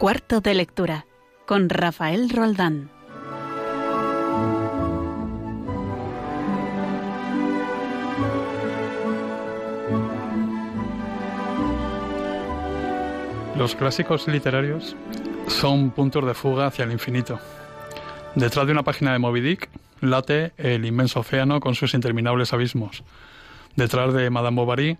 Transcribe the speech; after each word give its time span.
Cuarto 0.00 0.40
de 0.40 0.54
lectura 0.54 1.04
con 1.46 1.68
Rafael 1.68 2.30
Roldán. 2.30 2.88
Los 13.58 13.74
clásicos 13.74 14.26
literarios 14.26 14.96
son 15.48 15.90
puntos 15.90 16.24
de 16.24 16.32
fuga 16.32 16.68
hacia 16.68 16.86
el 16.86 16.92
infinito. 16.92 17.38
Detrás 18.34 18.64
de 18.64 18.72
una 18.72 18.82
página 18.82 19.12
de 19.12 19.18
Moby 19.18 19.42
Dick 19.42 19.68
late 20.00 20.54
el 20.56 20.86
inmenso 20.86 21.20
océano 21.20 21.60
con 21.60 21.74
sus 21.74 21.92
interminables 21.92 22.54
abismos. 22.54 23.04
Detrás 23.76 24.14
de 24.14 24.30
Madame 24.30 24.56
Bovary 24.56 24.96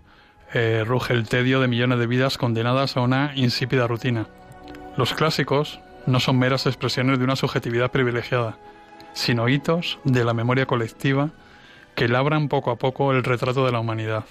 eh, 0.53 0.83
ruge 0.85 1.15
el 1.15 1.27
tedio 1.27 1.59
de 1.59 1.67
millones 1.67 1.97
de 1.97 2.05
vidas 2.05 2.37
condenadas 2.37 2.97
a 2.97 3.01
una 3.01 3.31
insípida 3.33 3.87
rutina. 3.87 4.27
Los 4.97 5.13
clásicos 5.13 5.79
no 6.05 6.19
son 6.19 6.37
meras 6.37 6.65
expresiones 6.65 7.17
de 7.17 7.23
una 7.23 7.37
subjetividad 7.37 7.91
privilegiada, 7.91 8.57
sino 9.13 9.47
hitos 9.47 9.99
de 10.03 10.25
la 10.25 10.33
memoria 10.33 10.65
colectiva 10.65 11.29
que 11.95 12.09
labran 12.09 12.49
poco 12.49 12.71
a 12.71 12.77
poco 12.77 13.11
el 13.11 13.23
retrato 13.23 13.65
de 13.65 13.71
la 13.71 13.79
humanidad. 13.79 14.25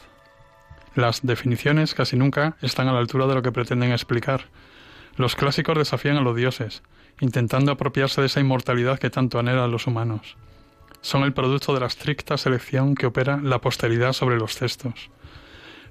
Las 0.94 1.22
definiciones 1.22 1.94
casi 1.94 2.16
nunca 2.16 2.56
están 2.60 2.88
a 2.88 2.92
la 2.92 2.98
altura 2.98 3.26
de 3.26 3.34
lo 3.34 3.42
que 3.42 3.52
pretenden 3.52 3.92
explicar. 3.92 4.46
Los 5.16 5.34
clásicos 5.34 5.78
desafían 5.78 6.16
a 6.16 6.20
los 6.22 6.36
dioses, 6.36 6.82
intentando 7.20 7.72
apropiarse 7.72 8.20
de 8.20 8.26
esa 8.26 8.40
inmortalidad 8.40 8.98
que 8.98 9.10
tanto 9.10 9.38
anhelan 9.38 9.70
los 9.70 9.86
humanos. 9.86 10.36
Son 11.00 11.22
el 11.22 11.32
producto 11.32 11.72
de 11.72 11.80
la 11.80 11.86
estricta 11.86 12.36
selección 12.36 12.94
que 12.94 13.06
opera 13.06 13.38
la 13.42 13.60
posteridad 13.60 14.12
sobre 14.12 14.36
los 14.36 14.56
textos. 14.56 15.10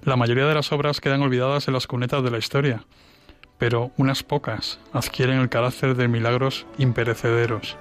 La 0.03 0.15
mayoría 0.15 0.45
de 0.45 0.53
las 0.53 0.71
obras 0.71 1.01
quedan 1.01 1.21
olvidadas 1.21 1.67
en 1.67 1.73
las 1.73 1.87
cunetas 1.87 2.23
de 2.23 2.31
la 2.31 2.37
historia, 2.37 2.83
pero 3.59 3.91
unas 3.97 4.23
pocas 4.23 4.79
adquieren 4.93 5.39
el 5.39 5.49
carácter 5.49 5.95
de 5.95 6.07
milagros 6.07 6.65
imperecederos. 6.79 7.77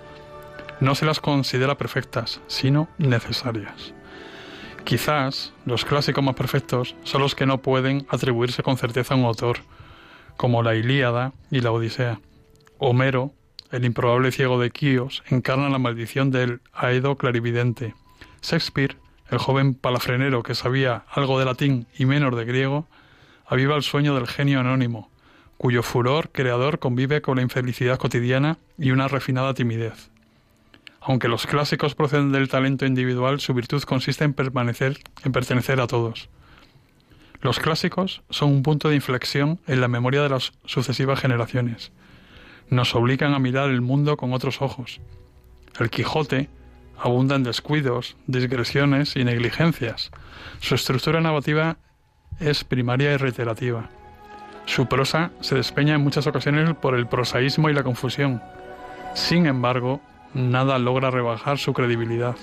No 0.80 0.94
se 0.94 1.06
las 1.06 1.20
considera 1.20 1.78
perfectas, 1.78 2.40
sino 2.48 2.88
necesarias. 2.98 3.94
Quizás 4.84 5.52
los 5.64 5.84
clásicos 5.84 6.22
más 6.22 6.34
perfectos 6.34 6.96
son 7.04 7.22
los 7.22 7.34
que 7.34 7.46
no 7.46 7.62
pueden 7.62 8.06
atribuirse 8.10 8.62
con 8.62 8.76
certeza 8.76 9.14
a 9.14 9.16
un 9.16 9.24
autor, 9.24 9.58
como 10.36 10.62
la 10.62 10.74
Ilíada 10.74 11.32
y 11.50 11.60
la 11.60 11.72
Odisea. 11.72 12.20
Homero, 12.78 13.32
el 13.70 13.84
improbable 13.84 14.32
ciego 14.32 14.60
de 14.60 14.70
Quíos, 14.70 15.22
encarna 15.28 15.68
la 15.68 15.78
maldición 15.78 16.30
del 16.30 16.60
Aedo 16.72 17.16
clarividente. 17.16 17.94
Shakespeare, 18.42 18.96
el 19.30 19.38
joven 19.38 19.74
palafrenero 19.74 20.42
que 20.42 20.54
sabía 20.54 21.04
algo 21.10 21.38
de 21.38 21.44
latín 21.44 21.86
y 21.98 22.06
menos 22.06 22.34
de 22.36 22.44
griego, 22.44 22.88
aviva 23.46 23.76
el 23.76 23.82
sueño 23.82 24.14
del 24.14 24.26
genio 24.26 24.60
anónimo, 24.60 25.10
cuyo 25.58 25.82
furor 25.82 26.30
creador 26.30 26.78
convive 26.78 27.20
con 27.20 27.36
la 27.36 27.42
infelicidad 27.42 27.98
cotidiana 27.98 28.58
y 28.78 28.92
una 28.92 29.08
refinada 29.08 29.52
timidez. 29.54 30.10
Aunque 31.00 31.28
los 31.28 31.46
clásicos 31.46 31.94
proceden 31.94 32.32
del 32.32 32.48
talento 32.48 32.86
individual, 32.86 33.40
su 33.40 33.54
virtud 33.54 33.82
consiste 33.82 34.24
en 34.24 34.34
permanecer, 34.34 34.98
en 35.24 35.32
pertenecer 35.32 35.80
a 35.80 35.86
todos. 35.86 36.28
Los 37.40 37.60
clásicos 37.60 38.22
son 38.30 38.50
un 38.50 38.62
punto 38.62 38.88
de 38.88 38.96
inflexión 38.96 39.60
en 39.66 39.80
la 39.80 39.88
memoria 39.88 40.22
de 40.22 40.28
las 40.28 40.52
sucesivas 40.64 41.20
generaciones. 41.20 41.92
Nos 42.68 42.94
obligan 42.94 43.34
a 43.34 43.38
mirar 43.38 43.70
el 43.70 43.80
mundo 43.80 44.16
con 44.16 44.32
otros 44.32 44.60
ojos. 44.60 45.00
El 45.78 45.90
Quijote 45.90 46.48
abunda 46.98 47.36
en 47.36 47.44
descuidos, 47.44 48.16
digresiones 48.26 49.16
y 49.16 49.24
negligencias. 49.24 50.10
Su 50.60 50.74
estructura 50.74 51.20
narrativa 51.20 51.78
es 52.40 52.64
primaria 52.64 53.12
y 53.12 53.16
reiterativa. 53.16 53.88
Su 54.68 54.84
prosa 54.84 55.30
se 55.40 55.54
despeña 55.54 55.94
en 55.94 56.02
muchas 56.02 56.26
ocasiones 56.26 56.74
por 56.74 56.94
el 56.94 57.06
prosaísmo 57.06 57.70
y 57.70 57.72
la 57.72 57.82
confusión. 57.82 58.42
Sin 59.14 59.46
embargo, 59.46 60.02
nada 60.34 60.78
logra 60.78 61.10
rebajar 61.10 61.56
su 61.56 61.72
credibilidad. 61.72 62.36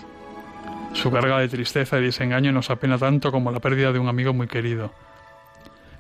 Su 0.94 1.12
carga 1.12 1.38
de 1.38 1.47
tristeza 1.47 2.00
y 2.00 2.03
desengaño 2.03 2.52
nos 2.52 2.72
apena 2.72 2.97
tanto 2.97 3.31
como 3.31 3.52
la 3.52 3.59
pérdida 3.59 3.91
de 3.91 4.00
un 4.00 4.08
amigo 4.08 4.34
muy 4.34 4.47
querido. 4.47 4.91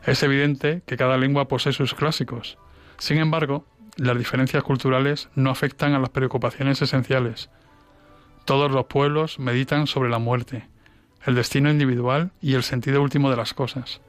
Es 0.03 0.23
evidente 0.23 0.81
que 0.87 0.97
cada 0.97 1.15
lengua 1.19 1.47
posee 1.47 1.73
sus 1.73 1.93
clásicos. 1.93 2.57
Sin 2.97 3.19
embargo, 3.19 3.63
las 3.95 4.17
diferencias 4.17 4.63
culturales 4.63 5.29
no 5.35 5.51
afectan 5.51 5.93
a 5.93 5.99
las 5.99 6.09
preocupaciones 6.09 6.81
esenciales. 6.81 7.51
Todos 8.45 8.71
los 8.71 8.87
pueblos 8.87 9.37
meditan 9.37 9.85
sobre 9.85 10.09
la 10.09 10.17
muerte, 10.17 10.67
el 11.23 11.35
destino 11.35 11.69
individual 11.69 12.31
y 12.41 12.55
el 12.55 12.63
sentido 12.63 13.03
último 13.03 13.29
de 13.29 13.37
las 13.37 13.53
cosas. 13.53 14.01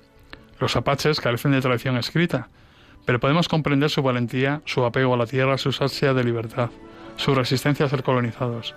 Los 0.61 0.77
apaches 0.77 1.21
carecen 1.21 1.53
de 1.53 1.61
tradición 1.61 1.97
escrita, 1.97 2.49
pero 3.05 3.21
podemos 3.21 3.49
comprender 3.49 3.91
su 3.91 4.03
valentía, 4.03 4.63
su 4.65 4.85
apego 4.85 5.15
a 5.15 5.17
la 5.17 5.27
tierra, 5.27 5.59
su 5.59 5.75
ansia 5.81 6.15
de 6.15 6.25
libertad 6.25 6.71
su 7.17 7.35
resistencia 7.35 7.87
a 7.87 7.89
ser 7.89 8.03
colonizados. 8.03 8.75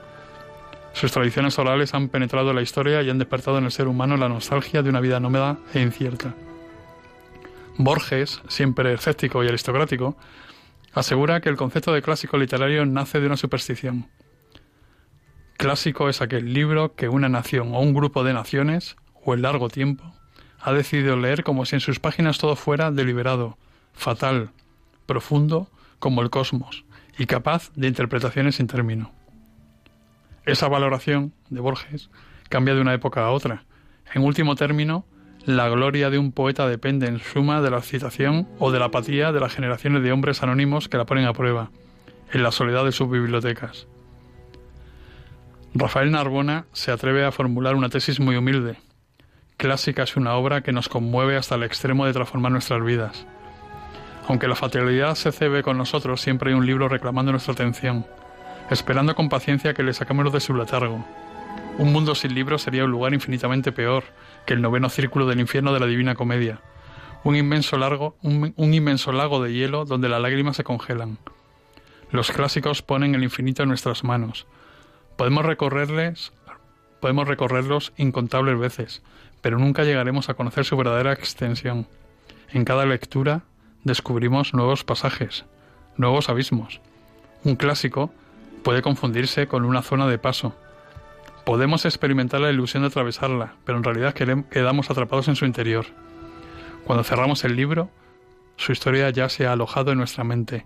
Sus 0.93 1.11
tradiciones 1.11 1.59
orales 1.59 1.93
han 1.93 2.09
penetrado 2.09 2.49
en 2.49 2.55
la 2.55 2.61
historia 2.61 3.01
y 3.01 3.09
han 3.09 3.19
despertado 3.19 3.57
en 3.57 3.65
el 3.65 3.71
ser 3.71 3.87
humano 3.87 4.17
la 4.17 4.29
nostalgia 4.29 4.81
de 4.81 4.89
una 4.89 5.01
vida 5.01 5.19
nómada 5.19 5.57
e 5.73 5.81
incierta. 5.81 6.33
Borges, 7.77 8.41
siempre 8.47 8.93
escéptico 8.93 9.43
y 9.43 9.47
aristocrático, 9.47 10.17
asegura 10.93 11.41
que 11.41 11.49
el 11.49 11.55
concepto 11.55 11.93
de 11.93 12.01
clásico 12.01 12.37
literario 12.37 12.85
nace 12.85 13.19
de 13.19 13.27
una 13.27 13.37
superstición. 13.37 14.07
Clásico 15.57 16.09
es 16.09 16.21
aquel 16.21 16.53
libro 16.53 16.95
que 16.95 17.09
una 17.09 17.29
nación 17.29 17.73
o 17.73 17.79
un 17.79 17.93
grupo 17.93 18.23
de 18.23 18.33
naciones, 18.33 18.95
o 19.23 19.33
en 19.33 19.41
largo 19.43 19.69
tiempo, 19.69 20.13
ha 20.61 20.73
decidido 20.73 21.15
leer 21.15 21.43
como 21.43 21.65
si 21.65 21.75
en 21.75 21.79
sus 21.81 21.99
páginas 21.99 22.37
todo 22.37 22.55
fuera 22.55 22.91
deliberado, 22.91 23.57
fatal, 23.93 24.51
profundo, 25.05 25.69
como 25.99 26.21
el 26.21 26.29
cosmos, 26.29 26.85
y 27.17 27.25
capaz 27.25 27.71
de 27.75 27.87
interpretaciones 27.87 28.55
sin 28.55 28.67
término. 28.67 29.11
Esa 30.45 30.67
valoración 30.67 31.33
de 31.49 31.59
Borges 31.59 32.09
cambia 32.49 32.73
de 32.73 32.81
una 32.81 32.93
época 32.93 33.25
a 33.25 33.31
otra. 33.31 33.65
En 34.13 34.23
último 34.23 34.55
término, 34.55 35.05
la 35.45 35.69
gloria 35.69 36.09
de 36.09 36.17
un 36.17 36.31
poeta 36.31 36.67
depende 36.67 37.07
en 37.07 37.19
suma 37.19 37.61
de 37.61 37.71
la 37.71 37.81
citación 37.81 38.47
o 38.59 38.71
de 38.71 38.79
la 38.79 38.85
apatía 38.85 39.31
de 39.31 39.39
las 39.39 39.53
generaciones 39.53 40.03
de 40.03 40.11
hombres 40.11 40.43
anónimos 40.43 40.89
que 40.89 40.97
la 40.97 41.05
ponen 41.05 41.25
a 41.25 41.33
prueba, 41.33 41.71
en 42.31 42.43
la 42.43 42.51
soledad 42.51 42.85
de 42.85 42.91
sus 42.91 43.09
bibliotecas. 43.09 43.87
Rafael 45.73 46.11
Narbona 46.11 46.65
se 46.73 46.91
atreve 46.91 47.25
a 47.25 47.31
formular 47.31 47.75
una 47.75 47.89
tesis 47.89 48.19
muy 48.19 48.35
humilde. 48.35 48.77
Clásica 49.59 50.03
es 50.03 50.15
una 50.15 50.35
obra 50.35 50.61
que 50.61 50.71
nos 50.71 50.87
conmueve 50.87 51.35
hasta 51.35 51.55
el 51.55 51.63
extremo 51.63 52.05
de 52.05 52.13
transformar 52.13 52.53
nuestras 52.53 52.81
vidas. 52.81 53.25
Aunque 54.29 54.47
la 54.47 54.55
fatalidad 54.55 55.15
se 55.15 55.33
cebe 55.33 55.63
con 55.63 55.77
nosotros, 55.77 56.21
siempre 56.21 56.51
hay 56.51 56.57
un 56.57 56.65
libro 56.65 56.87
reclamando 56.87 57.33
nuestra 57.33 57.55
atención, 57.55 58.05
esperando 58.69 59.15
con 59.15 59.27
paciencia 59.27 59.73
que 59.73 59.83
le 59.83 59.93
saquemos 59.93 60.31
de 60.31 60.39
su 60.39 60.55
letargo. 60.55 61.05
Un 61.77 61.91
mundo 61.91 62.15
sin 62.15 62.35
libros 62.35 62.61
sería 62.61 62.85
un 62.85 62.91
lugar 62.91 63.13
infinitamente 63.13 63.73
peor 63.73 64.05
que 64.45 64.53
el 64.53 64.61
noveno 64.61 64.87
círculo 64.87 65.25
del 65.25 65.41
infierno 65.41 65.73
de 65.73 65.81
la 65.81 65.87
Divina 65.87 66.15
Comedia. 66.15 66.61
Un 67.25 67.35
inmenso, 67.35 67.75
un 68.21 68.73
inmenso 68.73 69.11
lago 69.11 69.43
de 69.43 69.51
hielo 69.51 69.83
donde 69.83 70.07
las 70.07 70.21
lágrimas 70.21 70.55
se 70.55 70.63
congelan. 70.63 71.17
Los 72.11 72.31
clásicos 72.31 72.81
ponen 72.81 73.13
el 73.13 73.25
infinito 73.25 73.63
en 73.63 73.69
nuestras 73.69 74.05
manos. 74.05 74.47
Podemos 75.17 75.43
recorrerles, 75.43 76.31
podemos 77.01 77.27
recorrerlos 77.27 77.91
incontables 77.97 78.57
veces, 78.57 79.03
pero 79.41 79.57
nunca 79.57 79.83
llegaremos 79.83 80.29
a 80.29 80.33
conocer 80.33 80.65
su 80.65 80.75
verdadera 80.77 81.13
extensión. 81.13 81.87
En 82.51 82.65
cada 82.65 82.85
lectura 82.85 83.41
descubrimos 83.83 84.53
nuevos 84.53 84.83
pasajes, 84.83 85.45
nuevos 85.97 86.29
abismos. 86.29 86.81
Un 87.43 87.55
clásico 87.55 88.11
puede 88.63 88.81
confundirse 88.81 89.47
con 89.47 89.65
una 89.65 89.81
zona 89.81 90.07
de 90.07 90.17
paso. 90.17 90.55
Podemos 91.45 91.85
experimentar 91.85 92.41
la 92.41 92.51
ilusión 92.51 92.83
de 92.83 92.87
atravesarla, 92.87 93.53
pero 93.65 93.77
en 93.77 93.83
realidad 93.83 94.13
quedamos 94.13 94.89
atrapados 94.89 95.27
en 95.27 95.35
su 95.35 95.45
interior. 95.45 95.85
Cuando 96.85 97.03
cerramos 97.03 97.43
el 97.43 97.55
libro, 97.55 97.89
su 98.57 98.71
historia 98.71 99.09
ya 99.09 99.29
se 99.29 99.47
ha 99.47 99.53
alojado 99.53 99.91
en 99.91 99.97
nuestra 99.97 100.23
mente 100.23 100.65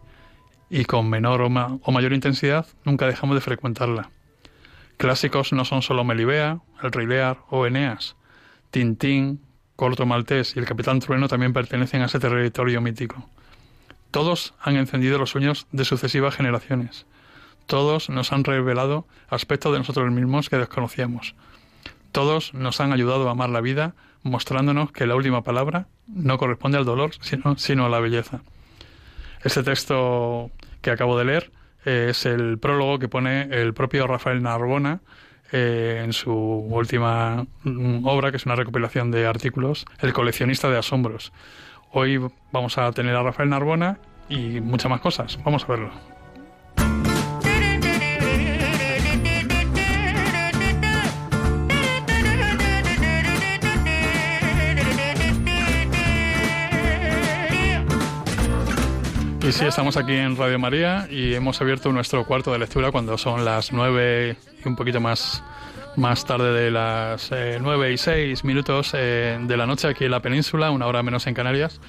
y 0.69 0.85
con 0.85 1.09
menor 1.09 1.41
o, 1.41 1.49
mayor 1.49 2.13
intensidad 2.13 2.65
nunca 2.83 3.05
dejamos 3.05 3.35
de 3.35 3.41
frecuentarla. 3.41 4.09
Clásicos 4.97 5.53
no 5.53 5.65
son 5.65 5.83
solo 5.83 6.03
Melibea, 6.03 6.59
El 6.81 6.91
Rey 6.91 7.07
o 7.49 7.67
Eneas. 7.67 8.15
Tintín, 8.73 9.39
Corto 9.75 10.07
Maltés 10.07 10.55
y 10.55 10.59
el 10.59 10.65
Capitán 10.65 10.99
Trueno 10.99 11.27
también 11.27 11.53
pertenecen 11.53 12.01
a 12.01 12.05
ese 12.05 12.19
territorio 12.19 12.81
mítico. 12.81 13.29
Todos 14.09 14.55
han 14.59 14.77
encendido 14.77 15.19
los 15.19 15.29
sueños 15.29 15.67
de 15.71 15.85
sucesivas 15.85 16.35
generaciones. 16.35 17.05
Todos 17.67 18.09
nos 18.09 18.33
han 18.33 18.43
revelado 18.43 19.05
aspectos 19.29 19.73
de 19.73 19.77
nosotros 19.77 20.11
mismos 20.11 20.49
que 20.49 20.57
desconocíamos. 20.57 21.35
Todos 22.11 22.55
nos 22.55 22.81
han 22.81 22.93
ayudado 22.93 23.27
a 23.27 23.33
amar 23.33 23.51
la 23.51 23.61
vida, 23.61 23.93
mostrándonos 24.23 24.91
que 24.91 25.05
la 25.05 25.15
última 25.15 25.43
palabra 25.43 25.85
no 26.07 26.39
corresponde 26.39 26.79
al 26.79 26.85
dolor, 26.85 27.11
sino, 27.21 27.55
sino 27.59 27.85
a 27.85 27.89
la 27.89 27.99
belleza. 27.99 28.41
Este 29.43 29.61
texto 29.61 30.49
que 30.81 30.89
acabo 30.89 31.15
de 31.15 31.25
leer 31.25 31.51
eh, 31.85 32.07
es 32.09 32.25
el 32.25 32.57
prólogo 32.57 32.97
que 32.97 33.07
pone 33.07 33.43
el 33.51 33.75
propio 33.75 34.07
Rafael 34.07 34.41
Narbona 34.41 35.01
eh, 35.51 36.01
en 36.03 36.13
su 36.13 36.33
última 36.33 37.45
mm, 37.63 38.05
obra, 38.05 38.31
que 38.31 38.37
es 38.37 38.45
una 38.45 38.55
recopilación 38.55 39.11
de 39.11 39.25
artículos, 39.27 39.85
El 39.99 40.13
coleccionista 40.13 40.69
de 40.69 40.77
asombros. 40.77 41.31
Hoy 41.91 42.19
vamos 42.51 42.77
a 42.77 42.91
tener 42.91 43.15
a 43.15 43.23
Rafael 43.23 43.49
Narbona 43.49 43.99
y 44.29 44.61
muchas 44.61 44.89
más 44.89 45.01
cosas. 45.01 45.37
Vamos 45.43 45.63
a 45.63 45.67
verlo. 45.67 46.12
Sí, 59.53 59.65
estamos 59.65 59.97
aquí 59.97 60.13
en 60.13 60.35
Radio 60.35 60.57
María 60.57 61.07
y 61.11 61.35
hemos 61.35 61.61
abierto 61.61 61.91
nuestro 61.91 62.25
cuarto 62.25 62.51
de 62.51 62.57
lectura 62.57 62.91
cuando 62.91 63.19
son 63.19 63.45
las 63.45 63.71
nueve 63.71 64.35
y 64.63 64.67
un 64.67 64.75
poquito 64.75 64.99
más, 64.99 65.43
más 65.95 66.25
tarde 66.25 66.51
de 66.53 66.71
las 66.71 67.31
eh, 67.31 67.59
nueve 67.61 67.93
y 67.93 67.97
seis 67.97 68.43
minutos 68.43 68.91
eh, 68.95 69.37
de 69.39 69.57
la 69.57 69.67
noche 69.67 69.87
aquí 69.87 70.05
en 70.05 70.11
la 70.11 70.21
península, 70.21 70.71
una 70.71 70.87
hora 70.87 71.03
menos 71.03 71.27
en 71.27 71.35
Canarias. 71.35 71.79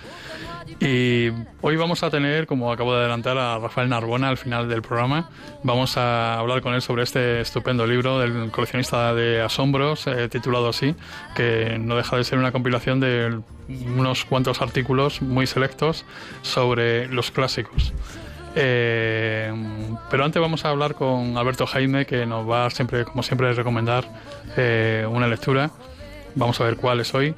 Y 0.81 1.31
hoy 1.61 1.77
vamos 1.77 2.03
a 2.03 2.11
tener, 2.11 2.47
como 2.47 2.73
acabo 2.73 2.95
de 2.95 3.01
adelantar, 3.01 3.39
a 3.39 3.59
Rafael 3.59 3.89
Narbona 3.89 4.29
al 4.29 4.37
final 4.37 4.69
del 4.69 4.83
programa. 4.83 5.31
Vamos 5.63 5.97
a 5.97 6.39
hablar 6.39 6.63
con 6.63 6.75
él 6.75 6.83
sobre 6.83 7.03
este 7.03 7.41
estupendo 7.41 7.87
libro 7.87 8.19
del 8.19 8.51
coleccionista 8.51 9.15
de 9.15 9.43
asombros, 9.43 10.07
eh, 10.07 10.29
titulado 10.29 10.69
así, 10.69 10.95
que 11.35 11.79
no 11.79 11.97
deja 11.97 12.17
de 12.17 12.25
ser 12.25 12.39
una 12.39 12.53
compilación 12.53 13.01
de 13.01 13.41
unos 13.69 14.25
cuantos 14.25 14.61
artículos 14.61 15.23
muy 15.23 15.47
selectos 15.47 16.05
sobre 16.43 17.09
los 17.09 17.31
clásicos. 17.31 17.93
Eh, 18.57 19.53
pero 20.11 20.25
antes 20.25 20.41
vamos 20.41 20.65
a 20.65 20.71
hablar 20.71 20.95
con 20.95 21.37
Alberto 21.37 21.67
Jaime, 21.67 22.07
que 22.07 22.25
nos 22.27 22.49
va 22.49 22.71
siempre, 22.71 23.05
como 23.05 23.23
siempre, 23.23 23.49
a 23.49 23.53
recomendar 23.53 24.05
eh, 24.57 25.07
una 25.11 25.27
lectura. 25.27 25.71
Vamos 26.35 26.61
a 26.61 26.65
ver 26.65 26.77
cuál 26.77 27.01
es 27.01 27.15
hoy. 27.15 27.35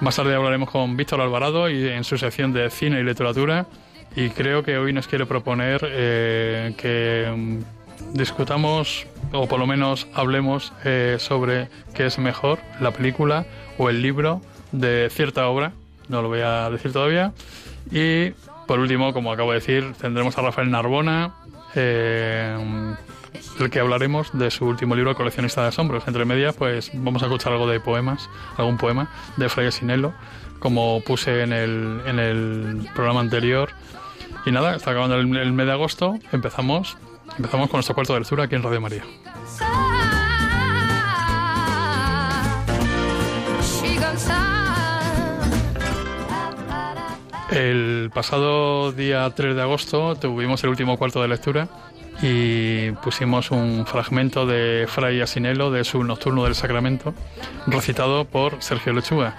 Más 0.00 0.14
tarde 0.14 0.32
hablaremos 0.32 0.70
con 0.70 0.96
Víctor 0.96 1.20
Alvarado 1.20 1.68
y 1.68 1.88
en 1.88 2.04
su 2.04 2.18
sección 2.18 2.52
de 2.52 2.70
cine 2.70 3.00
y 3.00 3.02
literatura. 3.02 3.66
Y 4.14 4.30
creo 4.30 4.62
que 4.62 4.78
hoy 4.78 4.92
nos 4.92 5.08
quiere 5.08 5.26
proponer 5.26 5.80
eh, 5.84 6.72
que 6.76 7.28
mm, 7.36 8.16
discutamos 8.16 9.06
o 9.32 9.48
por 9.48 9.58
lo 9.58 9.66
menos 9.66 10.06
hablemos 10.14 10.72
eh, 10.84 11.16
sobre 11.18 11.68
qué 11.94 12.06
es 12.06 12.18
mejor, 12.18 12.60
la 12.80 12.92
película 12.92 13.44
o 13.76 13.90
el 13.90 14.00
libro 14.00 14.40
de 14.70 15.08
cierta 15.10 15.48
obra. 15.48 15.72
No 16.08 16.22
lo 16.22 16.28
voy 16.28 16.40
a 16.40 16.70
decir 16.70 16.92
todavía. 16.92 17.32
Y 17.90 18.30
por 18.68 18.78
último, 18.78 19.12
como 19.12 19.32
acabo 19.32 19.50
de 19.50 19.58
decir, 19.58 19.94
tendremos 20.00 20.38
a 20.38 20.42
Rafael 20.42 20.70
Narbona. 20.70 21.34
Eh, 21.74 22.56
el 23.60 23.70
que 23.70 23.80
hablaremos 23.80 24.30
de 24.32 24.50
su 24.50 24.66
último 24.66 24.94
libro, 24.94 25.14
Coleccionista 25.14 25.62
de 25.62 25.68
Asombros. 25.68 26.04
Entre 26.06 26.24
medias, 26.24 26.54
pues 26.54 26.90
vamos 26.94 27.22
a 27.22 27.26
escuchar 27.26 27.52
algo 27.52 27.68
de 27.68 27.80
poemas, 27.80 28.28
algún 28.56 28.76
poema 28.76 29.10
de 29.36 29.48
Fray 29.48 29.70
Sinello, 29.72 30.12
como 30.58 31.00
puse 31.02 31.42
en 31.42 31.52
el, 31.52 32.00
en 32.06 32.18
el 32.18 32.88
programa 32.94 33.20
anterior. 33.20 33.70
Y 34.46 34.52
nada, 34.52 34.76
está 34.76 34.90
acabando 34.90 35.16
el, 35.16 35.36
el 35.36 35.52
mes 35.52 35.66
de 35.66 35.72
agosto, 35.72 36.18
empezamos, 36.32 36.96
empezamos 37.36 37.68
con 37.68 37.78
nuestro 37.78 37.94
cuarto 37.94 38.14
de 38.14 38.20
lectura 38.20 38.44
aquí 38.44 38.54
en 38.54 38.62
Radio 38.62 38.80
María. 38.80 39.02
El 47.50 48.10
pasado 48.12 48.92
día 48.92 49.28
3 49.34 49.56
de 49.56 49.62
agosto 49.62 50.16
tuvimos 50.16 50.62
el 50.64 50.70
último 50.70 50.98
cuarto 50.98 51.22
de 51.22 51.28
lectura 51.28 51.68
y 52.20 52.90
pusimos 52.92 53.50
un 53.50 53.86
fragmento 53.86 54.46
de 54.46 54.86
Fray 54.88 55.20
Asinello 55.20 55.70
de 55.70 55.84
su 55.84 56.02
Nocturno 56.02 56.44
del 56.44 56.54
Sacramento, 56.54 57.14
recitado 57.66 58.24
por 58.24 58.62
Sergio 58.62 58.92
Lechuga. 58.92 59.36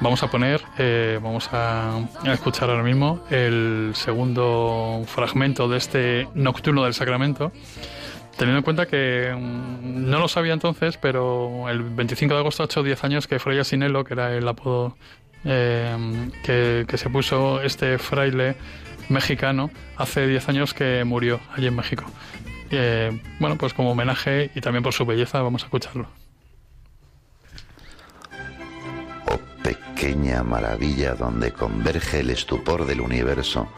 Vamos 0.00 0.22
a 0.22 0.30
poner, 0.30 0.62
eh, 0.78 1.20
vamos 1.22 1.48
a, 1.52 2.00
escuchar 2.32 2.70
ahora 2.70 2.82
mismo 2.82 3.24
el 3.30 3.92
segundo 3.94 5.02
fragmento 5.06 5.68
de 5.68 5.78
este 5.78 6.28
Nocturno 6.34 6.84
del 6.84 6.94
Sacramento, 6.94 7.52
teniendo 8.36 8.58
en 8.58 8.64
cuenta 8.64 8.86
que 8.86 9.32
mm, 9.36 10.10
no 10.10 10.18
lo 10.18 10.28
sabía 10.28 10.54
entonces, 10.54 10.96
pero 10.96 11.68
el 11.68 11.82
25 11.82 12.34
de 12.34 12.40
agosto 12.40 12.62
ha 12.62 12.66
hecho 12.66 12.82
10 12.82 13.04
años 13.04 13.26
que 13.26 13.38
Fray 13.38 13.58
Asinello, 13.58 14.04
que 14.04 14.14
era 14.14 14.34
el 14.34 14.48
apodo 14.48 14.96
eh, 15.44 16.30
que, 16.42 16.84
que 16.88 16.98
se 16.98 17.10
puso 17.10 17.60
este 17.60 17.98
fraile 17.98 18.56
mexicano, 19.08 19.70
hace 19.96 20.26
10 20.26 20.48
años 20.48 20.74
que 20.74 21.04
murió 21.04 21.40
allí 21.54 21.66
en 21.66 21.76
México. 21.76 22.04
Eh, 22.70 23.20
bueno, 23.38 23.56
pues 23.56 23.74
como 23.74 23.92
homenaje 23.92 24.50
y 24.54 24.60
también 24.60 24.82
por 24.82 24.94
su 24.94 25.04
belleza, 25.04 25.42
vamos 25.42 25.62
a 25.62 25.66
escucharlo. 25.66 26.08
Oh 29.26 29.38
pequeña 29.62 30.42
maravilla 30.42 31.14
donde 31.14 31.52
converge 31.52 32.20
el 32.20 32.30
estupor 32.30 32.86
del 32.86 33.00
universo, 33.00 33.68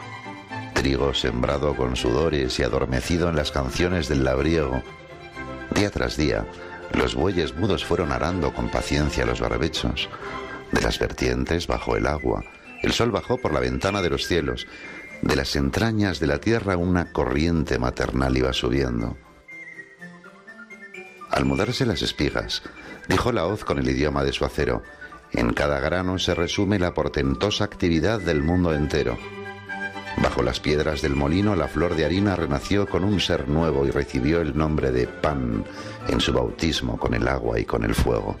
trigo 0.73 1.13
sembrado 1.13 1.75
con 1.75 1.95
sudores 1.95 2.57
y 2.59 2.63
adormecido 2.63 3.29
en 3.29 3.35
las 3.35 3.51
canciones 3.51 4.07
del 4.07 4.23
labriego. 4.23 4.81
Día 5.75 5.91
tras 5.91 6.15
día, 6.15 6.45
los 6.93 7.15
bueyes 7.15 7.55
mudos 7.55 7.83
fueron 7.83 8.11
arando 8.11 8.53
con 8.53 8.69
paciencia 8.69 9.25
los 9.25 9.41
barbechos. 9.41 10.09
De 10.71 10.81
las 10.81 10.97
vertientes 10.99 11.67
bajo 11.67 11.95
el 11.95 12.07
agua, 12.07 12.43
el 12.81 12.93
sol 12.93 13.11
bajó 13.11 13.37
por 13.37 13.53
la 13.53 13.59
ventana 13.59 14.01
de 14.01 14.09
los 14.09 14.27
cielos, 14.27 14.67
de 15.25 15.35
las 15.35 15.55
entrañas 15.55 16.19
de 16.19 16.27
la 16.27 16.37
tierra 16.37 16.77
una 16.77 17.11
corriente 17.11 17.79
maternal 17.79 18.37
iba 18.37 18.53
subiendo. 18.53 19.17
Al 21.31 21.45
mudarse 21.45 21.85
las 21.85 22.03
espigas, 22.03 22.61
dijo 23.09 23.31
la 23.31 23.45
hoz 23.45 23.65
con 23.65 23.79
el 23.79 23.89
idioma 23.89 24.23
de 24.23 24.31
su 24.31 24.45
acero, 24.45 24.83
en 25.33 25.51
cada 25.53 25.79
grano 25.79 26.19
se 26.19 26.35
resume 26.35 26.77
la 26.77 26.93
portentosa 26.93 27.63
actividad 27.63 28.21
del 28.21 28.43
mundo 28.43 28.73
entero. 28.73 29.17
Bajo 30.21 30.43
las 30.43 30.59
piedras 30.59 31.01
del 31.01 31.15
molino 31.15 31.55
la 31.55 31.67
flor 31.67 31.95
de 31.95 32.05
harina 32.05 32.35
renació 32.35 32.87
con 32.87 33.03
un 33.03 33.19
ser 33.19 33.49
nuevo 33.49 33.85
y 33.85 33.91
recibió 33.91 34.41
el 34.41 34.55
nombre 34.55 34.91
de 34.91 35.07
pan 35.07 35.65
en 36.07 36.21
su 36.21 36.31
bautismo 36.31 36.97
con 36.97 37.15
el 37.15 37.27
agua 37.27 37.59
y 37.59 37.65
con 37.65 37.83
el 37.83 37.95
fuego. 37.95 38.37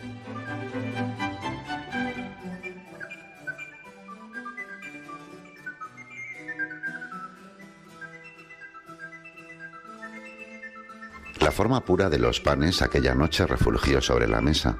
La 11.45 11.51
forma 11.51 11.85
pura 11.85 12.09
de 12.09 12.17
los 12.17 12.41
panes 12.41 12.81
aquella 12.81 13.13
noche 13.13 13.45
refulgió 13.45 14.01
sobre 14.01 14.27
la 14.27 14.41
mesa. 14.41 14.79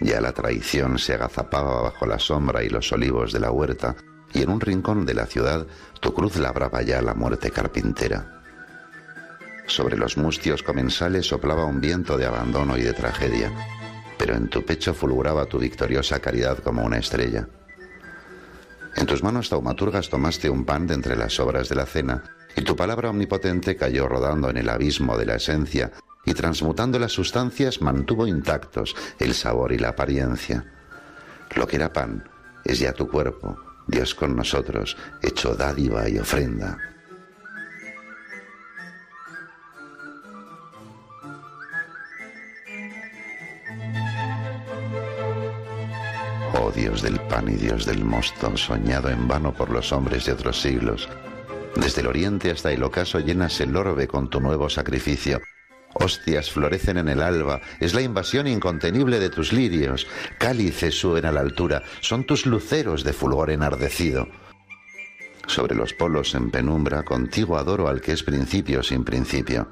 Ya 0.00 0.22
la 0.22 0.32
traición 0.32 0.98
se 0.98 1.12
agazapaba 1.12 1.82
bajo 1.82 2.06
la 2.06 2.18
sombra 2.18 2.64
y 2.64 2.70
los 2.70 2.90
olivos 2.92 3.30
de 3.30 3.40
la 3.40 3.50
huerta, 3.50 3.94
y 4.32 4.40
en 4.40 4.48
un 4.48 4.62
rincón 4.62 5.04
de 5.04 5.12
la 5.12 5.26
ciudad 5.26 5.66
tu 6.00 6.14
cruz 6.14 6.38
labraba 6.38 6.80
ya 6.80 7.02
la 7.02 7.12
muerte 7.12 7.50
carpintera. 7.50 8.40
Sobre 9.66 9.98
los 9.98 10.16
mustios 10.16 10.62
comensales 10.62 11.26
soplaba 11.26 11.66
un 11.66 11.82
viento 11.82 12.16
de 12.16 12.24
abandono 12.24 12.78
y 12.78 12.82
de 12.82 12.94
tragedia, 12.94 13.52
pero 14.16 14.34
en 14.34 14.48
tu 14.48 14.64
pecho 14.64 14.94
fulguraba 14.94 15.44
tu 15.44 15.58
victoriosa 15.58 16.20
caridad 16.20 16.56
como 16.60 16.86
una 16.86 16.96
estrella. 16.96 17.46
En 18.96 19.04
tus 19.04 19.22
manos 19.22 19.50
taumaturgas 19.50 20.08
tomaste 20.08 20.48
un 20.48 20.64
pan 20.64 20.86
de 20.86 20.94
entre 20.94 21.16
las 21.16 21.34
sobras 21.34 21.68
de 21.68 21.74
la 21.74 21.84
cena, 21.84 22.24
y 22.56 22.62
tu 22.62 22.76
palabra 22.76 23.10
omnipotente 23.10 23.76
cayó 23.76 24.08
rodando 24.08 24.50
en 24.50 24.56
el 24.56 24.68
abismo 24.68 25.16
de 25.16 25.26
la 25.26 25.36
esencia, 25.36 25.92
y 26.24 26.34
transmutando 26.34 26.98
las 26.98 27.12
sustancias 27.12 27.80
mantuvo 27.80 28.26
intactos 28.26 28.94
el 29.18 29.34
sabor 29.34 29.72
y 29.72 29.78
la 29.78 29.88
apariencia. 29.90 30.64
Lo 31.56 31.66
que 31.66 31.76
era 31.76 31.92
pan 31.92 32.28
es 32.64 32.78
ya 32.78 32.92
tu 32.92 33.08
cuerpo, 33.08 33.58
Dios 33.86 34.14
con 34.14 34.36
nosotros, 34.36 34.96
hecho 35.22 35.54
dádiva 35.54 36.08
y 36.08 36.18
ofrenda. 36.18 36.78
Oh 46.54 46.70
Dios 46.70 47.02
del 47.02 47.18
pan 47.20 47.48
y 47.48 47.56
Dios 47.56 47.84
del 47.86 48.04
mosto, 48.04 48.56
soñado 48.56 49.08
en 49.08 49.26
vano 49.26 49.52
por 49.52 49.70
los 49.70 49.90
hombres 49.92 50.26
de 50.26 50.32
otros 50.32 50.60
siglos, 50.60 51.08
desde 51.76 52.02
el 52.02 52.06
oriente 52.06 52.50
hasta 52.50 52.72
el 52.72 52.82
ocaso 52.82 53.18
llenas 53.20 53.60
el 53.60 53.76
orbe 53.76 54.06
con 54.06 54.28
tu 54.28 54.40
nuevo 54.40 54.68
sacrificio. 54.68 55.40
Hostias 55.94 56.50
florecen 56.50 56.98
en 56.98 57.08
el 57.08 57.22
alba, 57.22 57.60
es 57.80 57.94
la 57.94 58.02
invasión 58.02 58.46
incontenible 58.46 59.18
de 59.20 59.30
tus 59.30 59.52
lirios. 59.52 60.06
Cálices 60.38 60.98
suben 60.98 61.26
a 61.26 61.32
la 61.32 61.40
altura, 61.40 61.82
son 62.00 62.24
tus 62.24 62.46
luceros 62.46 63.04
de 63.04 63.12
fulgor 63.12 63.50
enardecido. 63.50 64.28
Sobre 65.46 65.74
los 65.74 65.92
polos 65.92 66.34
en 66.34 66.50
penumbra, 66.50 67.02
contigo 67.02 67.58
adoro 67.58 67.88
al 67.88 68.00
que 68.00 68.12
es 68.12 68.22
principio 68.22 68.82
sin 68.82 69.04
principio. 69.04 69.68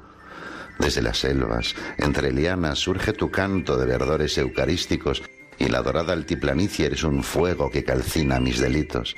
Desde 0.79 1.01
las 1.01 1.19
selvas, 1.19 1.75
entre 1.97 2.31
lianas, 2.31 2.79
surge 2.79 3.13
tu 3.13 3.31
canto 3.31 3.77
de 3.77 3.85
verdores 3.85 4.37
eucarísticos, 4.37 5.23
y 5.57 5.67
la 5.67 5.81
dorada 5.81 6.13
altiplanicie 6.13 6.87
eres 6.87 7.03
un 7.03 7.23
fuego 7.23 7.69
que 7.69 7.83
calcina 7.83 8.39
mis 8.39 8.59
delitos. 8.59 9.15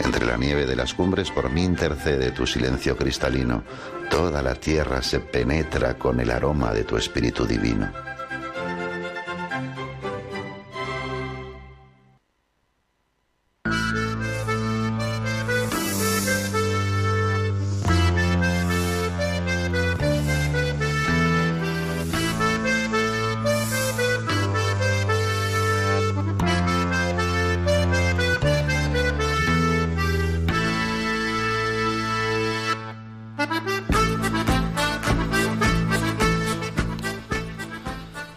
Entre 0.00 0.26
la 0.26 0.36
nieve 0.36 0.66
de 0.66 0.76
las 0.76 0.94
cumbres 0.94 1.30
por 1.30 1.50
mí 1.50 1.64
intercede 1.64 2.32
tu 2.32 2.46
silencio 2.46 2.96
cristalino. 2.96 3.62
Toda 4.10 4.42
la 4.42 4.54
tierra 4.54 5.02
se 5.02 5.20
penetra 5.20 5.94
con 5.98 6.20
el 6.20 6.30
aroma 6.30 6.72
de 6.72 6.84
tu 6.84 6.96
espíritu 6.96 7.46
divino. 7.46 8.03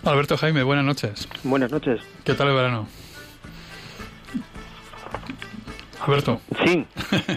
Alberto 0.07 0.37
Jaime, 0.37 0.63
buenas 0.63 0.85
noches. 0.85 1.27
Buenas 1.43 1.69
noches. 1.69 1.99
¿Qué 2.23 2.33
tal 2.33 2.47
el 2.47 2.55
verano? 2.55 2.87
Alberto. 5.99 6.39
Sí. 6.65 6.85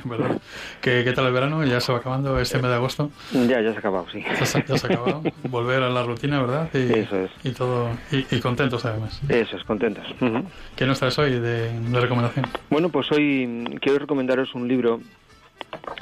¿Qué, 0.80 1.02
¿Qué, 1.02 1.12
tal 1.12 1.26
el 1.26 1.32
verano? 1.32 1.64
Ya 1.64 1.80
se 1.80 1.90
va 1.90 1.98
acabando 1.98 2.38
este 2.38 2.58
mes 2.58 2.68
de 2.68 2.74
agosto. 2.76 3.10
Ya, 3.32 3.60
ya 3.60 3.70
se 3.70 3.76
ha 3.76 3.78
acabado, 3.80 4.06
sí. 4.12 4.22
Ya 4.22 4.46
se, 4.46 4.64
ya 4.68 4.78
se 4.78 4.86
ha 4.86 4.90
acabado. 4.90 5.22
Volver 5.48 5.82
a 5.82 5.90
la 5.90 6.04
rutina, 6.04 6.40
¿verdad? 6.40 6.70
Y, 6.72 6.92
Eso 7.00 7.16
es. 7.16 7.30
Y 7.42 7.50
todo, 7.50 7.90
y, 8.12 8.24
y 8.30 8.40
contentos 8.40 8.84
además. 8.84 9.20
Eso 9.28 9.56
es, 9.56 9.64
contentos. 9.64 10.04
Uh 10.20 10.26
-huh. 10.26 10.44
¿Qué 10.76 10.86
nos 10.86 11.00
traes 11.00 11.18
hoy 11.18 11.32
de, 11.40 11.72
de 11.80 12.00
recomendación? 12.00 12.46
Bueno, 12.70 12.90
pues 12.90 13.10
hoy 13.10 13.64
quiero 13.80 13.98
recomendaros 13.98 14.54
un 14.54 14.68
libro 14.68 15.00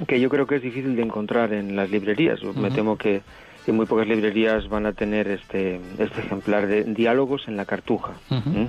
que 0.07 0.21
yo 0.21 0.29
creo 0.29 0.47
que 0.47 0.57
es 0.57 0.63
difícil 0.63 0.97
de 0.97 1.03
encontrar 1.03 1.55
en 1.55 1.77
las 1.77 1.91
librerías. 1.91 2.43
Uh 2.43 2.53
-huh. 2.53 2.57
Me 2.57 2.71
temo 2.71 2.99
que 2.99 3.23
en 3.71 3.77
muy 3.77 3.87
pocas 3.87 4.07
librerías 4.07 4.69
van 4.69 4.87
a 4.87 4.93
tener 4.93 5.29
este, 5.29 5.81
este 5.99 6.21
ejemplar 6.21 6.67
de 6.67 6.85
Diálogos 6.85 7.49
en 7.49 7.57
la 7.57 7.65
Cartuja. 7.65 8.13
Uh 8.31 8.35
-huh. 8.35 8.47
¿Mm? 8.47 8.67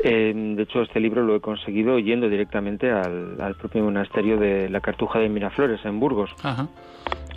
eh, 0.00 0.32
de 0.56 0.62
hecho, 0.62 0.82
este 0.82 1.00
libro 1.00 1.22
lo 1.22 1.36
he 1.36 1.40
conseguido 1.40 1.98
yendo 1.98 2.28
directamente 2.28 2.90
al, 2.90 3.40
al, 3.40 3.54
propio 3.54 3.82
monasterio 3.84 4.38
de 4.38 4.68
la 4.68 4.80
Cartuja 4.80 5.18
de 5.18 5.28
Miraflores, 5.28 5.84
en 5.84 6.00
Burgos. 6.00 6.30
Uh 6.42 6.48
-huh. 6.48 6.68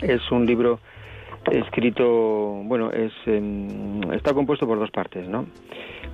Es 0.00 0.30
un 0.30 0.46
libro 0.46 0.80
escrito, 1.50 2.04
bueno, 2.64 2.90
es 2.90 3.12
eh, 3.26 3.68
está 4.12 4.32
compuesto 4.32 4.66
por 4.66 4.78
dos 4.78 4.90
partes, 4.90 5.28
¿no? 5.28 5.46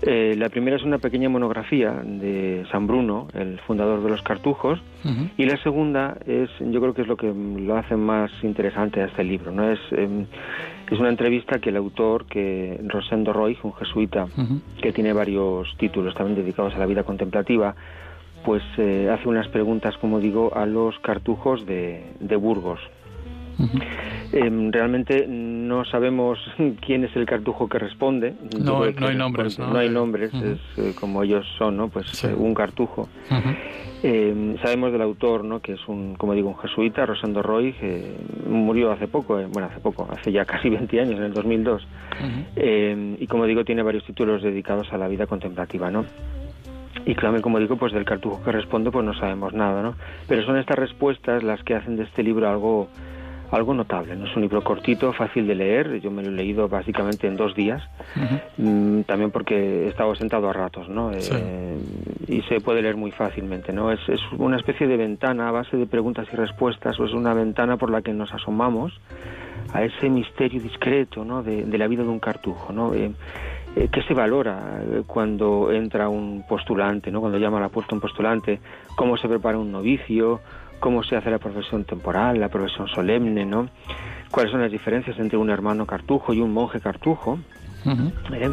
Eh, 0.03 0.37
la 0.39 0.49
primera 0.49 0.77
es 0.77 0.85
una 0.85 0.99
pequeña 0.99 1.29
monografía 1.29 1.91
de 2.05 2.65
San 2.71 2.87
Bruno, 2.87 3.27
el 3.35 3.59
fundador 3.67 4.03
de 4.03 4.11
los 4.11 4.23
cartujos, 4.23 4.79
uh 5.05 5.09
-huh. 5.09 5.31
y 5.37 5.45
la 5.45 5.57
segunda 5.63 6.17
es, 6.25 6.49
yo 6.61 6.81
creo 6.81 6.95
que 6.95 7.03
es 7.03 7.09
lo 7.09 7.17
que 7.17 7.33
lo 7.35 7.77
hace 7.77 7.97
más 7.97 8.31
interesante 8.43 9.03
a 9.03 9.07
este 9.07 9.25
libro, 9.25 9.51
¿no? 9.51 9.69
Es, 9.71 9.81
eh, 9.91 10.27
es 10.91 10.99
una 10.99 11.09
entrevista 11.09 11.59
que 11.59 11.71
el 11.71 11.77
autor, 11.77 12.27
que 12.27 12.81
Rosendo 12.87 13.33
Roy, 13.33 13.59
un 13.63 13.73
jesuita, 13.75 14.25
uh 14.25 14.29
-huh. 14.29 14.61
que 14.81 14.93
tiene 14.93 15.13
varios 15.13 15.77
títulos 15.79 16.15
también 16.15 16.37
dedicados 16.39 16.75
a 16.77 16.79
la 16.79 16.87
vida 16.87 17.03
contemplativa, 17.03 17.75
pues 18.45 18.63
eh, 18.79 19.11
hace 19.13 19.29
unas 19.29 19.49
preguntas, 19.49 19.97
como 19.99 20.21
digo, 20.21 20.53
a 20.55 20.65
los 20.65 20.97
cartujos 21.01 21.67
de, 21.67 22.05
de 22.21 22.37
Burgos. 22.37 22.81
Uh 23.59 23.65
-huh. 23.65 23.83
eh, 24.33 24.71
realmente 24.71 25.27
no 25.27 25.85
sabemos 25.85 26.39
quién 26.87 27.05
es 27.05 27.15
el 27.17 27.27
cartujo 27.27 27.69
que 27.69 27.79
responde. 27.79 28.35
No, 28.59 28.85
no 28.91 29.07
hay 29.09 29.17
nombres, 29.17 29.59
¿no? 29.59 29.73
No 29.73 29.79
hay 29.79 29.89
nombres, 29.89 30.33
uh 30.33 30.37
-huh. 30.37 30.53
es 30.53 30.79
eh, 30.79 30.95
como 30.99 31.23
ellos 31.23 31.47
son, 31.59 31.77
¿no? 31.77 31.89
Pues 31.89 32.07
sí. 32.11 32.29
un 32.37 32.55
cartujo. 32.55 33.09
Eh, 34.05 34.57
sabemos 34.63 34.93
del 34.93 35.03
autor, 35.03 35.45
¿no? 35.45 35.61
Que 35.61 35.73
es 35.73 35.89
un, 35.89 36.15
como 36.15 36.33
digo, 36.35 36.51
un 36.51 36.59
jesuita, 36.59 37.05
Rosendo 37.05 37.43
Roy, 37.43 37.73
que 37.73 38.15
murió 38.49 38.93
hace 38.93 39.09
poco, 39.09 39.41
eh, 39.41 39.47
bueno, 39.53 39.69
hace 39.69 39.81
poco, 39.81 40.09
hace 40.11 40.31
ya 40.31 40.45
casi 40.53 40.71
20 40.71 41.01
años, 41.01 41.17
en 41.17 41.25
el 41.25 41.33
2002. 41.35 41.87
y 43.21 43.27
como 43.27 43.47
digo, 43.47 43.65
tiene 43.65 43.83
varios 43.83 44.05
títulos 44.05 44.43
dedicados 44.43 44.93
a 44.93 44.99
la 44.99 45.09
vida 45.09 45.27
contemplativa, 45.27 45.91
¿no? 45.91 46.05
y 47.07 47.15
claro, 47.15 47.41
como 47.41 47.59
digo, 47.59 47.77
pues 47.77 47.93
del 47.93 48.05
cartujo 48.05 48.43
que 48.45 48.53
responde 48.53 48.91
pues 48.91 49.05
no 49.05 49.15
sabemos 49.15 49.55
nada, 49.55 49.83
¿no? 49.83 49.95
Pero 50.27 50.45
son 50.45 50.59
estas 50.59 50.79
respuestas 50.79 51.43
las 51.43 51.63
que 51.63 51.75
hacen 51.75 51.97
de 51.97 52.05
este 52.05 52.23
libro 52.23 52.49
algo 52.49 52.89
algo 53.51 53.75
notable. 53.75 54.17
¿no? 54.17 54.27
Es 54.27 54.37
un 54.37 54.43
libro 54.43 54.63
cortito, 54.63 55.13
fácil 55.13 55.47
de 55.47 55.55
leer. 55.55 56.01
Yo 56.01 56.11
me 56.11 56.23
lo 56.23 56.29
he 56.29 56.33
leído 56.33 56.69
básicamente 56.69 57.27
en 57.27 57.37
dos 57.37 57.55
días. 57.55 57.83
Uh 58.17 58.21
-huh. 58.21 59.05
También 59.05 59.31
porque 59.31 59.85
he 59.85 59.89
estado 59.89 60.15
sentado 60.15 60.49
a 60.49 60.53
ratos, 60.53 60.89
¿no? 60.89 61.13
Sí. 61.19 61.33
Eh, 61.35 61.79
y 62.29 62.43
se 62.43 62.61
puede 62.61 62.83
leer 62.83 62.97
muy 62.97 63.11
fácilmente, 63.11 63.73
¿no? 63.73 63.91
Es, 63.91 64.01
es, 64.09 64.21
una 64.37 64.57
especie 64.57 64.87
de 64.87 64.97
ventana 64.97 65.49
a 65.49 65.53
base 65.53 65.77
de 65.77 65.87
preguntas 65.87 66.27
y 66.33 66.37
respuestas, 66.37 66.99
o 67.01 67.05
es 67.05 67.13
una 67.13 67.35
ventana 67.35 67.77
por 67.77 67.91
la 67.91 68.03
que 68.03 68.13
nos 68.13 68.33
asomamos 68.33 68.93
a 69.73 69.83
ese 69.83 70.09
misterio 70.09 70.61
discreto, 70.61 71.25
¿no? 71.25 71.43
De, 71.43 71.65
de 71.65 71.79
la 71.79 71.89
vida 71.89 72.03
de 72.03 72.09
un 72.09 72.21
cartujo, 72.21 72.73
¿no? 72.73 72.95
Eh, 72.95 73.13
eh, 73.77 73.89
¿Qué 73.93 74.03
se 74.03 74.15
valora 74.15 74.83
cuando 75.07 75.71
entra 75.73 76.09
un 76.09 76.45
postulante, 76.49 77.11
¿no? 77.11 77.21
Cuando 77.21 77.39
llama 77.39 77.59
a 77.59 77.61
la 77.61 77.69
puerta 77.69 77.95
un 77.95 78.01
postulante, 78.01 78.61
cómo 78.97 79.17
se 79.17 79.29
prepara 79.29 79.59
un 79.59 79.71
novicio, 79.71 80.41
cómo 80.81 81.03
se 81.03 81.17
hace 81.17 81.31
la 81.31 81.39
profesión 81.39 81.85
temporal, 81.85 82.41
la 82.41 82.49
profesión 82.49 82.89
solemne, 82.89 83.45
¿no? 83.45 83.69
¿Cuáles 84.31 84.53
son 84.53 84.61
las 84.61 84.71
diferencias 84.71 85.19
entre 85.19 85.39
un 85.39 85.51
hermano 85.51 85.87
cartujo 85.87 86.33
y 86.33 86.41
un 86.41 86.53
monje 86.53 86.81
cartujo? 86.81 87.39
Uh 87.85 87.91
-huh. 87.91 88.13
¿Eh? 88.33 88.53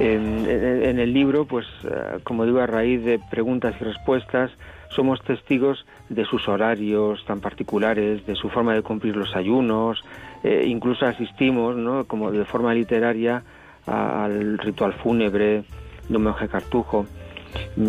en, 0.00 0.98
el 0.98 1.12
libro, 1.12 1.44
pues, 1.44 1.66
uh, 1.84 2.20
como 2.22 2.44
digo, 2.44 2.60
a 2.60 2.66
raíz 2.66 3.04
de 3.04 3.18
preguntas 3.30 3.74
y 3.80 3.84
respuestas, 3.84 4.50
somos 4.90 5.20
testigos 5.22 5.84
de 6.08 6.24
sus 6.24 6.48
horarios 6.48 7.24
tan 7.26 7.40
particulares, 7.40 8.24
de 8.26 8.34
su 8.34 8.48
forma 8.48 8.74
de 8.74 8.82
cumplir 8.82 9.16
los 9.16 9.34
ayunos, 9.34 10.02
eh, 10.44 10.64
incluso 10.66 11.04
asistimos, 11.06 11.76
¿no? 11.76 12.04
Como 12.04 12.30
de 12.30 12.44
forma 12.44 12.72
literaria, 12.74 13.42
a, 13.86 14.24
al 14.24 14.58
ritual 14.58 14.92
fúnebre 14.92 15.64
de 16.08 16.16
un 16.16 16.22
monje 16.22 16.48
cartujo. 16.48 17.06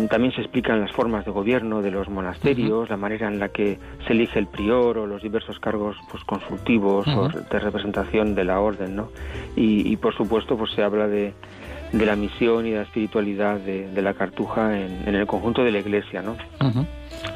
También 0.08 0.32
se 0.32 0.40
explican 0.40 0.80
las 0.80 0.92
formas 0.92 1.24
de 1.24 1.30
gobierno 1.32 1.82
de 1.82 1.90
los 1.90 2.08
monasterios, 2.08 2.70
uh 2.70 2.84
-huh. 2.84 2.90
la 2.90 2.96
manera 2.96 3.28
en 3.28 3.38
la 3.38 3.48
que 3.48 3.78
se 4.06 4.12
elige 4.12 4.38
el 4.38 4.46
prior 4.46 4.98
o 4.98 5.06
los 5.06 5.22
diversos 5.22 5.58
cargos 5.58 5.96
pues, 6.10 6.22
consultivos 6.24 7.06
uh 7.06 7.10
-huh. 7.10 7.36
o 7.36 7.50
de 7.52 7.58
representación 7.58 8.34
de 8.34 8.44
la 8.44 8.60
orden, 8.60 8.96
¿no? 8.96 9.08
Y, 9.56 9.90
y, 9.92 9.96
por 9.96 10.14
supuesto, 10.14 10.56
pues 10.56 10.70
se 10.72 10.82
habla 10.82 11.08
de, 11.08 11.34
de 11.92 12.06
la 12.06 12.16
misión 12.16 12.66
y 12.66 12.70
de 12.70 12.76
la 12.76 12.82
espiritualidad 12.82 13.58
de, 13.58 13.88
de 13.90 14.02
la 14.02 14.14
cartuja 14.14 14.78
en, 14.78 15.08
en, 15.08 15.14
el 15.14 15.26
conjunto 15.26 15.62
de 15.64 15.72
la 15.72 15.78
Iglesia, 15.80 16.22
¿no? 16.22 16.32
Uh 16.60 16.70
-huh. 16.72 16.86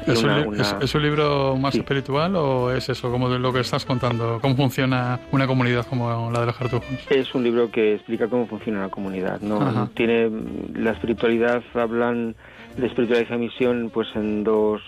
¿Es, 0.07 0.23
una, 0.23 0.39
un, 0.39 0.47
una... 0.47 0.61
¿Es, 0.61 0.75
¿Es, 0.81 0.95
un, 0.95 1.03
libro 1.03 1.55
más 1.57 1.73
sí. 1.73 1.79
espiritual 1.79 2.35
o 2.35 2.71
es 2.71 2.89
eso, 2.89 3.11
como 3.11 3.29
de 3.29 3.39
lo 3.39 3.51
que 3.53 3.59
estás 3.59 3.85
contando? 3.85 4.39
¿Cómo 4.41 4.55
funciona 4.55 5.19
una 5.31 5.47
comunidad 5.47 5.85
como 5.87 6.31
la 6.31 6.39
de 6.41 6.45
los 6.45 6.55
cartujos? 6.55 6.87
Es 7.09 7.33
un 7.35 7.43
libro 7.43 7.69
que 7.71 7.95
explica 7.95 8.27
cómo 8.27 8.47
funciona 8.47 8.79
una 8.79 8.89
comunidad, 8.89 9.41
¿no? 9.41 9.61
Ajá. 9.61 9.89
Tiene 9.93 10.29
la 10.73 10.91
espiritualidad, 10.91 11.63
hablan 11.73 12.35
de 12.77 12.87
espiritualidad 12.87 13.35
y 13.35 13.39
misión 13.39 13.89
pues 13.93 14.07
en 14.15 14.43
dos, 14.43 14.81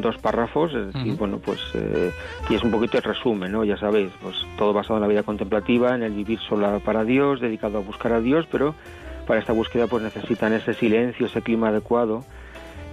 dos 0.00 0.16
párrafos, 0.18 0.72
es 0.74 0.86
decir, 0.92 1.12
uh 1.12 1.14
-huh. 1.14 1.18
bueno, 1.18 1.38
pues 1.38 1.60
eh, 1.74 2.10
y 2.48 2.54
es 2.54 2.62
un 2.62 2.70
poquito 2.70 2.96
el 2.96 3.02
resumen, 3.04 3.52
¿no? 3.52 3.64
Ya 3.64 3.76
sabéis, 3.76 4.10
pues 4.22 4.36
todo 4.56 4.72
basado 4.72 4.96
en 4.96 5.02
la 5.02 5.08
vida 5.08 5.22
contemplativa, 5.22 5.94
en 5.94 6.02
el 6.02 6.12
vivir 6.12 6.38
sola 6.48 6.78
para 6.78 7.04
Dios, 7.04 7.40
dedicado 7.40 7.78
a 7.78 7.80
buscar 7.82 8.12
a 8.12 8.20
Dios, 8.20 8.46
pero 8.50 8.74
para 9.26 9.40
esta 9.40 9.52
búsqueda 9.52 9.86
pues 9.86 10.02
necesitan 10.02 10.52
ese 10.52 10.74
silencio, 10.74 11.26
ese 11.26 11.42
clima 11.42 11.68
adecuado 11.68 12.24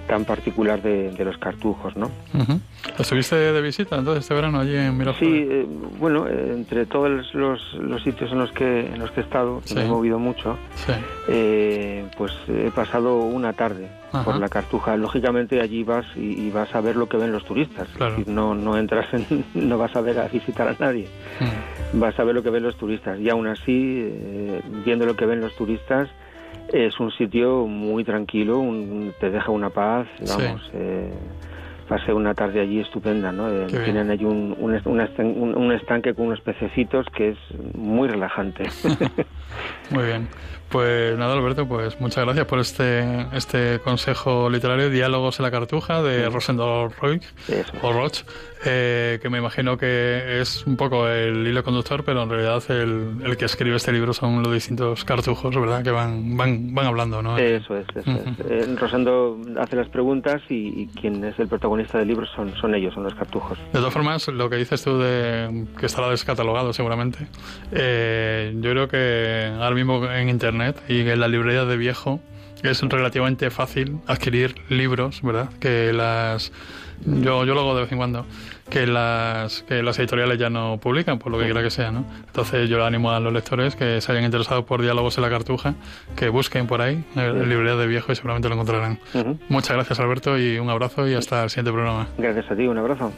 tan 0.08 0.26
particular 0.26 0.82
de, 0.82 1.12
de 1.12 1.26
los 1.26 1.38
cartujos, 1.38 1.96
¿no? 1.96 2.08
Uh 2.34 2.40
-huh. 2.40 2.60
¿Estuviste 3.00 3.36
de 3.36 3.62
visita 3.62 3.96
entonces 3.98 4.24
este 4.24 4.34
verano 4.34 4.60
allí 4.60 4.76
en 4.76 4.98
Miraflores? 4.98 5.20
Sí, 5.20 5.48
eh, 5.50 5.66
bueno, 6.00 6.28
eh, 6.28 6.54
entre 6.54 6.86
todos 6.86 7.34
los, 7.34 7.74
los, 7.76 8.04
sitios 8.04 8.32
en 8.32 8.40
los 8.40 8.52
que 8.52 8.88
en 8.88 9.00
los 9.00 9.12
que 9.12 9.22
he 9.22 9.24
estado, 9.24 9.62
sí. 9.66 9.76
me 9.76 9.84
he 9.86 9.88
movido 9.88 10.20
mucho, 10.20 10.58
sí. 10.76 10.94
eh, 11.30 12.06
pues 12.18 12.32
he 12.48 12.72
pasado 12.72 13.18
una 13.20 13.54
tarde 13.54 13.88
Ajá. 14.12 14.24
por 14.26 14.36
la 14.40 14.50
Cartuja. 14.50 14.98
Lógicamente 14.98 15.62
allí 15.62 15.84
vas 15.84 16.06
y, 16.16 16.48
y, 16.48 16.52
vas 16.52 16.74
a 16.76 16.82
ver 16.82 16.96
lo 16.96 17.08
que 17.08 17.18
ven 17.18 17.32
los 17.32 17.46
turistas. 17.46 17.88
Claro. 17.96 18.14
Es 18.14 18.18
decir, 18.20 18.34
no, 18.34 18.56
no 18.56 18.78
entras 18.78 19.08
en, 19.14 19.46
no 19.54 19.78
vas 19.78 19.96
a 19.96 20.02
ver 20.02 20.20
a 20.20 20.28
visitar 20.28 20.68
a 20.68 20.76
nadie. 20.80 21.08
Uh 21.40 21.46
Vas 21.94 22.18
a 22.20 22.24
ver 22.24 22.34
lo 22.36 22.42
que 22.42 22.50
ven 22.50 22.64
los 22.64 22.78
turistas. 22.78 23.20
Y 23.20 23.30
aún 23.30 23.48
así, 23.48 24.08
eh, 24.08 24.62
viendo 24.86 25.06
lo 25.06 25.18
que 25.18 25.26
ven 25.26 25.42
los 25.42 25.54
turistas, 25.58 26.08
es 26.72 27.00
un 27.00 27.12
sitio 27.12 27.66
muy 27.68 28.04
tranquilo, 28.04 28.60
un, 28.60 29.14
te 29.20 29.30
deja 29.30 29.52
una 29.52 29.70
paz, 29.70 30.08
vamos. 30.28 30.62
Sí. 30.66 30.72
Eh, 30.74 31.14
pasé 31.88 32.14
una 32.14 32.34
tarde 32.34 32.62
allí 32.62 32.80
estupenda, 32.80 33.34
¿no? 33.34 33.50
Eh, 33.50 33.68
tienen 33.68 34.10
allí 34.10 34.24
un, 34.24 34.56
un, 34.58 35.72
estanque 35.74 36.14
con 36.14 36.28
unos 36.28 36.40
pececitos 36.40 37.06
que 37.08 37.32
es 37.32 37.38
muy 37.76 38.08
relajante. 38.08 38.64
muy 39.90 40.06
bien. 40.06 40.30
Pues 40.72 41.18
nada, 41.18 41.34
Alberto, 41.34 41.68
pues 41.68 42.00
muchas 42.00 42.24
gracias 42.24 42.46
por 42.46 42.60
este 42.60 43.26
este 43.34 43.80
consejo 43.80 44.50
literario, 44.50 44.90
Diálogos 44.90 45.38
en 45.40 45.44
la 45.44 45.52
Cartuja, 45.52 46.02
de 46.02 46.24
sí. 46.24 46.30
Rosendo 46.30 46.88
Roy, 47.02 47.20
o 47.82 47.92
Roch, 47.92 48.20
eh, 48.64 49.20
que 49.22 49.30
me 49.30 49.40
imagino 49.40 49.78
que 49.78 50.40
es 50.40 50.66
un 50.66 50.78
poco 50.78 51.10
el 51.10 51.46
hilo 51.46 51.62
conductor, 51.64 52.06
pero 52.06 52.24
en 52.24 52.30
realidad 52.30 52.64
el, 52.70 53.18
el, 53.26 53.36
que 53.36 53.46
escribe 53.46 53.76
este 53.76 53.92
libro 53.92 54.14
son 54.14 54.42
los 54.42 54.54
distintos 54.54 55.04
cartujos, 55.04 55.54
¿verdad? 55.54 55.84
Que 55.84 55.92
van 55.92 56.38
van, 56.38 56.74
van 56.74 56.86
hablando, 56.86 57.22
¿no? 57.22 57.38
Eso 57.38 57.76
es, 57.76 57.86
eso 57.94 58.10
uh 58.10 58.14
-huh. 58.14 58.46
es. 58.46 58.70
Eh, 58.70 58.76
Rosendo 58.80 59.42
hace 59.60 59.76
las 59.76 59.90
preguntas 59.90 60.42
y, 60.48 60.84
y, 60.84 60.88
quien 60.88 61.22
es 61.26 61.38
el 61.38 61.50
protagonista 61.50 61.98
del 61.98 62.08
libro 62.08 62.26
son, 62.28 62.56
son 62.56 62.76
ellos, 62.76 62.94
son 62.94 63.04
los 63.04 63.16
cartujos. 63.16 63.58
De 63.74 63.80
todas 63.80 63.94
formas, 63.94 64.28
lo 64.30 64.50
que 64.50 64.56
dices 64.56 64.82
tú 64.84 65.00
de 65.00 65.66
que 65.78 65.86
estará 65.86 66.10
descatalogado 66.10 66.72
seguramente, 66.72 67.28
eh, 67.74 68.54
yo 68.56 68.72
creo 68.72 68.88
que 68.88 69.52
ahora 69.54 69.76
mismo 69.76 70.06
en 70.06 70.30
Internet 70.30 70.61
y 70.88 71.00
en 71.02 71.20
la 71.20 71.28
librería 71.28 71.66
de 71.66 71.78
viejo 71.78 72.20
es 72.64 72.82
relativamente 72.82 73.50
fácil 73.50 74.00
adquirir 74.08 74.56
libros, 74.70 75.22
¿verdad? 75.22 75.50
Que 75.60 75.94
las 75.94 76.52
yo, 77.06 77.46
yo 77.46 77.54
lo 77.54 77.62
hago 77.62 77.76
de 77.76 77.82
vez 77.82 77.92
en 77.92 77.98
cuando, 77.98 78.26
que 78.70 78.86
las, 78.86 79.64
que 79.64 79.82
las 79.82 79.98
editoriales 80.00 80.38
ya 80.38 80.50
no 80.50 80.78
publican, 80.80 81.20
por 81.20 81.32
lo 81.32 81.40
que 81.40 81.46
quiera 81.46 81.64
que 81.64 81.70
sea, 81.70 81.92
¿no? 81.92 82.06
Entonces 82.28 82.70
yo 82.70 82.78
le 82.78 82.86
animo 82.86 83.12
a 83.12 83.20
los 83.20 83.34
lectores 83.34 83.76
que 83.76 84.02
se 84.02 84.12
hayan 84.12 84.24
interesado 84.24 84.66
por 84.66 84.82
Diálogos 84.82 85.18
en 85.18 85.24
la 85.24 85.30
Cartuja, 85.30 85.74
que 86.16 86.30
busquen 86.30 86.68
por 86.68 86.82
ahí, 86.82 87.04
en 87.16 87.50
librería 87.50 87.76
de 87.76 87.88
viejo 87.88 88.12
y 88.12 88.16
seguramente 88.16 88.50
lo 88.50 88.56
encontrarán. 88.56 89.00
Uh 89.14 89.18
-huh. 89.18 89.40
Muchas 89.50 89.76
gracias 89.76 90.00
Alberto 90.00 90.38
y 90.38 90.60
un 90.60 90.70
abrazo 90.70 91.08
y 91.08 91.14
hasta 91.16 91.44
el 91.44 91.50
siguiente 91.50 91.72
programa. 91.72 92.08
Gracias 92.18 92.52
a 92.52 92.56
ti, 92.56 92.68
un 92.68 92.78
abrazo. 92.78 93.12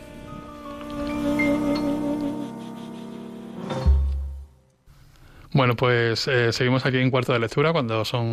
Bueno, 5.54 5.76
pues 5.76 6.28
eh, 6.28 6.52
seguimos 6.52 6.84
aquí 6.84 6.98
en 6.98 7.12
cuarto 7.12 7.32
de 7.32 7.38
lectura 7.38 7.72
cuando 7.74 8.04
son 8.06 8.26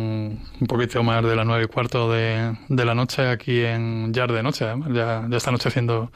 un 0.59 0.67
poquito 0.67 1.03
más 1.03 1.23
de 1.23 1.35
las 1.35 1.45
nueve 1.45 1.65
y 1.65 1.67
cuarto 1.67 2.11
de, 2.11 2.55
la 2.67 2.95
noche 2.95 3.27
aquí 3.27 3.63
en 3.63 4.11
Yard 4.11 4.33
de 4.33 4.41
Noche. 4.41 4.65
Ya, 4.89 5.27
ya 5.29 5.37
está 5.37 5.51
anocheciendo 5.51 6.11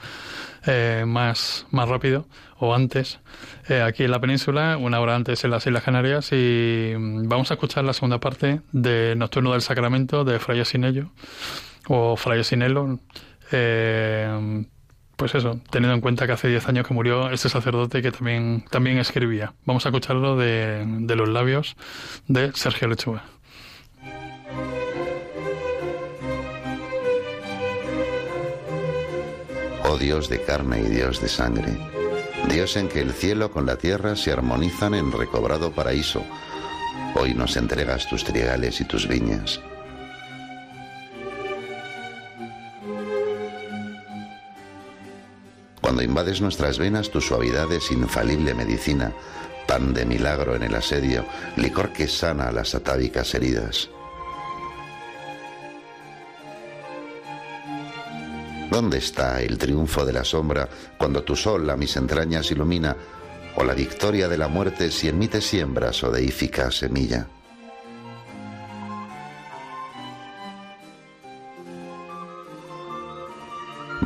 eh, 0.65 1.03
más, 1.05 1.67
más 1.69 1.87
rápido 1.87 2.25
o 2.57 2.73
antes 2.73 3.19
eh, 3.69 3.83
aquí 3.83 4.03
en 4.03 4.09
la 4.09 4.19
península, 4.19 4.77
una 4.77 4.99
hora 4.99 5.15
antes 5.15 5.43
en 5.43 5.51
las 5.51 5.67
Islas 5.67 5.83
Canarias 5.83 6.31
y 6.31 6.93
mm, 6.97 7.27
vamos 7.27 7.51
a 7.51 7.53
escuchar 7.53 7.83
la 7.83 7.93
segunda 7.93 8.19
parte 8.19 8.61
de 8.71 9.13
Nocturno 9.15 9.51
del 9.51 9.61
Sacramento 9.61 10.23
de 10.23 10.39
Fray 10.39 10.65
Sinello 10.65 11.11
o 11.87 12.15
Fray 12.15 12.43
Sinello. 12.43 12.97
Eh, 13.51 14.65
pues 15.15 15.35
eso, 15.35 15.59
teniendo 15.69 15.95
en 15.95 16.01
cuenta 16.01 16.25
que 16.25 16.33
hace 16.33 16.47
10 16.47 16.67
años 16.67 16.87
que 16.87 16.93
murió 16.93 17.29
este 17.29 17.49
sacerdote 17.49 18.01
que 18.01 18.11
también, 18.11 18.65
también 18.69 18.97
escribía. 18.97 19.53
Vamos 19.65 19.85
a 19.85 19.89
escucharlo 19.89 20.37
de, 20.37 20.83
de 20.85 21.15
los 21.15 21.29
labios 21.29 21.75
de 22.27 22.51
Sergio 22.53 22.87
Lechuga. 22.87 23.23
Oh 29.87 29.97
Dios 29.97 30.29
de 30.29 30.41
carne 30.41 30.81
y 30.81 30.89
Dios 30.89 31.21
de 31.21 31.29
sangre, 31.29 31.77
Dios 32.49 32.75
en 32.75 32.89
que 32.89 33.01
el 33.01 33.13
cielo 33.13 33.51
con 33.51 33.65
la 33.65 33.77
tierra 33.77 34.15
se 34.15 34.31
armonizan 34.31 34.95
en 34.95 35.11
recobrado 35.11 35.71
paraíso, 35.71 36.23
hoy 37.13 37.33
nos 37.33 37.55
entregas 37.55 38.09
tus 38.09 38.23
trigales 38.23 38.81
y 38.81 38.85
tus 38.85 39.07
viñas 39.07 39.61
Cuando 45.85 46.01
invades 46.01 46.41
nuestras 46.41 46.79
venas, 46.79 47.11
tu 47.11 47.21
suavidad 47.21 47.71
es 47.71 47.91
infalible 47.91 48.55
medicina, 48.55 49.13
pan 49.67 49.93
de 49.93 50.03
milagro 50.03 50.55
en 50.55 50.63
el 50.63 50.73
asedio, 50.73 51.27
licor 51.57 51.93
que 51.93 52.07
sana 52.07 52.51
las 52.51 52.73
atávicas 52.73 53.35
heridas. 53.35 53.91
¿Dónde 58.71 58.97
está 58.97 59.43
el 59.43 59.59
triunfo 59.59 60.03
de 60.03 60.13
la 60.13 60.23
sombra 60.23 60.67
cuando 60.97 61.21
tu 61.21 61.35
sol 61.35 61.69
a 61.69 61.77
mis 61.77 61.95
entrañas 61.97 62.49
ilumina, 62.49 62.97
o 63.55 63.63
la 63.63 63.75
victoria 63.75 64.27
de 64.27 64.39
la 64.39 64.47
muerte 64.47 64.89
si 64.89 65.07
en 65.07 65.19
mí 65.19 65.27
te 65.27 65.39
siembras 65.39 66.03
o 66.03 66.09
deífica 66.09 66.71
semilla? 66.71 67.27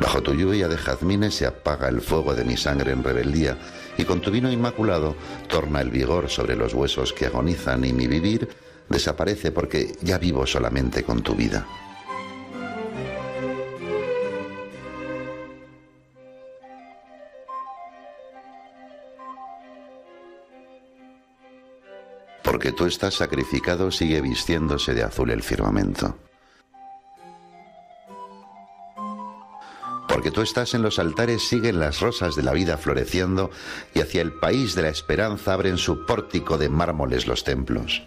Bajo 0.00 0.22
tu 0.22 0.32
lluvia 0.32 0.66
de 0.66 0.78
jazmines 0.78 1.34
se 1.34 1.46
apaga 1.46 1.88
el 1.88 2.00
fuego 2.00 2.34
de 2.34 2.42
mi 2.42 2.56
sangre 2.56 2.92
en 2.92 3.04
rebeldía, 3.04 3.58
y 3.98 4.04
con 4.06 4.22
tu 4.22 4.30
vino 4.30 4.50
inmaculado 4.50 5.14
torna 5.46 5.82
el 5.82 5.90
vigor 5.90 6.30
sobre 6.30 6.56
los 6.56 6.72
huesos 6.72 7.12
que 7.12 7.26
agonizan, 7.26 7.84
y 7.84 7.92
mi 7.92 8.06
vivir 8.06 8.48
desaparece 8.88 9.52
porque 9.52 9.94
ya 10.00 10.16
vivo 10.16 10.46
solamente 10.46 11.02
con 11.02 11.22
tu 11.22 11.34
vida. 11.34 11.66
Porque 22.42 22.72
tú 22.72 22.86
estás 22.86 23.14
sacrificado 23.14 23.90
sigue 23.90 24.22
vistiéndose 24.22 24.94
de 24.94 25.02
azul 25.02 25.30
el 25.30 25.42
firmamento. 25.42 26.29
Porque 30.12 30.32
tú 30.32 30.42
estás 30.42 30.74
en 30.74 30.82
los 30.82 30.98
altares, 30.98 31.46
siguen 31.46 31.78
las 31.78 32.00
rosas 32.00 32.34
de 32.34 32.42
la 32.42 32.52
vida 32.52 32.76
floreciendo 32.76 33.50
y 33.94 34.00
hacia 34.00 34.22
el 34.22 34.32
país 34.32 34.74
de 34.74 34.82
la 34.82 34.88
esperanza 34.88 35.52
abren 35.52 35.78
su 35.78 36.04
pórtico 36.04 36.58
de 36.58 36.68
mármoles 36.68 37.28
los 37.28 37.44
templos. 37.44 38.02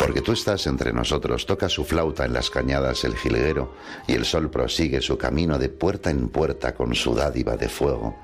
Porque 0.00 0.20
tú 0.20 0.32
estás 0.32 0.66
entre 0.66 0.92
nosotros, 0.92 1.46
toca 1.46 1.68
su 1.68 1.84
flauta 1.84 2.24
en 2.24 2.32
las 2.32 2.50
cañadas 2.50 3.04
el 3.04 3.16
jilguero 3.16 3.72
y 4.08 4.14
el 4.14 4.24
sol 4.24 4.50
prosigue 4.50 5.00
su 5.00 5.16
camino 5.16 5.60
de 5.60 5.68
puerta 5.68 6.10
en 6.10 6.28
puerta 6.28 6.74
con 6.74 6.92
su 6.96 7.14
dádiva 7.14 7.56
de 7.56 7.68
fuego. 7.68 8.16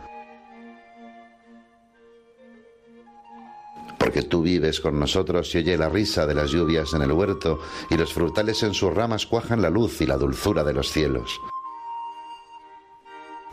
Porque 3.97 4.23
tú 4.23 4.43
vives 4.43 4.81
con 4.81 4.99
nosotros 4.99 5.55
y 5.55 5.59
oye 5.59 5.79
la 5.79 5.89
risa 5.89 6.27
de 6.27 6.35
las 6.35 6.51
lluvias 6.51 6.95
en 6.95 7.03
el 7.03 7.13
huerto 7.13 7.61
y 7.91 7.97
los 7.97 8.13
frutales 8.13 8.65
en 8.65 8.75
sus 8.75 8.93
ramas 8.93 9.25
cuajan 9.25 9.63
la 9.63 9.71
luz 9.71 10.01
y 10.01 10.07
la 10.07 10.17
dulzura 10.17 10.65
de 10.65 10.73
los 10.73 10.91
cielos 10.91 11.39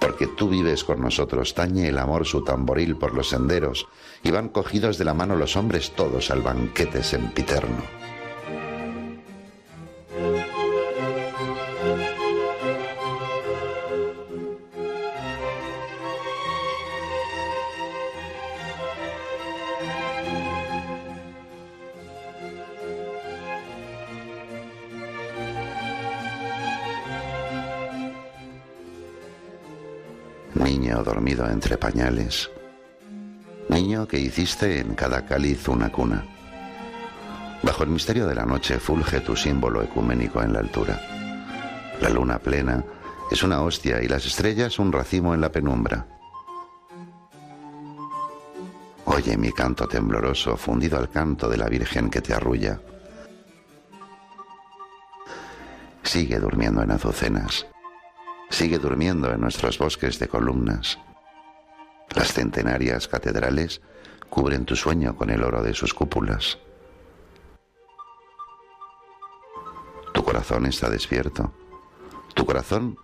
porque 0.05 0.27
tú 0.27 0.49
vives 0.49 0.83
con 0.83 1.01
nosotros, 1.01 1.55
tañe 1.55 1.87
el 1.87 1.97
amor 1.97 2.27
su 2.27 2.43
tamboril 2.43 2.95
por 2.95 3.15
los 3.15 3.29
senderos, 3.29 3.87
y 4.21 4.29
van 4.29 4.49
cogidos 4.49 4.99
de 4.99 5.05
la 5.05 5.15
mano 5.15 5.35
los 5.35 5.55
hombres 5.55 5.93
todos 5.95 6.29
al 6.29 6.43
banquete 6.43 7.01
sempiterno. 7.01 7.81
Entre 31.43 31.77
pañales, 31.77 32.49
niño 33.67 34.07
que 34.07 34.17
hiciste 34.17 34.79
en 34.79 34.95
cada 34.95 35.25
cáliz 35.25 35.67
una 35.67 35.91
cuna. 35.91 36.23
Bajo 37.61 37.83
el 37.83 37.89
misterio 37.89 38.25
de 38.25 38.35
la 38.35 38.45
noche 38.45 38.79
fulge 38.79 39.19
tu 39.19 39.35
símbolo 39.35 39.81
ecuménico 39.81 40.41
en 40.41 40.53
la 40.53 40.59
altura. 40.59 40.99
La 41.99 42.09
luna 42.09 42.39
plena 42.39 42.83
es 43.29 43.43
una 43.43 43.61
hostia 43.61 44.01
y 44.01 44.07
las 44.07 44.25
estrellas 44.25 44.79
un 44.79 44.91
racimo 44.91 45.33
en 45.33 45.41
la 45.41 45.51
penumbra. 45.51 46.07
Oye 49.05 49.37
mi 49.37 49.51
canto 49.51 49.87
tembloroso 49.87 50.55
fundido 50.55 50.97
al 50.97 51.09
canto 51.09 51.49
de 51.49 51.57
la 51.57 51.67
Virgen 51.67 52.09
que 52.09 52.21
te 52.21 52.33
arrulla. 52.33 52.79
Sigue 56.03 56.39
durmiendo 56.39 56.81
en 56.81 56.91
azucenas 56.91 57.65
sigue 58.49 58.79
durmiendo 58.79 59.31
en 59.31 59.41
nuestros 59.41 59.77
bosques 59.77 60.19
de 60.19 60.27
columnas. 60.27 60.97
Las 62.15 62.31
centenarias 62.33 63.07
catedrales 63.09 63.81
cubren 64.29 64.65
tu 64.65 64.75
sueño 64.75 65.15
con 65.15 65.29
el 65.29 65.43
oro 65.43 65.61
de 65.61 65.73
sus 65.73 65.93
cúpulas. 65.93 66.57
Tu 70.13 70.23
corazón 70.23 70.65
está 70.65 70.89
despierto. 70.89 71.53
Tu 72.33 72.45
corazón 72.45 72.97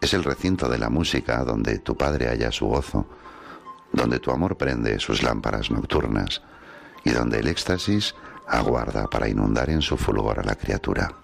es 0.00 0.14
el 0.14 0.24
recinto 0.24 0.68
de 0.68 0.78
la 0.78 0.88
música 0.88 1.44
donde 1.44 1.78
tu 1.78 1.96
padre 1.96 2.28
halla 2.28 2.50
su 2.50 2.66
gozo, 2.66 3.06
donde 3.92 4.18
tu 4.18 4.30
amor 4.30 4.56
prende 4.56 4.98
sus 4.98 5.22
lámparas 5.22 5.70
nocturnas 5.70 6.42
y 7.04 7.10
donde 7.10 7.40
el 7.40 7.48
éxtasis 7.48 8.14
aguarda 8.46 9.08
para 9.08 9.28
inundar 9.28 9.68
en 9.70 9.82
su 9.82 9.96
fulgor 9.96 10.40
a 10.40 10.44
la 10.44 10.54
criatura. 10.54 11.23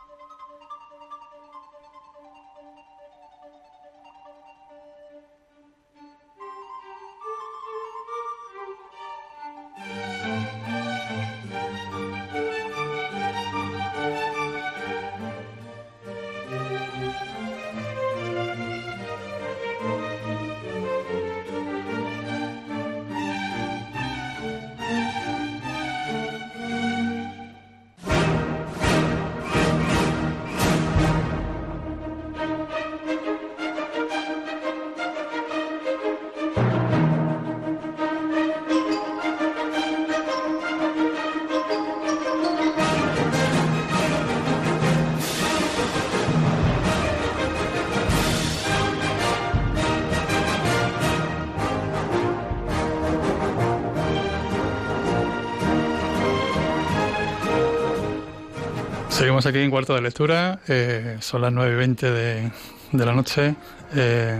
Seguimos 59.40 59.56
aquí 59.56 59.64
en 59.64 59.70
cuarto 59.70 59.94
de 59.94 60.02
lectura, 60.02 60.60
eh, 60.68 61.16
son 61.20 61.40
las 61.40 61.50
9 61.50 61.72
y 61.72 61.76
20 61.76 62.10
de, 62.10 62.52
de 62.92 63.06
la 63.06 63.14
noche 63.14 63.54
eh, 63.96 64.38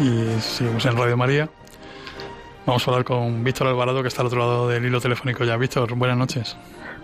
y 0.00 0.40
seguimos 0.40 0.86
en 0.86 0.96
Radio 0.96 1.16
María. 1.16 1.48
Vamos 2.64 2.86
a 2.86 2.90
hablar 2.92 3.04
con 3.04 3.42
Víctor 3.42 3.66
Alvarado, 3.66 4.00
que 4.00 4.06
está 4.06 4.20
al 4.20 4.28
otro 4.28 4.38
lado 4.38 4.68
del 4.68 4.86
hilo 4.86 5.00
telefónico 5.00 5.42
ya. 5.42 5.56
Víctor, 5.56 5.92
buenas 5.96 6.16
noches. 6.16 6.56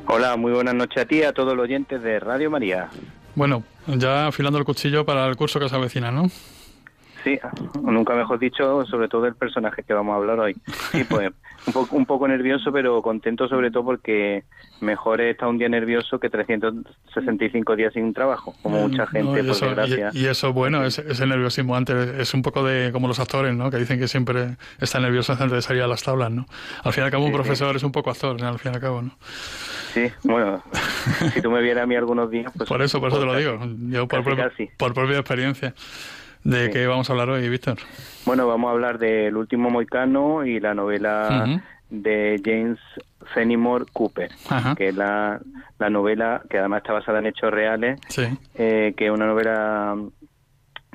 Hola, 0.07 0.37
muy 0.37 0.53
buenas 0.53 0.77
noches 0.77 1.03
a 1.03 1.07
ti 1.07 1.25
a 1.25 1.33
todos 1.33 1.57
los 1.57 1.65
oyentes 1.65 2.01
de 2.03 2.21
Radio 2.21 2.53
María. 2.53 2.89
Bueno, 3.35 3.65
ya 3.89 4.29
afilando 4.29 4.61
el 4.61 4.65
cuchillo 4.65 5.05
para 5.05 5.27
el 5.27 5.35
curso 5.35 5.59
que 5.59 5.69
se 5.69 5.75
avecina, 5.75 6.13
¿no? 6.13 6.29
Sí, 7.25 7.37
nunca 7.83 8.15
mejor 8.15 8.39
dicho, 8.39 8.87
sobre 8.87 9.09
todo 9.09 9.27
el 9.27 9.35
personaje 9.35 9.83
que 9.83 9.93
vamos 9.93 10.13
a 10.13 10.17
hablar 10.19 10.39
hoy. 10.39 10.57
Sí, 10.93 11.03
pues 11.03 11.33
poco, 11.83 11.97
un 11.97 12.07
poco 12.07 12.29
nervioso, 12.29 12.73
pero 12.73 13.01
contento 13.03 13.49
sobre 13.49 13.71
todo 13.71 13.85
porque 13.85 14.45
mejor 14.81 15.21
estar 15.21 15.49
un 15.49 15.59
día 15.59 15.69
nervioso 15.69 16.19
que 16.19 16.31
365 16.31 17.77
días 17.77 17.93
sin 17.93 18.13
trabajo, 18.13 18.55
como 18.63 18.89
mucha 18.89 19.07
gente, 19.07 19.41
y 19.41 19.43
por 19.43 19.51
eso, 19.51 19.67
desgracia. 19.67 20.11
Y, 20.13 20.21
y 20.21 20.27
eso, 20.27 20.53
bueno, 20.53 20.85
es, 20.85 20.99
es 20.99 21.21
el 21.21 21.29
nerviosismo 21.29 21.77
antes, 21.77 21.97
es 22.19 22.35
un 22.35 22.43
poco 22.43 22.65
de 22.65 22.91
como 22.93 23.09
los 23.09 23.21
actores, 23.21 23.55
¿no? 23.55 23.71
Que 23.71 23.79
dicen 23.79 23.99
que 23.99 24.09
siempre 24.09 24.57
están 24.81 25.03
nerviosos 25.03 25.41
antes 25.41 25.57
de 25.57 25.63
salir 25.63 25.83
a 25.83 25.87
las 25.87 26.03
tablas, 26.03 26.31
¿no? 26.31 26.47
Al 26.85 26.93
fin 26.93 27.03
y 27.03 27.05
al 27.07 27.11
cabo, 27.11 27.25
un 27.25 27.31
sí. 27.31 27.37
profesor 27.37 27.77
es 27.77 27.83
un 27.83 27.93
poco 27.93 28.11
actor, 28.11 28.41
¿no? 28.41 28.49
al 28.49 28.59
fin 28.59 28.73
y 28.73 28.75
al 28.75 28.81
cabo, 28.81 29.03
¿no? 29.03 29.17
Sí, 29.93 30.11
bueno, 30.25 30.63
si 31.33 31.43
tú 31.43 31.51
me 31.51 31.63
vieras 31.63 31.85
a 31.85 31.87
mí 31.87 31.97
algunos 31.97 32.31
días, 32.31 32.53
pues... 32.57 32.69
Por 32.69 32.83
eso, 32.83 33.01
por 33.01 33.11
eso 33.11 33.21
te 33.21 33.27
lo 33.27 33.37
digo, 33.37 33.59
yo 33.89 34.07
por, 34.07 34.25
casi, 34.25 34.37
casi. 34.37 34.71
por 34.77 34.95
propia 34.95 35.19
experiencia. 35.19 35.75
¿De 36.45 36.67
Sí. 36.67 36.73
qué 36.73 36.87
vamos 36.87 37.09
a 37.09 37.13
hablar 37.13 37.31
hoy, 37.31 37.49
Víctor? 37.49 37.79
Bueno, 38.25 38.47
vamos 38.47 38.69
a 38.69 38.73
hablar 38.73 38.99
del 38.99 39.37
último 39.37 39.71
moicano 39.71 40.45
y 40.45 40.61
la 40.61 40.75
novela 40.75 41.61
de 41.91 42.41
James 42.45 42.79
Fenimore 43.35 43.87
Cooper, 43.93 44.31
Ajá. 44.49 44.75
que 44.75 44.89
es 44.89 44.95
la, 44.95 45.41
la 45.79 45.91
novela 45.91 46.43
que 46.49 46.59
además 46.59 46.79
está 46.83 46.93
basada 46.93 47.19
en 47.19 47.27
hechos 47.27 47.51
reales, 47.51 47.99
Sí. 48.09 48.25
eh, 48.55 48.95
que 48.97 49.07
es 49.07 49.11
una 49.11 49.27
novela 49.27 49.97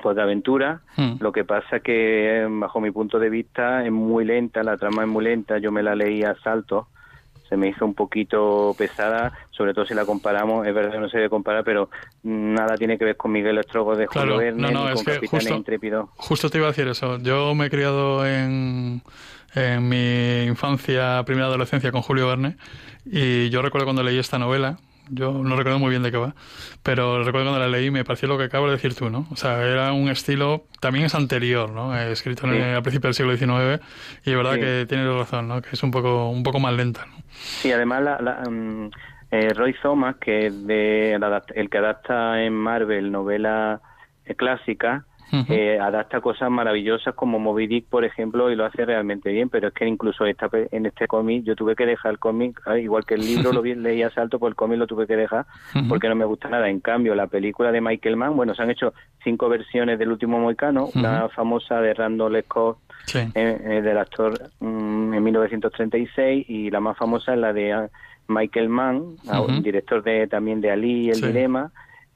pues 0.02 0.16
de 0.16 0.22
aventura. 0.22 0.80
Mm. 0.96 1.14
Lo 1.20 1.32
que 1.32 1.44
pasa 1.44 1.80
que 1.80 2.42
eh, 2.42 2.46
bajo 2.48 2.80
mi 2.80 2.90
punto 2.90 3.18
de 3.18 3.30
vista 3.30 3.84
es 3.84 3.90
muy 3.92 4.24
lenta, 4.24 4.62
la 4.62 4.76
trama 4.76 5.02
es 5.02 5.08
muy 5.08 5.24
lenta. 5.24 5.58
Yo 5.58 5.72
me 5.72 5.82
la 5.82 5.94
leí 5.94 6.22
a 6.22 6.34
salto, 6.42 6.88
se 7.48 7.56
me 7.56 7.68
hizo 7.68 7.84
un 7.84 7.94
poquito 7.94 8.74
pesada, 8.76 9.32
sobre 9.50 9.74
todo 9.74 9.86
si 9.86 9.94
la 9.94 10.04
comparamos. 10.04 10.66
Es 10.66 10.74
verdad 10.74 10.92
que 10.92 10.98
no 10.98 11.08
se 11.08 11.18
debe 11.18 11.30
comparar, 11.30 11.64
pero 11.64 11.90
nada 12.22 12.76
tiene 12.76 12.98
que 12.98 13.04
ver 13.04 13.16
con 13.16 13.32
Miguel 13.32 13.58
Estrogo 13.58 13.96
de 13.96 14.06
Claro, 14.06 14.34
Julio 14.34 14.44
Verne 14.44 14.62
no, 14.62 14.70
no, 14.70 14.84
ni 14.86 14.92
es 14.92 14.94
con 14.94 15.04
que 15.04 15.12
Capitanes 15.14 15.48
justo-. 15.48 16.08
Justo 16.16 16.50
te 16.50 16.58
iba 16.58 16.66
a 16.66 16.70
decir 16.70 16.88
eso. 16.88 17.18
Yo 17.18 17.54
me 17.54 17.66
he 17.66 17.70
criado 17.70 18.26
en, 18.26 19.02
en 19.54 19.88
mi 19.88 20.44
infancia, 20.44 21.22
primera 21.24 21.46
adolescencia 21.46 21.92
con 21.92 22.02
Julio 22.02 22.26
Verne 22.28 22.56
y 23.04 23.50
yo 23.50 23.60
recuerdo 23.62 23.86
cuando 23.86 24.02
leí 24.02 24.18
esta 24.18 24.38
novela, 24.38 24.78
yo 25.10 25.32
no 25.32 25.56
recuerdo 25.56 25.78
muy 25.78 25.90
bien 25.90 26.02
de 26.02 26.10
qué 26.10 26.16
va, 26.16 26.34
pero 26.82 27.22
recuerdo 27.24 27.50
cuando 27.50 27.58
la 27.60 27.68
leí 27.68 27.90
me 27.90 28.04
pareció 28.04 28.28
lo 28.28 28.38
que 28.38 28.44
acabas 28.44 28.68
de 28.70 28.76
decir 28.76 28.94
tú, 28.94 29.10
¿no? 29.10 29.26
O 29.30 29.36
sea, 29.36 29.62
era 29.62 29.92
un 29.92 30.08
estilo, 30.08 30.64
también 30.80 31.04
es 31.06 31.14
anterior, 31.14 31.70
¿no? 31.70 31.96
Eh, 31.96 32.12
escrito 32.12 32.46
en 32.46 32.54
el- 32.54 32.76
a 32.76 32.82
principios 32.82 33.16
del 33.16 33.36
siglo 33.36 33.54
XIX 33.56 33.80
y 34.24 34.30
es 34.30 34.36
verdad 34.36 34.54
Sí. 34.54 34.60
que 34.60 34.86
tienes 34.88 35.06
razón, 35.14 35.48
¿no? 35.48 35.60
Que 35.62 35.70
es 35.72 35.82
un 35.82 35.90
poco, 35.90 36.28
un 36.30 36.42
poco 36.42 36.60
más 36.60 36.72
lenta, 36.74 37.06
¿no? 37.06 37.14
Sí, 37.32 37.70
además 37.72 38.02
la, 38.02 38.18
la, 38.20 38.42
mm, 38.50 38.90
eh, 39.30 39.48
Roy 39.54 39.74
Thomas, 39.82 40.16
que 40.20 40.46
es 40.46 40.66
de, 40.66 41.18
el 41.54 41.70
que 41.70 41.78
adapta 41.78 42.42
en 42.42 42.54
Marvel 42.54 43.10
novela 43.10 43.80
eh, 44.26 44.34
clásica, 44.34 45.04
Eh, 45.48 45.78
adapta 45.80 46.20
cosas 46.20 46.48
maravillosas 46.50 47.14
como 47.14 47.38
Moby 47.40 47.66
Dick, 47.66 47.86
por 47.88 48.04
ejemplo, 48.04 48.50
y 48.50 48.56
lo 48.56 48.64
hace 48.64 48.84
realmente 48.84 49.30
bien, 49.32 49.48
pero 49.48 49.68
es 49.68 49.74
que 49.74 49.84
incluso 49.86 50.24
esta, 50.26 50.48
en 50.52 50.86
este 50.86 51.06
cómic 51.08 51.42
yo 51.44 51.56
tuve 51.56 51.74
que 51.74 51.86
dejar 51.86 52.12
el 52.12 52.18
cómic, 52.20 52.60
ah, 52.66 52.78
igual 52.78 53.04
que 53.04 53.14
el 53.14 53.22
libro 53.22 53.52
lo 53.52 53.60
vi- 53.60 53.74
leí 53.74 54.02
a 54.02 54.10
salto, 54.10 54.38
pues 54.38 54.50
el 54.52 54.54
cómic 54.56 54.78
lo 54.78 54.86
tuve 54.86 55.06
que 55.08 55.16
dejar 55.16 55.46
porque 55.88 56.08
no 56.08 56.14
me 56.14 56.24
gusta 56.24 56.48
nada. 56.48 56.68
En 56.68 56.78
cambio, 56.80 57.14
la 57.16 57.26
película 57.26 57.72
de 57.72 57.80
Michael 57.80 58.16
Mann, 58.16 58.36
bueno, 58.36 58.54
se 58.54 58.62
han 58.62 58.70
hecho 58.70 58.94
cinco 59.24 59.48
versiones 59.48 59.98
del 59.98 60.12
último 60.12 60.38
Moicano, 60.38 60.88
una 60.94 61.28
famosa 61.30 61.80
de 61.80 61.94
Randall 61.94 62.42
Scott, 62.44 62.78
Sí. 63.06 63.18
eh, 63.18 63.30
eh, 63.34 63.82
del 63.82 63.98
actor 63.98 64.32
mm, 64.60 65.12
en 65.14 65.22
1936 65.22 66.46
y 66.48 66.70
la 66.70 66.80
más 66.80 66.96
famosa 66.96 67.34
es 67.34 67.38
la 67.38 67.52
de 67.52 67.72
ah, 67.72 67.88
Michael 68.28 68.68
Mann, 68.68 69.16
ah, 69.28 69.44
director 69.62 70.02
de 70.02 70.26
también 70.26 70.60
de 70.60 70.70
Ali 70.70 71.06
y 71.06 71.08
el 71.10 71.16
Sí. 71.16 71.26
dilema, 71.26 71.70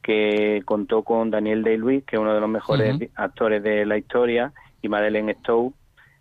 que 0.08 0.62
contó 0.64 1.02
con 1.02 1.30
Daniel 1.30 1.62
Day-Lewis, 1.62 2.02
que 2.04 2.16
es 2.16 2.22
uno 2.22 2.32
de 2.32 2.40
los 2.40 2.48
mejores 2.48 2.96
actores 3.14 3.62
de 3.62 3.84
la 3.84 3.98
historia, 3.98 4.52
y 4.80 4.88
Madeleine 4.88 5.34
Stowe, 5.34 5.74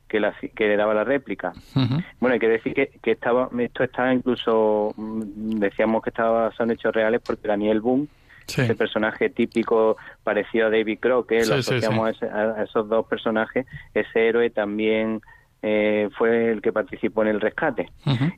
que, 0.09 0.19
la, 0.19 0.33
que 0.33 0.67
le 0.67 0.75
daba 0.75 0.93
la 0.93 1.05
réplica. 1.05 1.53
Bueno, 2.19 2.33
hay 2.33 2.39
que 2.39 2.49
decir 2.49 2.73
que, 2.73 2.89
que 3.01 3.11
estaba, 3.11 3.49
esto 3.57 3.85
está 3.85 4.13
incluso, 4.13 4.93
mm, 4.97 5.59
decíamos 5.59 6.03
que 6.03 6.09
estaba 6.09 6.51
en 6.59 6.71
hechos 6.71 6.93
reales 6.93 7.21
porque 7.25 7.47
Daniel 7.47 7.79
Boone, 7.79 8.07
Sí. 8.45 8.61
ese 8.61 8.75
personaje 8.75 9.29
típico 9.29 9.95
parecido 10.23 10.67
a 10.67 10.69
David 10.69 10.99
Crockett, 10.99 11.43
Sí, 11.43 11.49
lo 11.49 11.55
asociamos 11.55 12.17
sí. 12.17 12.25
A, 12.25 12.27
ese- 12.27 12.59
a 12.59 12.63
esos 12.63 12.89
dos 12.89 13.05
personajes, 13.07 13.65
ese 13.93 14.27
héroe 14.27 14.49
también 14.49 15.21
eh, 15.61 16.09
fue 16.17 16.51
el 16.51 16.61
que 16.61 16.71
participó 16.73 17.21
en 17.23 17.29
el 17.29 17.39
rescate. 17.41 17.89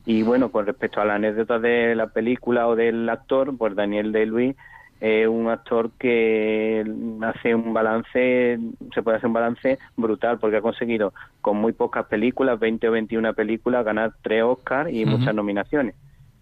Y 0.06 0.22
bueno, 0.22 0.50
con 0.50 0.64
respecto 0.66 1.00
a 1.00 1.04
la 1.04 1.16
anécdota 1.16 1.58
de 1.58 1.94
la 1.96 2.06
película 2.08 2.66
o 2.68 2.74
del 2.76 3.08
actor, 3.08 3.56
pues 3.58 3.74
Daniel 3.76 4.10
Day-Lewis 4.12 4.54
es 5.00 5.26
un 5.26 5.48
actor 5.48 5.90
que 5.98 6.84
hace 7.22 7.54
un 7.54 7.72
balance, 7.72 8.58
se 8.94 9.02
puede 9.02 9.16
hacer 9.16 9.28
un 9.28 9.32
balance 9.32 9.78
brutal 9.96 10.38
porque 10.38 10.58
ha 10.58 10.60
conseguido 10.62 11.12
con 11.40 11.56
muy 11.56 11.72
pocas 11.72 12.06
películas, 12.06 12.58
20 12.60 12.88
o 12.88 12.92
21 12.92 13.32
películas, 13.34 13.84
ganar 13.84 14.12
tres 14.22 14.42
Oscars 14.42 14.92
y 14.92 15.04
muchas 15.06 15.34
nominaciones. 15.34 15.94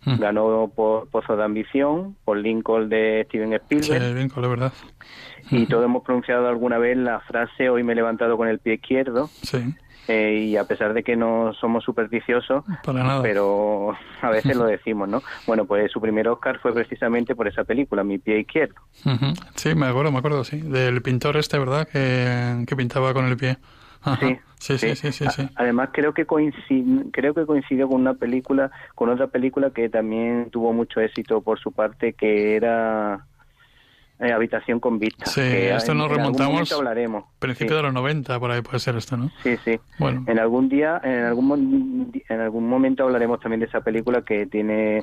Ganó 0.05 0.71
por 0.75 1.09
Pozo 1.09 1.37
de 1.37 1.45
Ambición, 1.45 2.17
por 2.25 2.39
Lincoln 2.39 2.89
de 2.89 3.25
Steven 3.29 3.51
Sí, 3.51 3.55
Spielberg. 3.77 4.15
Bien, 4.15 4.29
con 4.31 4.43
la 4.43 4.49
verdad. 4.49 4.73
y 5.51 5.67
todos 5.67 5.85
hemos 5.85 6.03
pronunciado 6.03 6.49
alguna 6.49 6.79
vez 6.79 6.97
la 6.97 7.21
frase 7.21 7.69
hoy 7.69 7.83
me 7.83 7.93
he 7.93 7.97
levantado 7.97 8.37
con 8.37 8.49
el 8.49 8.59
pie 8.59 8.75
izquierdo 8.75 9.27
Sí, 9.27 9.59
eh, 10.09 10.47
y 10.47 10.57
a 10.57 10.65
pesar 10.65 10.95
de 10.95 11.03
que 11.03 11.17
no 11.17 11.53
somos 11.53 11.85
supersticiosos, 11.85 12.65
para 12.83 13.05
nada. 13.05 13.23
pero 13.23 13.95
a 14.23 14.31
veces 14.31 14.57
lo 14.57 14.65
decimos, 14.65 15.09
¿no? 15.09 15.23
Bueno, 15.47 15.67
pues 15.67 15.93
su 15.93 16.01
primer 16.01 16.29
Oscar 16.29 16.59
fue 16.61 16.73
precisamente 16.73 17.35
por 17.35 17.47
esa 17.47 17.65
película, 17.65 18.03
Mi 18.03 18.19
pie 18.19 18.41
izquierdo. 18.41 18.77
Sí, 19.55 19.75
me 19.75 19.87
acuerdo, 19.87 20.11
me 20.11 20.19
acuerdo, 20.19 20.45
sí. 20.45 20.61
Del 20.61 21.03
pintor 21.03 21.37
este, 21.37 21.59
¿verdad? 21.59 21.87
Que, 21.87 22.65
que 22.67 22.77
pintaba 22.77 23.13
con 23.13 23.27
el 23.27 23.37
pie. 23.37 23.59
Sí, 24.59 24.79
sí, 24.79 24.97
sí, 24.97 25.13
sí, 25.13 25.27
sí. 25.31 25.49
Además 25.55 25.91
creo 25.93 26.15
que 26.15 26.27
coincide, 26.27 27.05
creo 27.13 27.35
que 27.35 27.47
coincidió 27.47 27.89
con 27.89 28.01
una 28.01 28.15
película, 28.15 28.71
con 28.95 29.09
otra 29.09 29.29
película 29.29 29.71
que 29.71 29.89
también 29.89 30.51
tuvo 30.51 30.73
mucho 30.73 31.01
éxito 31.01 31.43
por 31.43 31.59
su 31.59 31.73
parte, 31.73 32.15
que 32.15 32.57
era 32.57 33.27
eh, 34.21 34.33
Habitación 34.33 34.81
con 34.81 34.99
vista. 34.99 35.27
Sí, 35.27 35.41
que 35.41 35.75
esto 35.75 35.93
en- 35.93 35.99
nos 35.99 36.07
en 36.07 36.11
algún 36.13 36.17
remontamos 36.17 36.53
momento 36.53 36.77
hablaremos. 36.77 37.25
Principio 37.39 37.71
Sí. 37.71 37.77
de 37.77 37.83
los 37.83 37.93
90, 37.95 38.41
por 38.41 38.51
ahí 38.51 38.63
puede 38.63 38.79
ser 38.81 38.97
esto, 38.97 39.17
¿no? 39.17 39.31
Sí, 39.43 39.57
sí. 39.65 39.79
Bueno. 39.99 40.25
En 40.27 40.39
algún 40.39 40.69
día, 40.69 41.01
en 41.05 41.25
algún 41.25 42.13
en 42.29 42.41
algún 42.41 42.69
momento 42.69 43.05
hablaremos 43.05 43.41
también 43.41 43.61
de 43.61 43.67
esa 43.67 43.81
película 43.81 44.23
que 44.23 44.47
tiene 44.47 45.03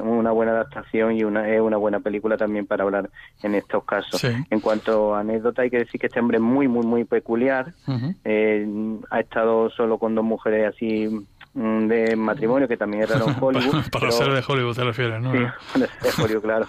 una 0.00 0.30
buena 0.32 0.52
adaptación 0.52 1.12
y 1.16 1.24
una 1.24 1.48
es 1.48 1.60
una 1.60 1.76
buena 1.76 2.00
película 2.00 2.36
también 2.36 2.66
para 2.66 2.84
hablar 2.84 3.10
en 3.42 3.54
estos 3.54 3.84
casos. 3.84 4.20
Sí. 4.20 4.28
En 4.50 4.60
cuanto 4.60 5.14
a 5.14 5.20
anécdota, 5.20 5.62
hay 5.62 5.70
que 5.70 5.78
decir 5.78 6.00
que 6.00 6.08
este 6.08 6.20
hombre 6.20 6.38
es 6.38 6.42
muy, 6.42 6.66
muy, 6.68 6.84
muy 6.86 7.04
peculiar. 7.04 7.72
Eh, 8.24 8.66
ha 9.10 9.20
estado 9.20 9.70
solo 9.70 9.98
con 9.98 10.14
dos 10.14 10.24
mujeres 10.24 10.74
así 10.74 11.08
mm, 11.54 11.86
de 11.86 12.16
matrimonio, 12.16 12.66
que 12.68 12.76
también 12.76 13.04
es 13.04 13.10
raro 13.10 13.28
en 13.28 13.36
Hollywood. 13.40 13.70
para 13.70 13.82
para 13.92 14.00
pero- 14.08 14.12
ser 14.12 14.32
de 14.32 14.42
Hollywood 14.46 14.74
te 14.76 14.84
refieres, 14.84 15.20
¿no? 15.22 15.32
Sí, 15.32 15.38
de 15.78 16.22
Hollywood, 16.22 16.42
claro. 16.42 16.66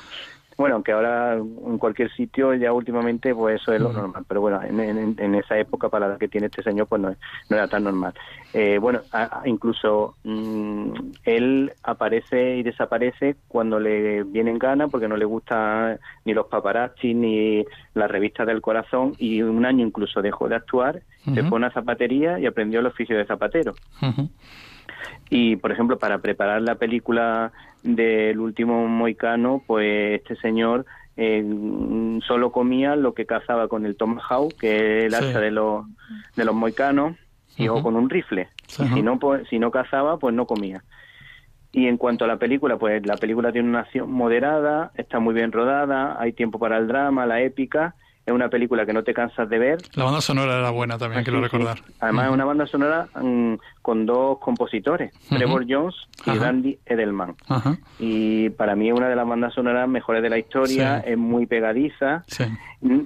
Bueno, 0.59 0.75
aunque 0.75 0.91
ahora 0.91 1.35
en 1.35 1.77
cualquier 1.77 2.11
sitio 2.11 2.53
ya 2.53 2.73
últimamente 2.73 3.33
pues 3.33 3.61
eso 3.61 3.71
es 3.71 3.79
lo 3.79 3.91
Mm. 3.91 3.93
normal, 3.93 4.25
pero 4.27 4.41
bueno, 4.41 4.61
en, 4.61 4.77
en- 4.81 5.15
en 5.17 5.35
esa 5.35 5.57
época 5.57 5.87
para 5.87 6.09
la 6.09 6.17
que 6.17 6.27
tiene 6.27 6.47
este 6.47 6.61
señor 6.63 6.85
pues 6.87 7.01
no, 7.01 7.11
no 7.11 7.55
era 7.55 7.69
tan 7.69 7.85
normal. 7.85 8.13
Eh, 8.51 8.77
bueno, 8.77 9.03
a- 9.13 9.43
incluso 9.45 10.17
mm, 10.25 10.91
él 11.23 11.71
aparece 11.81 12.57
y 12.57 12.63
desaparece 12.63 13.37
cuando 13.47 13.79
le 13.79 14.23
vienen 14.23 14.59
ganas 14.59 14.89
porque 14.91 15.07
no 15.07 15.15
le 15.15 15.23
gustan 15.23 15.97
ni 16.25 16.33
los 16.33 16.47
paparazzi 16.47 17.13
ni 17.13 17.65
las 17.93 18.11
revistas 18.11 18.45
del 18.45 18.59
corazón 18.59 19.15
y 19.17 19.41
un 19.41 19.65
año 19.65 19.85
incluso 19.87 20.21
dejó 20.21 20.49
de 20.49 20.55
actuar, 20.55 21.03
se 21.23 21.41
fue 21.43 21.55
a 21.55 21.61
una 21.63 21.71
zapatería 21.71 22.37
y 22.37 22.45
aprendió 22.45 22.81
el 22.81 22.87
oficio 22.87 23.17
de 23.17 23.25
zapatero. 23.25 23.77
Ujú. 24.01 24.27
Y, 25.29 25.55
por 25.57 25.71
ejemplo, 25.71 25.99
para 25.99 26.19
preparar 26.19 26.61
la 26.61 26.75
película 26.75 27.51
del 27.83 28.39
último 28.39 28.87
moicano, 28.87 29.63
pues 29.67 30.19
este 30.19 30.35
señor 30.37 30.85
eh, 31.17 31.43
solo 32.27 32.51
comía 32.51 32.95
lo 32.95 33.13
que 33.13 33.25
cazaba 33.25 33.67
con 33.67 33.85
el 33.85 33.95
tomahawk, 33.95 34.55
que 34.57 34.99
es 34.99 35.03
el 35.05 35.11
Sí. 35.13 35.25
hacha 35.29 35.39
de 35.39 35.51
los, 35.51 35.85
de 36.35 36.45
los 36.45 36.55
moicanos, 36.55 37.15
y 37.57 37.67
o 37.67 37.81
con 37.83 37.95
un 37.95 38.09
rifle. 38.09 38.47
Y 38.67 38.87
si 38.87 39.01
no, 39.01 39.19
pues, 39.19 39.47
si 39.49 39.59
no 39.59 39.69
cazaba, 39.69 40.17
pues 40.17 40.33
no 40.33 40.45
comía. 40.45 40.83
Y 41.71 41.87
en 41.87 41.97
cuanto 41.97 42.25
a 42.25 42.27
la 42.27 42.37
película, 42.37 42.77
pues 42.77 43.05
la 43.05 43.17
película 43.17 43.51
tiene 43.51 43.67
una 43.69 43.81
acción 43.81 44.11
moderada, 44.11 44.91
está 44.95 45.19
muy 45.19 45.33
bien 45.35 45.51
rodada, 45.51 46.15
hay 46.19 46.33
tiempo 46.33 46.57
para 46.57 46.77
el 46.77 46.87
drama, 46.87 47.25
la 47.27 47.41
épica, 47.41 47.95
es 48.25 48.33
una 48.33 48.49
película 48.49 48.85
que 48.85 48.93
no 48.93 49.03
te 49.03 49.13
cansas 49.13 49.49
de 49.49 49.59
ver. 49.59 49.77
La 49.95 50.05
banda 50.05 50.21
sonora 50.21 50.57
era 50.57 50.69
buena 50.71 50.97
también, 50.97 51.23
quiero 51.23 51.41
recordar. 51.41 51.79
Además 51.99 52.27
es 52.27 52.31
una 52.33 52.45
banda 52.45 52.65
sonora 52.67 53.07
mm, 53.21 53.53
con 53.81 54.05
dos 54.05 54.39
compositores, 54.39 55.13
Trevor 55.29 55.65
Jones 55.67 55.95
y 56.25 56.31
Randy 56.31 56.79
Edelman. 56.85 57.35
Y 57.99 58.49
para 58.51 58.75
mí 58.75 58.89
es 58.89 58.93
una 58.93 59.09
de 59.09 59.15
las 59.15 59.27
bandas 59.27 59.53
sonoras 59.53 59.87
mejores 59.87 60.21
de 60.21 60.29
la 60.29 60.37
historia, 60.37 60.99
es 60.99 61.17
muy 61.17 61.45
pegadiza. 61.45 62.23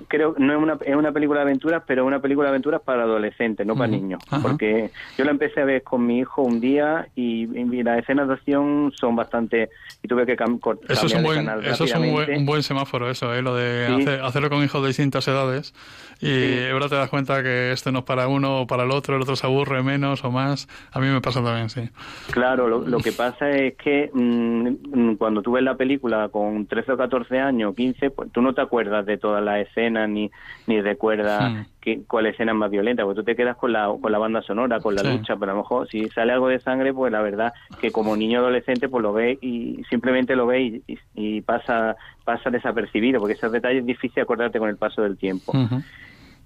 Creo 0.07 0.35
no 0.37 0.53
es 0.53 0.61
una, 0.61 0.77
es 0.85 0.95
una 0.95 1.11
película 1.11 1.39
de 1.39 1.45
aventuras, 1.45 1.83
pero 1.87 2.03
es 2.03 2.07
una 2.07 2.21
película 2.21 2.47
de 2.47 2.51
aventuras 2.51 2.81
para 2.81 3.03
adolescentes, 3.03 3.65
no 3.65 3.75
para 3.75 3.87
niños. 3.87 4.21
Porque 4.41 4.91
yo 5.17 5.25
la 5.25 5.31
empecé 5.31 5.61
a 5.61 5.65
ver 5.65 5.83
con 5.83 6.05
mi 6.05 6.19
hijo 6.19 6.41
un 6.41 6.59
día 6.59 7.07
y, 7.15 7.47
las 7.83 7.99
escenas 7.99 8.27
de 8.27 8.35
acción 8.35 8.93
son 8.95 9.15
bastante... 9.15 9.69
y 10.01 10.07
tuve 10.07 10.25
que 10.25 10.37
cortar 10.37 10.89
eso 10.89 11.05
es 11.07 11.13
un 11.13 11.23
buen, 11.23 11.49
Eso 11.63 11.83
es 11.83 11.93
un 11.95 12.45
buen, 12.45 12.63
semáforo, 12.63 13.09
eso, 13.09 13.33
¿eh? 13.33 13.41
lo 13.41 13.55
de 13.55 14.21
hacerlo 14.23 14.49
con 14.49 14.63
hijos 14.63 14.81
de 14.81 14.87
distintas 14.87 15.27
edades. 15.27 15.73
Y 16.21 16.69
ahora 16.69 16.87
te 16.87 16.95
das 16.95 17.09
cuenta 17.09 17.43
que 17.43 17.71
este 17.73 17.91
no 17.91 17.99
es 17.99 18.05
para 18.05 18.27
uno 18.27 18.61
o 18.61 18.67
para 18.67 18.83
el 18.83 18.91
otro, 18.91 19.15
el 19.15 19.21
otro 19.21 19.35
se 19.35 19.45
aburre 19.45 19.83
menos 19.83 20.23
o 20.23 20.31
más. 20.31 20.62
A 20.91 20.99
mí 20.99 21.07
me 21.07 21.21
pasa 21.21 21.43
también, 21.43 21.69
sí. 21.69 21.89
Claro, 22.31 22.67
lo, 22.67 22.97
que 22.99 23.11
pasa 23.11 23.49
es 23.49 23.75
que 23.75 24.09
mm, 24.13 25.15
cuando 25.15 25.41
tú 25.41 25.53
ves 25.53 25.63
la 25.63 25.75
película 25.75 26.29
con 26.29 26.65
13 26.65 26.93
o 26.93 26.97
14 26.97 27.39
años, 27.39 27.75
15, 27.75 28.09
pues 28.11 28.31
tú 28.31 28.41
no 28.41 28.53
te 28.53 28.61
acuerdas 28.61 29.05
de 29.05 29.17
todas 29.17 29.43
las 29.43 29.67
escenas 29.67 30.09
ni, 30.09 30.31
ni 30.67 30.81
recuerdas 30.81 31.51
hmm. 31.51 31.61
que, 31.81 32.01
cuál 32.07 32.27
escena 32.27 32.51
es 32.51 32.57
más 32.57 32.71
violenta, 32.71 33.03
porque 33.03 33.21
tú 33.21 33.23
te 33.23 33.35
quedas 33.35 33.57
con 33.57 33.73
la, 33.73 33.91
con 34.01 34.11
la 34.11 34.17
banda 34.17 34.41
sonora, 34.41 34.79
con 34.79 34.95
la 34.95 35.03
lucha, 35.03 35.35
pero 35.35 35.51
a 35.51 35.55
lo 35.55 35.61
mejor 35.61 35.87
si 35.89 36.09
sale 36.09 36.33
algo 36.33 36.47
de 36.47 36.59
sangre, 36.59 36.93
pues 36.93 37.11
la 37.11 37.21
verdad 37.21 37.53
que 37.79 37.91
como 37.91 38.15
niño 38.15 38.39
adolescente 38.39 38.89
pues 38.89 39.01
lo 39.01 39.13
ves 39.13 39.37
y 39.41 39.83
simplemente 39.89 40.35
lo 40.35 40.47
ves 40.47 40.81
y, 41.15 41.41
pasa, 41.41 41.95
pasa 42.23 42.49
desapercibido, 42.49 43.19
porque 43.19 43.33
esos 43.33 43.51
detalles 43.51 43.81
es 43.81 43.85
difícil 43.85 44.23
acordarte 44.23 44.59
con 44.59 44.69
el 44.69 44.77
paso 44.77 45.01
del 45.01 45.17
tiempo 45.17 45.53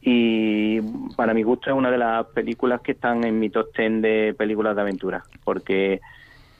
y 0.01 0.79
para 1.15 1.33
mi 1.33 1.43
gusto 1.43 1.69
es 1.69 1.75
una 1.75 1.91
de 1.91 1.97
las 1.97 2.25
películas 2.27 2.81
que 2.81 2.93
están 2.93 3.23
en 3.23 3.39
mi 3.39 3.49
top 3.49 3.71
ten 3.73 4.01
de 4.01 4.35
películas 4.37 4.75
de 4.75 4.81
aventura 4.81 5.23
porque 5.43 5.99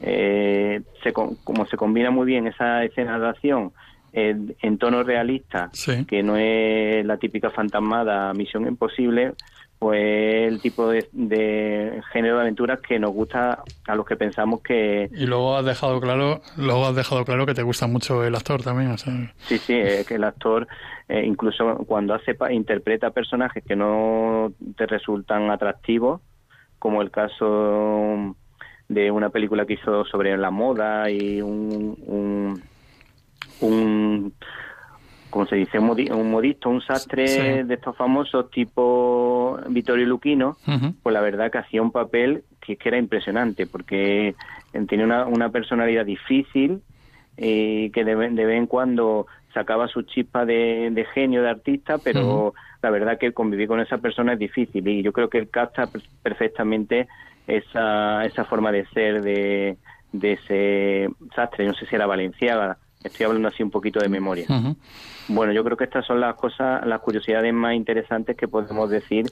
eh, 0.02 0.82
se, 1.04 1.14
como 1.14 1.66
se 1.70 1.78
combina 1.78 2.12
muy 2.12 2.26
bien 2.26 2.48
esa 2.48 2.84
escena 2.84 3.20
de 3.20 3.28
acción 3.28 3.72
en 4.14 4.78
tono 4.80 5.04
realista 5.04 5.70
que 6.08 6.24
no 6.24 6.38
es 6.38 7.06
la 7.06 7.18
típica 7.18 7.52
fantasmada 7.52 8.34
Misión 8.34 8.68
Imposible 8.68 9.34
pues 9.80 10.48
el 10.48 10.60
tipo 10.60 10.90
de, 10.90 12.02
género 12.12 12.36
de 12.36 12.42
aventuras 12.42 12.80
que 12.80 12.98
nos 12.98 13.12
gusta 13.12 13.64
a 13.88 13.96
los 13.96 14.06
que 14.06 14.16
pensamos 14.16 14.62
que 14.62 15.10
y 15.12 15.26
luego 15.28 15.56
has 15.56 15.66
dejado 15.66 16.02
claro 16.02 16.42
luego 16.58 16.88
has 16.88 16.96
dejado 16.96 17.24
claro 17.26 17.46
que 17.46 17.54
te 17.54 17.62
gusta 17.62 17.86
mucho 17.86 18.24
el 18.24 18.34
actor 18.36 18.64
también 18.64 18.98
sí 18.98 19.30
sí 19.46 19.60
que 19.68 20.16
el 20.16 20.24
actor 20.24 20.68
eh, 21.08 21.24
incluso 21.26 21.78
cuando 21.86 22.16
hace 22.16 22.36
interpreta 22.52 23.12
personajes 23.12 23.64
que 23.64 23.76
no 23.76 24.52
te 24.76 24.88
resultan 24.88 25.52
atractivos 25.52 26.22
como 26.80 27.02
el 27.02 27.12
caso 27.12 28.36
de 28.88 29.12
una 29.12 29.30
película 29.30 29.66
que 29.66 29.74
hizo 29.74 30.06
sobre 30.06 30.36
la 30.38 30.50
moda 30.50 31.10
y 31.10 31.42
un, 31.42 31.98
un, 32.08 32.64
un 33.62 34.34
como 35.30 35.46
se 35.46 35.56
dice, 35.56 35.80
un 35.80 36.32
modisto, 36.32 36.70
un 36.70 36.82
sastre 36.82 37.64
de 37.64 37.74
estos 37.74 37.96
famosos 37.96 38.50
tipo 38.52 39.60
Vittorio 39.70 40.06
Luquino, 40.06 40.58
pues 41.04 41.14
la 41.14 41.22
verdad 41.22 41.52
que 41.52 41.58
hacía 41.58 41.82
un 41.82 41.92
papel 41.92 42.44
que, 42.62 42.78
era 42.84 42.98
impresionante, 42.98 43.68
porque 43.68 44.36
tenía 44.88 45.06
una, 45.06 45.26
una 45.26 45.50
personalidad 45.50 46.06
difícil 46.06 46.82
y 47.38 47.86
eh, 47.86 47.92
que 47.94 48.04
de, 48.04 48.16
de, 48.16 48.46
vez 48.46 48.58
en 48.58 48.68
cuando 48.68 49.28
sacaba 49.54 49.88
su 49.88 50.04
chispa 50.04 50.46
de, 50.46 51.06
genio, 51.14 51.42
de 51.44 51.50
artista, 51.50 51.98
pero 51.98 52.54
la 52.82 52.90
verdad 52.90 53.18
que 53.18 53.34
convivir 53.34 53.68
con 53.68 53.80
esa 53.80 53.98
persona 53.98 54.34
es 54.34 54.40
difícil 54.40 54.88
y 54.88 55.02
yo 55.02 55.12
creo 55.12 55.30
que 55.30 55.40
él 55.40 55.50
capta 55.50 55.90
perfectamente 56.24 57.08
esa, 57.48 58.26
esa 58.26 58.46
forma 58.46 58.72
de 58.72 58.86
ser 58.88 59.22
de, 59.22 59.78
de 60.12 60.34
ese 60.34 61.10
sastre, 61.36 61.66
no 61.66 61.74
sé 61.74 61.86
si 61.86 61.96
era 61.96 62.06
Valenciaga, 62.06 62.78
estoy 63.04 63.26
hablando 63.26 63.48
así 63.48 63.64
un 63.64 63.72
poquito 63.72 64.00
de 64.00 64.10
memoria. 64.10 64.48
Bueno, 65.28 65.52
yo 65.54 65.64
creo 65.64 65.78
que 65.78 65.84
estas 65.84 66.06
son 66.06 66.20
las 66.20 66.36
cosas, 66.36 66.86
las 66.86 67.02
curiosidades 67.02 67.54
más 67.54 67.76
interesantes 67.76 68.36
que 68.38 68.48
podemos 68.48 68.90
decir 68.90 69.26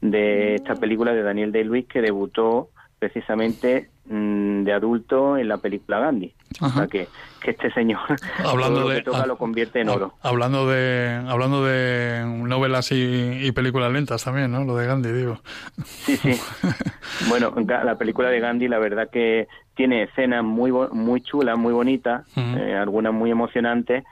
de 0.00 0.56
esta 0.56 0.74
película 0.74 1.12
de 1.12 1.22
Daniel 1.22 1.52
Day-Lewis 1.52 1.86
que 1.86 2.00
debutó 2.00 2.70
precisamente 2.98 3.90
mm, 4.06 4.64
de 4.64 4.72
adulto 4.72 5.36
en 5.36 5.48
la 5.48 5.58
película 5.58 5.98
Gandhi. 5.98 6.34
O 6.60 6.70
sea 6.70 6.86
que, 6.86 7.08
que 7.40 7.50
este 7.50 7.70
señor 7.72 8.00
hablando 8.44 8.80
lo 8.80 8.88
que 8.88 9.02
toca 9.02 9.26
lo 9.26 9.36
convierte 9.36 9.80
en 9.80 9.90
oro. 9.90 10.14
Hablando 10.22 10.66
de 10.68 11.22
hablando 11.28 11.64
de 11.64 12.24
novelas 12.24 12.90
y, 12.92 13.52
películas 13.52 13.92
lentas 13.92 14.24
también, 14.24 14.50
¿no? 14.50 14.64
Lo 14.64 14.76
de 14.76 14.86
Gandhi, 14.86 15.12
digo. 15.12 15.40
Sí, 15.84 16.16
sí. 16.16 16.40
bueno, 17.28 17.54
la 17.66 17.98
película 17.98 18.30
de 18.30 18.40
Gandhi, 18.40 18.68
la 18.68 18.78
verdad 18.78 19.10
que 19.10 19.48
tiene 19.74 20.04
escenas 20.04 20.44
muy 20.44 20.72
muy 20.72 21.20
chulas, 21.20 21.58
muy 21.58 21.74
bonitas, 21.74 22.26
eh, 22.36 22.74
algunas 22.74 23.12
muy 23.12 23.30
emocionantes 23.30 24.04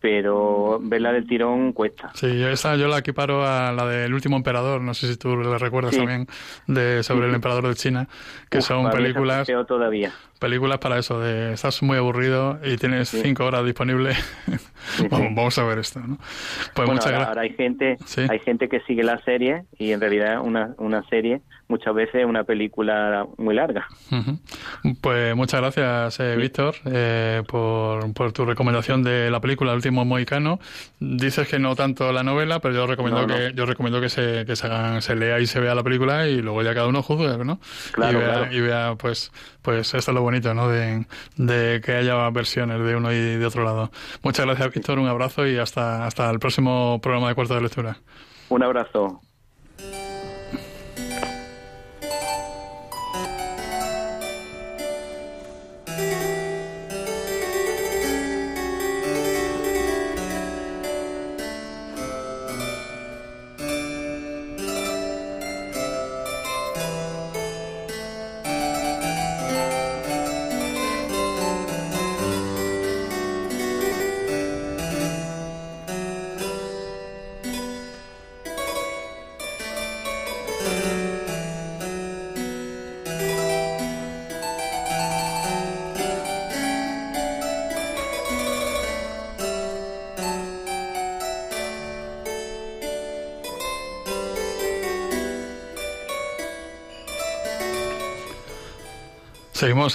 pero 0.00 0.78
verla 0.80 1.12
del 1.12 1.26
tirón 1.26 1.72
cuesta. 1.72 2.10
Sí, 2.14 2.38
yo 2.38 2.48
esa 2.48 2.76
yo 2.76 2.88
la 2.88 2.98
equiparo 2.98 3.44
a 3.44 3.72
la 3.72 3.86
del 3.86 4.14
último 4.14 4.36
emperador, 4.36 4.80
no 4.80 4.94
sé 4.94 5.08
si 5.08 5.16
tú 5.16 5.36
la 5.36 5.58
recuerdas 5.58 5.96
también, 5.96 6.26
de 6.66 7.02
sobre 7.02 7.28
el 7.28 7.34
emperador 7.34 7.68
de 7.68 7.74
China, 7.74 8.08
que 8.48 8.60
son 8.60 8.90
películas 8.90 9.48
todavía. 9.66 10.12
Películas 10.38 10.78
para 10.78 10.98
eso, 10.98 11.20
de 11.20 11.52
estás 11.52 11.82
muy 11.82 11.96
aburrido 11.96 12.58
y 12.64 12.76
tienes 12.76 13.08
cinco 13.08 13.44
horas 13.44 13.64
disponibles, 13.64 14.16
vamos, 15.10 15.58
a 15.58 15.64
ver 15.64 15.78
esto, 15.78 16.00
¿no? 16.00 16.18
Pues 16.74 16.88
muchas 16.88 17.08
gracias. 17.08 17.28
Ahora 17.28 17.42
hay 17.42 17.54
gente, 17.54 17.96
hay 18.28 18.38
gente 18.40 18.68
que 18.68 18.80
sigue 18.80 19.02
la 19.02 19.18
serie 19.24 19.64
y 19.78 19.92
en 19.92 20.00
realidad 20.00 20.40
una, 20.40 20.74
una 20.78 21.02
serie 21.08 21.40
muchas 21.68 21.94
veces 21.94 22.24
una 22.24 22.44
película 22.44 23.26
muy 23.36 23.54
larga. 23.54 23.86
Pues 25.00 25.36
muchas 25.36 25.60
gracias, 25.60 26.20
eh, 26.20 26.36
Víctor, 26.36 26.74
eh, 26.86 27.42
por, 27.46 28.12
por, 28.14 28.32
tu 28.32 28.44
recomendación 28.44 29.02
de 29.02 29.30
la 29.30 29.40
película 29.40 29.72
El 29.72 29.76
último 29.76 30.04
mohicano. 30.04 30.58
Dices 30.98 31.46
que 31.46 31.58
no 31.58 31.76
tanto 31.76 32.12
la 32.12 32.22
novela, 32.22 32.60
pero 32.60 32.74
yo 32.74 32.86
recomiendo 32.86 33.26
que 33.26 33.52
yo 33.54 33.66
recomiendo 33.66 34.00
que 34.00 34.08
se 34.08 34.44
que 34.46 34.56
se, 34.56 35.16
lea 35.16 35.38
y 35.40 35.46
se 35.46 35.60
vea 35.60 35.74
la 35.74 35.82
película 35.82 36.26
y 36.26 36.40
luego 36.40 36.62
ya 36.62 36.74
cada 36.74 36.88
uno 36.88 37.02
juzgue, 37.02 37.44
¿no? 37.44 37.60
Claro, 37.92 38.18
y 38.18 38.20
vea, 38.20 38.32
claro. 38.32 38.52
y 38.52 38.60
vea 38.60 38.94
pues 38.98 39.30
pues 39.62 39.94
esto 39.94 40.10
es 40.10 40.14
lo 40.14 40.22
bonito, 40.28 40.52
¿no? 40.52 40.68
De, 40.68 41.80
que 41.80 41.92
haya 41.92 42.28
versiones 42.30 42.84
de 42.84 42.96
uno 42.96 43.12
y 43.12 43.16
de 43.16 43.46
otro 43.46 43.64
lado. 43.64 43.90
Muchas 44.22 44.44
gracias, 44.44 44.74
Víctor, 44.74 44.98
un 44.98 45.08
abrazo 45.08 45.46
y 45.46 45.56
hasta 45.56 46.06
hasta 46.06 46.30
el 46.30 46.38
próximo 46.38 47.00
programa 47.00 47.28
de 47.28 47.34
Cuarto 47.34 47.54
de 47.54 47.62
Lectura. 47.62 47.96
Un 48.50 48.62
abrazo. 48.62 49.20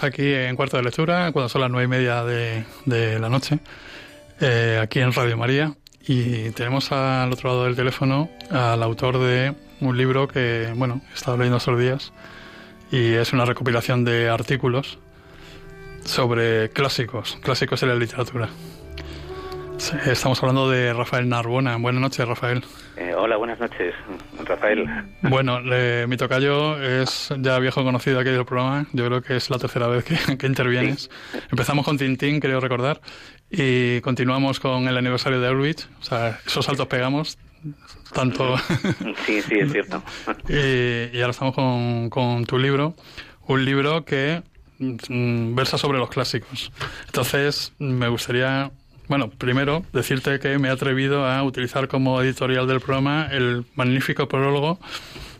Aquí 0.01 0.33
en 0.33 0.55
cuarto 0.55 0.77
de 0.77 0.83
lectura, 0.83 1.31
cuando 1.31 1.49
son 1.49 1.61
las 1.61 1.69
nueve 1.69 1.85
y 1.85 1.87
media 1.87 2.23
de, 2.23 3.19
la 3.19 3.29
noche, 3.29 3.59
eh, 4.39 4.79
aquí 4.81 4.99
en 4.99 5.13
Radio 5.13 5.37
María. 5.37 5.75
Y 6.07 6.49
tenemos 6.51 6.91
al 6.91 7.31
otro 7.31 7.49
lado 7.49 7.65
del 7.65 7.75
teléfono 7.75 8.29
al 8.49 8.81
autor 8.81 9.19
de 9.19 9.53
un 9.81 9.95
libro 9.95 10.27
que, 10.27 10.73
bueno, 10.75 11.01
he 11.11 11.13
estado 11.13 11.37
leyendo 11.37 11.57
estos 11.57 11.79
días 11.79 12.11
y 12.91 13.13
es 13.13 13.33
una 13.33 13.45
recopilación 13.45 14.03
de 14.03 14.29
artículos 14.29 14.97
sobre 16.03 16.69
clásicos, 16.71 17.37
clásicos 17.41 17.81
de 17.81 17.87
la 17.87 17.95
literatura. 17.95 18.49
Estamos 19.91 20.41
hablando 20.41 20.69
de 20.69 20.93
Rafael 20.93 21.27
Narbona. 21.27 21.75
Buenas 21.75 22.01
noches, 22.01 22.25
Rafael. 22.25 22.63
Eh, 22.95 23.13
hola, 23.17 23.35
buenas 23.35 23.59
noches, 23.59 23.93
Rafael. 24.45 24.85
Bueno, 25.23 25.59
mi 26.07 26.15
tocayo 26.15 26.81
es 26.81 27.33
ya 27.39 27.59
viejo 27.59 27.83
conocido 27.83 28.21
aquí 28.21 28.29
del 28.29 28.45
programa. 28.45 28.85
Yo 28.93 29.05
creo 29.07 29.21
que 29.21 29.35
es 29.35 29.49
la 29.49 29.57
tercera 29.57 29.87
vez 29.87 30.05
que, 30.05 30.47
intervienes. 30.47 31.09
Empezamos 31.51 31.83
con 31.83 31.97
Tintín, 31.97 32.39
creo 32.39 32.61
recordar, 32.61 33.01
y 33.49 33.99
continuamos 34.01 34.61
con 34.61 34.87
el 34.87 34.95
aniversario 34.95 35.41
de 35.41 35.49
Auschwitz. 35.49 35.89
O 35.99 36.03
sea, 36.03 36.39
esos 36.45 36.65
saltos 36.65 36.87
pegamos 36.87 37.37
tanto. 38.13 38.55
Sí, 39.25 39.41
sí, 39.41 39.55
es 39.59 39.71
cierto. 39.71 40.01
y, 40.47 41.19
ahora 41.19 41.31
estamos 41.31 41.55
con, 41.55 42.09
con 42.09 42.45
tu 42.45 42.57
libro, 42.57 42.95
un 43.47 43.65
libro 43.65 44.05
que 44.05 44.43
mm, 44.79 45.55
versa 45.55 45.77
sobre 45.77 45.97
los 45.97 46.09
clásicos. 46.09 46.71
Entonces, 47.07 47.73
me 47.79 48.07
gustaría 48.07 48.71
bueno, 49.07 49.29
primero 49.29 49.85
decirte 49.93 50.39
que 50.39 50.57
me 50.59 50.69
he 50.69 50.71
atrevido 50.71 51.25
a 51.25 51.43
utilizar 51.43 51.87
como 51.87 52.21
editorial 52.21 52.67
del 52.67 52.79
programa 52.79 53.27
el 53.31 53.65
magnífico 53.75 54.27
prólogo 54.27 54.79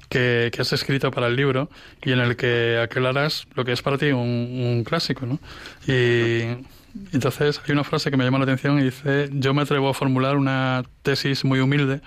que, 0.10 0.52
has 0.60 0.74
escrito 0.74 1.12
para 1.12 1.28
el 1.28 1.36
libro 1.36 1.70
y 2.04 2.12
en 2.12 2.20
el 2.20 2.36
que 2.36 2.80
aclaras 2.82 3.48
lo 3.56 3.66
que 3.66 3.72
es 3.72 3.82
para 3.82 3.98
ti 3.98 4.12
un, 4.12 4.84
clásico, 4.86 5.26
¿no? 5.26 5.40
Y 5.88 6.66
entonces 7.12 7.62
hay 7.66 7.72
una 7.72 7.84
frase 7.84 8.12
que 8.12 8.18
me 8.18 8.24
llama 8.24 8.38
la 8.38 8.44
atención 8.44 8.80
y 8.80 8.84
dice, 8.84 9.30
yo 9.32 9.54
me 9.54 9.64
atrevo 9.64 9.90
a 9.90 9.94
formular 9.94 10.38
una 10.38 10.84
tesis 11.02 11.44
muy 11.44 11.60
humilde. 11.60 12.02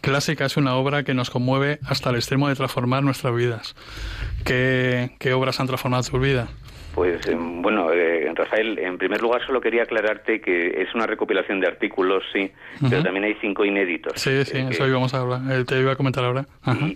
Clásica 0.00 0.46
es 0.46 0.56
una 0.56 0.74
obra 0.74 1.04
que 1.04 1.14
nos 1.14 1.30
conmueve 1.30 1.78
hasta 1.84 2.10
el 2.10 2.16
extremo 2.16 2.48
de 2.48 2.56
transformar 2.56 3.04
nuestras 3.04 3.34
vidas. 3.34 3.76
¿Qué, 4.44 5.14
qué 5.18 5.32
obras 5.32 5.60
han 5.60 5.66
transformado 5.66 6.02
tu 6.02 6.18
vida? 6.18 6.48
Pues 6.94 7.26
eh, 7.26 7.36
bueno, 7.36 7.90
eh, 7.90 8.30
Rafael, 8.34 8.78
en 8.78 8.98
primer 8.98 9.22
lugar 9.22 9.44
solo 9.46 9.60
quería 9.60 9.84
aclararte 9.84 10.40
que 10.40 10.82
es 10.82 10.94
una 10.94 11.06
recopilación 11.06 11.58
de 11.60 11.66
artículos, 11.66 12.22
sí, 12.32 12.50
pero 12.88 13.02
también 13.02 13.24
hay 13.24 13.34
cinco 13.40 13.64
inéditos. 13.64 14.12
Sí, 14.16 14.44
sí, 14.44 14.58
eso 14.58 14.86
íbamos 14.86 15.14
a 15.14 15.20
hablar, 15.20 15.40
eh, 15.50 15.64
te 15.64 15.80
iba 15.80 15.92
a 15.92 15.96
comentar 15.96 16.24
ahora. 16.24 16.44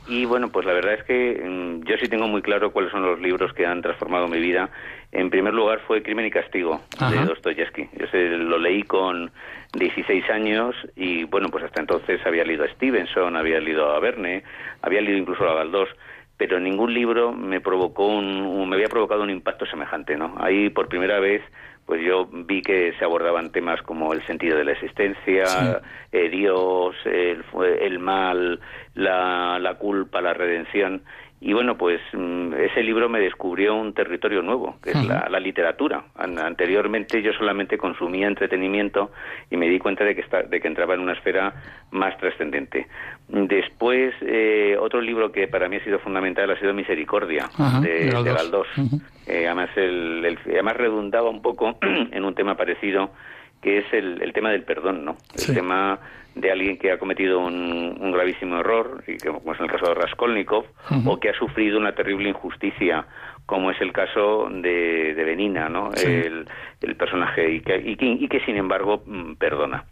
Y, 0.09 0.27
bueno, 0.27 0.51
pues 0.51 0.67
la 0.67 0.75
verdad 0.75 0.95
es 0.95 1.05
que 1.05 1.43
mm, 1.43 1.89
yo 1.89 1.97
sí 2.01 2.09
tengo 2.09 2.29
muy 2.29 2.43
claro 2.43 2.73
cuáles 2.73 2.91
son 2.91 3.03
los 3.03 3.19
libros 3.21 3.53
que 3.55 3.65
han 3.65 3.81
transformado 3.81 4.29
mi 4.29 4.39
vida. 4.39 4.69
En 5.13 5.31
primer 5.31 5.55
lugar 5.55 5.81
fue 5.87 6.03
Crimen 6.03 6.27
y 6.27 6.31
Castigo, 6.31 6.83
de 6.99 7.25
Dostoyevsky. 7.25 7.89
Yo 7.99 8.19
lo 8.19 8.59
leí 8.59 8.83
con 8.83 9.31
16 9.73 10.29
años 10.29 10.75
y 10.95 11.25
bueno, 11.25 11.49
pues 11.49 11.65
hasta 11.65 11.81
entonces 11.81 12.21
había 12.27 12.45
leído 12.45 12.65
a 12.65 12.69
Stevenson, 12.69 13.37
había 13.37 13.61
leído 13.61 13.95
a 13.95 14.01
Verne, 14.01 14.43
había 14.83 15.01
leído 15.01 15.19
incluso 15.19 15.49
a 15.49 15.55
Galdós 15.55 15.89
pero 16.37 16.61
ningún 16.61 16.93
libro 16.93 17.33
me 17.33 17.61
provocó 17.61 18.07
un, 18.07 18.69
me 18.69 18.77
había 18.77 18.89
provocado 18.89 19.23
un 19.23 19.31
impacto 19.31 19.67
semejante, 19.67 20.17
¿no? 20.17 20.35
Ahí 20.39 20.71
por 20.71 20.89
primera 20.89 21.19
vez 21.21 21.43
pues 21.87 22.03
yo 22.05 22.27
vi 22.27 22.63
que 22.63 22.93
se 22.99 23.05
abordaban 23.05 23.53
temas 23.53 23.81
como 23.83 24.13
el 24.13 24.27
sentido 24.27 24.59
de 24.59 24.65
la 24.65 24.73
existencia, 24.73 25.81
eh, 26.11 26.29
Dios, 26.29 26.97
el, 27.05 27.45
el 27.81 27.99
mal, 28.01 28.59
la, 28.95 29.61
la 29.61 29.75
culpa, 29.75 30.21
la 30.21 30.35
redención. 30.35 31.03
Y 31.41 31.53
bueno, 31.53 31.77
pues 31.77 32.01
mm, 32.13 32.55
ese 32.55 32.83
libro 32.83 33.09
me 33.09 33.21
descubrió 33.21 33.75
un 33.75 33.93
territorio 33.93 34.41
nuevo, 34.43 34.79
que 34.83 34.91
es 34.91 35.07
la, 35.07 35.39
literatura. 35.39 36.05
anteriormente 36.17 37.23
yo 37.23 37.33
solamente 37.35 37.77
consumía 37.77 38.27
entretenimiento 38.27 39.11
y 39.51 39.57
me 39.57 39.69
di 39.69 39.79
cuenta 39.79 40.05
de 40.05 40.15
que, 40.17 40.25
de 40.49 40.61
que 40.61 40.69
entraba 40.69 40.95
en 40.95 41.01
una 41.01 41.13
esfera 41.13 41.53
más 41.91 42.17
trascendente. 42.19 42.87
Después, 43.29 44.15
eh, 44.23 44.77
otro 44.81 45.01
libro 45.01 45.31
que 45.31 45.47
para 45.47 45.69
mí 45.69 45.77
ha 45.77 45.85
sido 45.85 45.99
fundamental 45.99 46.51
ha 46.51 46.59
sido 46.59 46.73
Misericordia, 46.73 47.49
de, 47.83 48.11
Galdós. 48.11 48.69
Eh, 49.27 49.47
además, 49.47 49.71
el, 49.77 50.39
además 50.47 50.77
redundaba 50.77 51.29
un 51.29 51.43
poco 51.43 51.79
en 51.83 52.25
un 52.25 52.35
tema 52.35 52.57
parecido 52.57 53.11
que 53.61 53.79
es 53.79 53.93
el, 53.93 54.33
tema 54.33 54.51
del 54.51 54.63
perdón, 54.63 55.05
¿no? 55.05 55.17
El 55.37 55.55
tema 55.55 55.99
de 56.37 56.53
alguien 56.53 56.79
que 56.79 56.93
ha 56.93 56.99
cometido 56.99 57.41
un, 57.41 58.13
gravísimo 58.13 58.61
error, 58.61 59.03
y 59.07 59.17
que, 59.17 59.31
como 59.31 59.55
es 59.55 59.61
el 59.61 59.71
caso 59.71 59.87
de 59.87 59.95
Raskolnikov, 59.95 60.67
o 61.07 61.19
que 61.19 61.31
ha 61.31 61.35
sufrido 61.35 61.79
una 61.79 61.95
terrible 61.95 62.29
injusticia, 62.29 63.07
como 63.47 63.71
es 63.71 63.81
el 63.81 63.93
caso 63.93 64.49
de, 64.51 65.15
de 65.15 65.25
Benina, 65.25 65.69
¿no? 65.69 65.91
El, 65.95 66.47
personaje, 66.97 67.51
y 67.51 67.61
que, 67.61 67.83
y 67.85 68.29
que, 68.29 68.41
sin 68.41 68.57
embargo 68.57 69.03
mm, 69.07 69.35
perdona. 69.35 69.85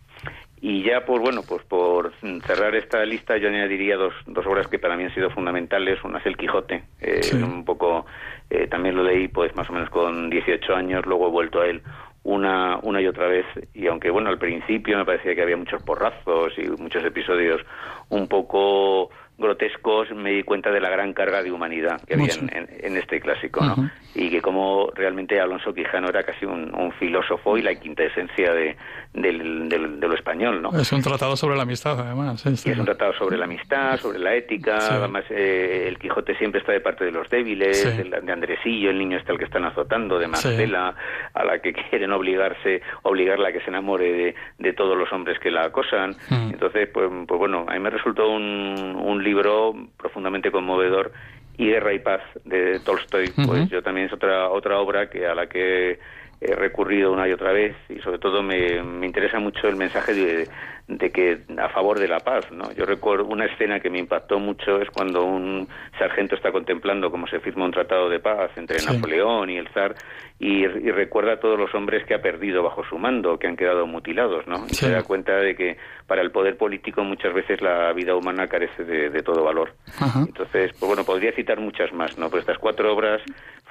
Y 0.61 0.83
ya 0.83 1.05
por 1.05 1.21
bueno, 1.21 1.43
pues 1.47 1.63
por 1.65 2.13
cerrar 2.47 2.75
esta 2.75 3.05
lista 3.05 3.37
yo 3.37 3.49
añadiría 3.49 3.97
dos, 3.97 4.15
dos 4.27 4.47
obras 4.47 4.67
que 4.69 4.79
para 4.79 4.97
mí 4.97 5.05
han 5.05 5.15
sido 5.15 5.29
fundamentales. 5.29 6.03
Una 6.05 6.19
es 6.19 6.27
El 6.27 6.39
Quijote, 6.39 6.85
eh, 7.03 7.21
un 7.35 7.67
poco 7.67 8.07
eh, 8.49 8.67
también 8.69 8.97
lo 8.97 9.03
leí 9.03 9.29
pues 9.29 9.55
más 9.57 9.69
o 9.69 9.75
menos 9.75 9.91
con 9.91 10.31
18 10.31 10.75
años, 10.75 11.05
luego 11.05 11.29
he 11.29 11.31
vuelto 11.31 11.61
a 11.61 11.67
él 11.67 11.83
una, 12.25 12.79
una 12.83 13.01
y 13.01 13.07
otra 13.07 13.29
vez. 13.29 13.47
Y 13.75 13.87
aunque, 13.87 14.11
bueno, 14.11 14.31
al 14.31 14.39
principio 14.39 14.99
me 14.99 15.05
parecía 15.05 15.35
que 15.35 15.43
había 15.43 15.57
muchos 15.57 15.83
porrazos 15.83 16.53
y 16.59 16.69
muchos 16.69 17.05
episodios 17.05 17.61
un 18.09 18.27
poco 18.27 19.11
grotescos, 19.37 20.11
me 20.15 20.31
di 20.31 20.43
cuenta 20.43 20.71
de 20.71 20.81
la 20.81 20.89
gran 20.89 21.13
carga 21.13 21.43
de 21.43 21.51
humanidad 21.51 22.01
que 22.07 22.15
había 22.15 22.35
en, 22.35 22.97
este 22.97 23.21
clásico, 23.21 23.65
¿no? 23.65 23.91
Y 24.15 24.31
que 24.31 24.41
como 24.41 24.91
realmente 24.95 25.41
Alonso 25.41 25.75
Quijano 25.75 26.09
era 26.09 26.23
casi 26.23 26.47
un, 26.47 26.93
filósofo 26.99 27.59
y 27.59 27.63
la 27.63 27.75
quinta 27.75 28.05
esencia 28.05 28.53
de, 28.53 28.77
lo 29.15 30.15
español, 30.15 30.63
¿no? 30.63 30.71
Es 30.79 30.93
un 30.93 31.03
tratado 31.03 31.37
sobre 31.37 31.57
la 31.57 31.63
amistad, 31.63 31.99
además. 31.99 32.47
es 32.47 32.65
un 32.67 32.85
tratado 32.85 33.13
sobre 33.15 33.37
la 33.37 33.47
amistad, 33.47 33.99
sobre 33.99 34.19
la 34.21 34.35
ética, 34.35 34.77
además 34.77 35.25
eh, 35.31 35.87
el 35.89 35.99
Quijote 35.99 36.37
siempre 36.37 36.61
está 36.61 36.73
de 36.73 36.81
parte 36.81 37.05
de 37.05 37.11
los 37.11 37.29
débiles, 37.29 37.85
de, 37.85 38.33
Andresillo, 38.33 38.91
el 38.91 38.99
niño 38.99 39.19
está 39.19 39.33
el 39.33 39.39
que 39.39 39.45
están 39.45 39.65
azotando, 39.65 40.19
de 40.19 40.29
Marcela, 40.29 40.95
a 41.33 41.45
la 41.45 41.59
que 41.59 41.73
quieren 41.91 42.13
obligarse, 42.13 42.83
obligarla 43.03 43.49
a 43.49 43.53
que 43.53 43.61
se 43.61 43.71
enamore 43.71 44.35
de, 44.59 44.73
todos 44.75 44.97
los 44.97 45.13
hombres 45.13 45.39
que 45.39 45.51
la 45.51 45.67
acosan. 45.67 46.17
Mm. 46.31 46.51
Entonces, 46.53 46.89
pues, 46.93 47.09
pues 47.27 47.39
bueno, 47.39 47.65
a 47.69 47.75
mí 47.75 47.79
me 47.79 47.91
resultó 47.91 48.29
un, 48.29 48.97
un 49.01 49.24
libro 49.25 49.75
profundamente 49.97 50.51
conmovedor 50.51 51.13
y 51.57 51.69
Guerra 51.69 51.93
y 51.93 51.99
Paz 52.01 52.21
de 52.45 52.81
Tolstoy, 52.81 53.33
pues 53.47 53.69
yo 53.69 53.83
también 53.83 54.07
es 54.07 54.13
otra 54.13 54.49
otra 54.51 54.79
obra 54.79 55.09
que 55.09 55.27
a 55.27 55.35
la 55.35 55.49
que 55.49 55.99
he 56.45 56.55
recurrido 56.55 57.13
una 57.13 57.29
y 57.29 57.33
otra 57.33 57.53
vez 57.53 57.75
y 57.89 57.99
sobre 58.01 58.19
todo 58.19 58.43
me, 58.43 58.83
me 58.83 59.07
interesa 59.07 59.39
mucho 59.39 59.67
el 59.69 59.77
mensaje 59.77 60.13
de, 60.13 60.49
de 60.87 61.11
que 61.11 61.41
a 61.59 61.69
favor 61.71 61.99
de 61.99 62.09
la 62.09 62.21
paz, 62.21 62.51
¿no? 62.53 62.71
Yo 62.73 62.85
recuerdo 62.85 63.25
una 63.25 63.47
escena 63.47 63.81
que 63.81 63.89
me 63.89 63.99
impactó 63.99 64.39
mucho 64.39 64.81
es 64.83 64.91
cuando 64.91 65.25
un 65.25 65.67
sargento 65.99 66.35
está 66.35 66.53
contemplando 66.53 67.11
cómo 67.11 67.27
se 67.27 67.41
firma 67.41 67.65
un 67.65 67.71
tratado 67.71 68.11
de 68.11 68.21
paz 68.21 68.51
entre 68.57 68.85
Napoleón 68.85 69.49
y 69.49 69.57
el 69.57 69.69
zar 69.69 69.95
y, 70.39 70.67
recuerda 70.67 71.35
a 71.35 71.41
todos 71.41 71.59
los 71.59 71.75
hombres 71.75 72.05
que 72.07 72.15
ha 72.15 72.21
perdido 72.21 72.63
bajo 72.63 72.85
su 72.85 72.99
mando, 72.99 73.39
que 73.39 73.47
han 73.47 73.57
quedado 73.57 73.87
mutilados, 73.87 74.47
¿no? 74.47 74.67
Y 74.69 74.75
se 74.75 74.91
da 74.91 75.03
cuenta 75.03 75.37
de 75.37 75.55
que 75.55 75.79
para 76.07 76.23
el 76.23 76.31
poder 76.33 76.57
político 76.57 77.03
muchas 77.03 77.33
veces 77.33 77.63
la 77.63 77.93
vida 77.93 78.15
humana 78.15 78.47
carece 78.47 78.85
de, 78.85 79.23
todo 79.23 79.43
valor. 79.43 79.73
Entonces, 80.17 80.73
pues 80.79 80.87
bueno, 80.87 81.05
podría 81.05 81.33
citar 81.33 81.61
muchas 81.61 81.93
más, 81.93 82.19
¿no? 82.19 82.29
Pero 82.29 82.41
estas 82.41 82.59
cuatro 82.59 82.93
obras 82.93 83.23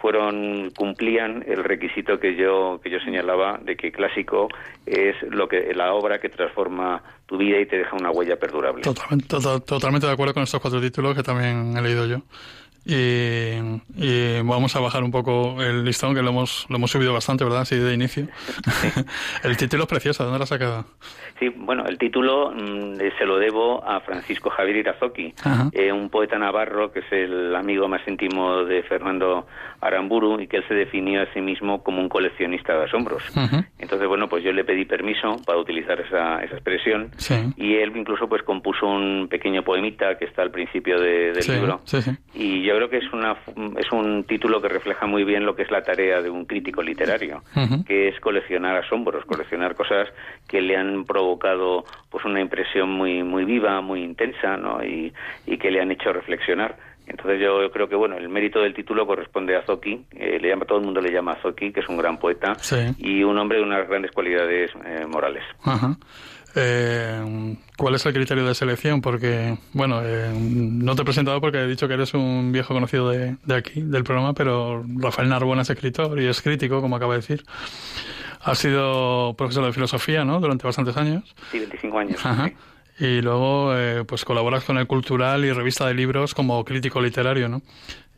fueron 0.04 0.70
cumplían 0.76 1.46
el 1.48 1.64
requisito 1.64 2.20
que 2.20 2.36
yo 2.36 2.82
que 2.84 2.90
yo 2.90 3.00
señalaba 3.00 3.58
de 3.64 3.78
que 3.78 3.90
clásico 3.90 4.50
es 4.86 5.16
lo 5.30 5.48
que 5.48 5.74
la 5.74 5.94
obra 5.94 6.20
que 6.20 6.28
transforma 6.28 7.02
tu 7.26 7.38
vida 7.38 7.58
y 7.62 7.66
te 7.66 7.78
deja 7.78 7.96
una 7.96 8.12
huella 8.12 8.36
perdurable. 8.36 8.82
Totalmente, 8.82 9.38
totalmente 9.66 10.06
de 10.06 10.12
acuerdo 10.12 10.34
con 10.34 10.44
estos 10.44 10.60
cuatro 10.60 10.82
títulos 10.82 11.16
que 11.16 11.24
también 11.24 11.78
he 11.78 11.82
leído 11.82 12.06
yo. 12.06 12.18
Y, 12.86 14.40
vamos 14.44 14.76
a 14.76 14.80
bajar 14.80 15.04
un 15.04 15.12
poco 15.12 15.62
el 15.62 15.86
listón, 15.86 16.14
que 16.14 16.22
lo 16.22 16.30
hemos, 16.30 16.66
lo 16.70 16.76
hemos 16.76 16.92
subido 16.92 17.14
bastante, 17.14 17.44
¿verdad? 17.44 17.62
Así 17.62 17.78
de 17.78 17.94
inicio. 17.94 18.28
el 19.44 19.58
título 19.58 19.84
es 19.84 19.90
precioso, 19.90 20.24
¿dónde 20.24 20.40
lo 20.40 20.44
has 20.44 20.50
sacado? 20.50 20.86
Sí, 21.40 21.50
bueno, 21.50 21.86
el 21.86 21.98
título 21.98 22.52
mm, 22.52 22.98
se 23.18 23.26
lo 23.26 23.38
debo 23.38 23.84
a 23.84 24.00
Francisco 24.02 24.50
Javier 24.50 24.78
Irazoki, 24.78 25.34
eh, 25.72 25.92
un 25.92 26.10
poeta 26.10 26.38
navarro 26.38 26.92
que 26.92 27.00
es 27.00 27.12
el 27.12 27.56
amigo 27.56 27.88
más 27.88 28.02
íntimo 28.08 28.64
de 28.64 28.84
Fernando 28.84 29.48
Aramburu 29.82 30.40
y 30.40 30.48
que 30.48 30.58
él 30.58 30.66
se 30.68 30.74
definió 30.74 31.22
a 31.22 31.34
sí 31.34 31.42
mismo 31.42 31.84
como 31.84 32.02
un 32.02 32.10
coleccionista 32.10 32.78
de 32.78 32.86
asombros. 32.86 33.24
Entonces, 33.80 34.08
bueno, 34.08 34.30
pues 34.30 34.44
yo 34.44 34.52
le 34.52 34.64
pedí 34.64 34.86
permiso 34.86 35.38
para 35.46 35.58
utilizar 35.58 36.00
esa, 36.00 36.44
esa 36.44 36.56
expresión 36.56 37.12
y 37.58 37.76
él 37.76 37.92
incluso 37.96 38.28
pues 38.28 38.44
compuso 38.44 38.88
un 38.88 39.28
pequeño 39.30 39.64
poemita 39.64 40.18
que 40.18 40.26
está 40.26 40.42
al 40.42 40.52
principio 40.52 41.00
del 41.00 41.34
libro. 41.48 41.82
y 42.34 42.64
yo 42.64 42.73
creo 42.76 42.90
que 42.90 42.98
es, 42.98 43.14
una, 43.14 43.36
es 43.78 43.92
un 43.92 44.24
título 44.26 44.62
que 44.62 44.68
refleja 44.68 45.06
muy 45.06 45.24
bien 45.24 45.46
lo 45.46 45.56
que 45.56 45.64
es 45.64 45.72
la 45.72 45.82
tarea 45.82 46.22
de 46.22 46.30
un 46.30 46.46
crítico 46.46 46.82
literario, 46.82 47.42
que 47.86 48.10
es 48.10 48.20
coleccionar 48.20 48.78
asombros, 48.78 49.26
coleccionar 49.26 49.76
cosas 49.76 50.10
que 50.48 50.62
le 50.62 50.78
han 50.78 51.06
provocado 51.06 51.86
pues 52.10 52.24
una 52.26 52.42
impresión 52.42 52.90
muy, 52.90 53.24
muy 53.24 53.46
viva, 53.46 53.82
muy 53.82 54.04
intensa 54.04 54.58
¿no? 54.58 54.84
y, 54.84 55.14
y 55.46 55.58
que 55.58 55.72
le 55.72 55.82
han 55.82 55.92
hecho 55.92 56.12
reflexionar. 56.14 56.78
Entonces 57.06 57.42
yo 57.42 57.70
creo 57.72 57.90
que 57.90 57.96
bueno 57.96 58.18
el 58.18 58.30
mérito 58.30 58.62
del 58.62 58.74
título 58.74 59.06
corresponde 59.06 59.58
a 59.58 59.64
Zoki, 59.64 60.06
eh, 60.12 60.40
le 60.40 60.50
llama 60.50 60.66
todo 60.66 60.80
el 60.80 60.86
mundo 60.86 61.02
le 61.02 61.12
llama 61.12 61.34
a 61.34 61.42
Zoki, 61.42 61.72
que 61.72 61.82
es 61.82 61.90
un 61.90 61.98
gran 61.98 62.18
poeta 62.18 62.54
y 62.98 63.24
un 63.24 63.38
hombre 63.38 63.58
de 63.58 63.64
unas 63.64 63.88
grandes 63.88 64.12
cualidades 64.12 64.72
eh, 64.86 65.06
morales. 65.08 65.44
Eh, 66.56 67.56
¿Cuál 67.78 67.96
es 67.96 68.06
el 68.06 68.14
criterio 68.14 68.46
de 68.46 68.54
selección? 68.54 69.02
Porque, 69.02 69.58
bueno, 69.74 70.02
no 70.02 70.96
te 70.96 71.02
he 71.02 71.06
presentado 71.06 71.42
porque 71.42 71.60
he 71.60 71.68
dicho 71.68 71.88
que 71.88 71.96
eres 71.96 72.14
un 72.14 72.52
viejo 72.52 72.74
conocido 72.74 73.10
de, 73.10 73.38
aquí, 73.54 73.82
del 73.82 74.04
programa, 74.04 74.34
pero 74.34 74.86
Rafael 74.98 75.30
Narbona 75.30 75.64
es 75.64 75.70
escritor 75.70 76.20
y 76.22 76.28
es 76.28 76.42
crítico, 76.42 76.82
como 76.82 76.96
acaba 76.96 77.14
de 77.14 77.22
decir. 77.22 77.44
Ha 78.42 78.56
sido 78.56 79.36
profesor 79.38 79.66
de 79.66 79.74
filosofía, 79.74 80.26
¿no? 80.26 80.40
Durante 80.40 80.66
bastantes 80.68 80.98
años. 80.98 81.36
Sí, 81.52 81.60
25 81.60 82.00
años. 82.00 82.22
Y 83.00 83.22
luego, 83.22 83.76
eh, 83.76 84.04
pues 84.06 84.24
colaboras 84.24 84.64
con 84.64 84.78
el 84.78 84.86
Cultural 84.86 85.44
y 85.46 85.52
Revista 85.52 85.88
de 85.88 85.94
Libros 85.94 86.36
como 86.36 86.64
crítico 86.64 87.02
literario, 87.02 87.50
¿no? 87.50 87.62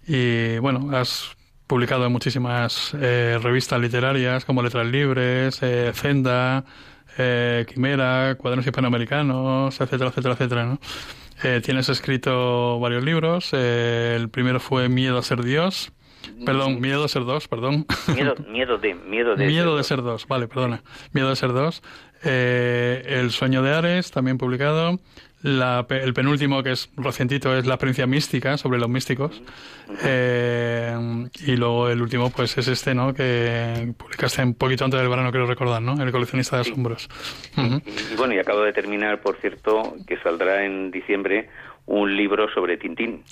Y 0.07 0.57
bueno, 0.59 0.95
has 0.95 1.35
publicado 1.67 2.05
en 2.05 2.11
muchísimas 2.11 2.95
eh, 2.99 3.39
revistas 3.41 3.79
literarias 3.79 4.45
como 4.45 4.61
Letras 4.61 4.85
Libres, 4.85 5.59
eh, 5.61 5.91
Zenda, 5.95 6.65
eh, 7.17 7.65
Quimera, 7.67 8.35
Cuadernos 8.37 8.65
Hispanoamericanos, 8.65 9.79
etcétera, 9.79 10.09
etcétera, 10.09 10.33
etcétera, 10.33 10.65
¿no? 10.65 10.79
Eh, 11.43 11.61
tienes 11.63 11.89
escrito 11.89 12.79
varios 12.79 13.03
libros. 13.03 13.49
Eh, 13.53 14.15
el 14.15 14.29
primero 14.29 14.59
fue 14.59 14.89
Miedo 14.89 15.17
a 15.17 15.23
ser 15.23 15.43
Dios. 15.43 15.91
Perdón, 16.45 16.81
Miedo 16.81 17.03
a 17.03 17.07
ser 17.07 17.23
dos, 17.23 17.47
perdón. 17.47 17.85
Miedo, 18.13 18.35
miedo 18.49 18.77
de, 18.77 18.95
miedo 18.95 19.35
de. 19.35 19.45
Miedo 19.45 19.77
de 19.77 19.83
ser 19.83 20.01
dos, 20.01 20.27
vale, 20.27 20.47
perdona. 20.47 20.81
Miedo 21.11 21.29
de 21.29 21.35
ser 21.35 21.53
dos. 21.53 21.83
Eh, 22.23 23.03
el 23.05 23.31
sueño 23.31 23.61
de 23.61 23.73
Ares, 23.73 24.11
también 24.11 24.37
publicado. 24.37 24.99
La, 25.45 25.85
el 25.89 26.11
penúltimo, 26.15 26.63
que 26.63 26.71
es 26.71 26.89
recientito, 26.97 27.55
es 27.55 27.67
La 27.67 27.75
experiencia 27.75 28.07
mística, 28.07 28.57
sobre 28.57 28.79
los 28.79 28.89
místicos. 28.89 29.43
Eh, 30.03 30.91
y 31.45 31.55
luego 31.55 31.87
el 31.87 32.01
último, 32.01 32.31
pues 32.31 32.57
es 32.57 32.67
este, 32.67 32.95
¿no? 32.95 33.13
Que 33.13 33.93
publicaste 33.95 34.41
un 34.41 34.55
poquito 34.55 34.85
antes 34.85 34.99
del 34.99 35.07
verano, 35.07 35.29
quiero 35.29 35.45
recordar, 35.45 35.83
¿no? 35.83 36.01
El 36.01 36.11
coleccionista 36.11 36.55
de 36.55 36.63
asombros. 36.63 37.07
y, 37.57 38.15
bueno, 38.15 38.33
y 38.33 38.39
acabo 38.39 38.61
de 38.61 38.73
terminar, 38.73 39.21
por 39.21 39.37
cierto, 39.37 39.93
que 40.07 40.17
saldrá 40.17 40.65
en 40.65 40.89
diciembre 40.89 41.47
un 41.85 42.17
libro 42.17 42.49
sobre 42.51 42.77
Tintín. 42.77 43.23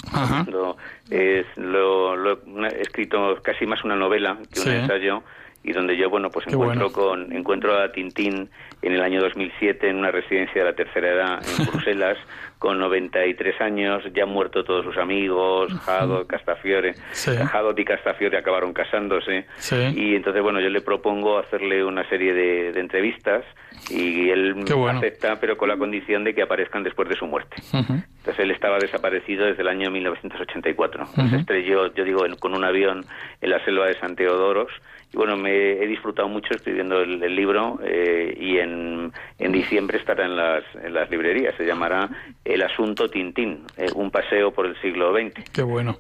Lo, 0.51 0.77
es, 1.09 1.47
lo, 1.57 2.37
escrito 2.67 3.39
casi 3.41 3.65
más 3.65 3.83
una 3.83 3.95
novela 3.95 4.37
que 4.53 4.59
un 4.59 4.67
ensayo 4.69 5.23
y 5.63 5.71
donde 5.71 5.97
yo 5.97 6.09
bueno 6.09 6.29
pues 6.29 6.45
encuentro 6.47 6.91
con 6.91 7.31
encuentro 7.31 7.77
a 7.79 7.91
Tintín 7.91 8.49
en 8.81 8.91
el 8.91 9.01
año 9.01 9.21
2007 9.21 9.89
en 9.89 9.97
una 9.97 10.11
residencia 10.11 10.63
de 10.63 10.69
la 10.69 10.75
tercera 10.75 11.09
edad 11.09 11.43
en 11.59 11.65
Bruselas 11.71 12.17
con 12.63 12.79
93 12.79 13.59
años 13.59 14.03
ya 14.15 14.23
han 14.23 14.29
muerto 14.29 14.63
todos 14.63 14.85
sus 14.85 14.95
amigos 14.95 15.69
Hadot 15.85 16.25
Castafiore. 16.27 16.93
Sí. 17.11 17.31
Hadot 17.31 17.77
y 17.77 17.83
Castafiore 17.83 18.37
acabaron 18.37 18.71
casándose. 18.71 19.45
Y 19.93 20.15
entonces 20.15 20.41
bueno 20.41 20.61
yo 20.61 20.69
le 20.69 20.79
propongo 20.79 21.39
hacerle 21.39 21.83
una 21.83 22.07
serie 22.07 22.33
de, 22.33 22.79
entrevistas 22.79 23.43
y 23.89 24.29
él 24.29 24.63
acepta 24.89 25.41
pero 25.41 25.57
con 25.57 25.67
la 25.67 25.75
condición 25.75 26.23
de 26.23 26.33
que 26.33 26.41
aparezcan 26.41 26.83
después 26.83 27.09
de 27.09 27.17
su 27.17 27.27
muerte. 27.27 27.57
Entonces 27.73 28.39
él 28.39 28.51
estaba 28.51 28.77
desaparecido 28.79 29.45
desde 29.45 29.61
el 29.61 29.67
año 29.67 29.91
1984 29.91 31.05
se 31.29 31.35
estrelló 31.35 31.93
yo 31.93 32.05
digo 32.05 32.21
con 32.39 32.55
un 32.55 32.63
avión 32.63 33.05
en 33.41 33.49
la 33.49 33.61
selva 33.65 33.87
de 33.87 33.99
San 33.99 34.15
Teodoros. 34.15 34.71
Y 35.13 35.17
bueno, 35.17 35.37
me 35.37 35.73
he 35.73 35.85
disfrutado 35.85 36.27
mucho 36.27 36.55
escribiendo 36.55 36.99
el, 36.99 37.35
libro 37.35 37.79
eh, 37.83 38.35
y 38.39 38.57
en, 38.57 39.11
en, 39.37 39.51
diciembre 39.51 39.99
estará 39.99 40.25
en 40.25 40.35
las, 40.35 40.63
en 40.83 40.91
las 40.91 41.07
librerías. 41.11 41.53
Se 41.55 41.67
llamará 41.67 42.09
El 42.53 42.61
Asunto 42.61 43.09
Tintín, 43.09 43.65
eh, 43.77 43.87
un 43.95 44.11
paseo 44.11 44.51
por 44.51 44.67
el 44.67 44.79
siglo 44.79 45.11
XX. 45.11 45.49
Qué 45.51 45.63
bueno. 45.63 45.97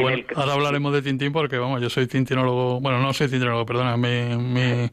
bueno, 0.00 0.22
ahora 0.36 0.52
hablaremos 0.52 0.92
de 0.92 1.02
Tintín 1.02 1.32
porque, 1.32 1.58
vamos, 1.58 1.80
yo 1.80 1.90
soy 1.90 2.06
tintinólogo, 2.06 2.80
bueno, 2.80 3.00
no 3.00 3.12
soy 3.12 3.28
tintinólogo, 3.28 3.66
perdona, 3.66 3.96
mi, 3.96 4.36
mi 4.36 4.90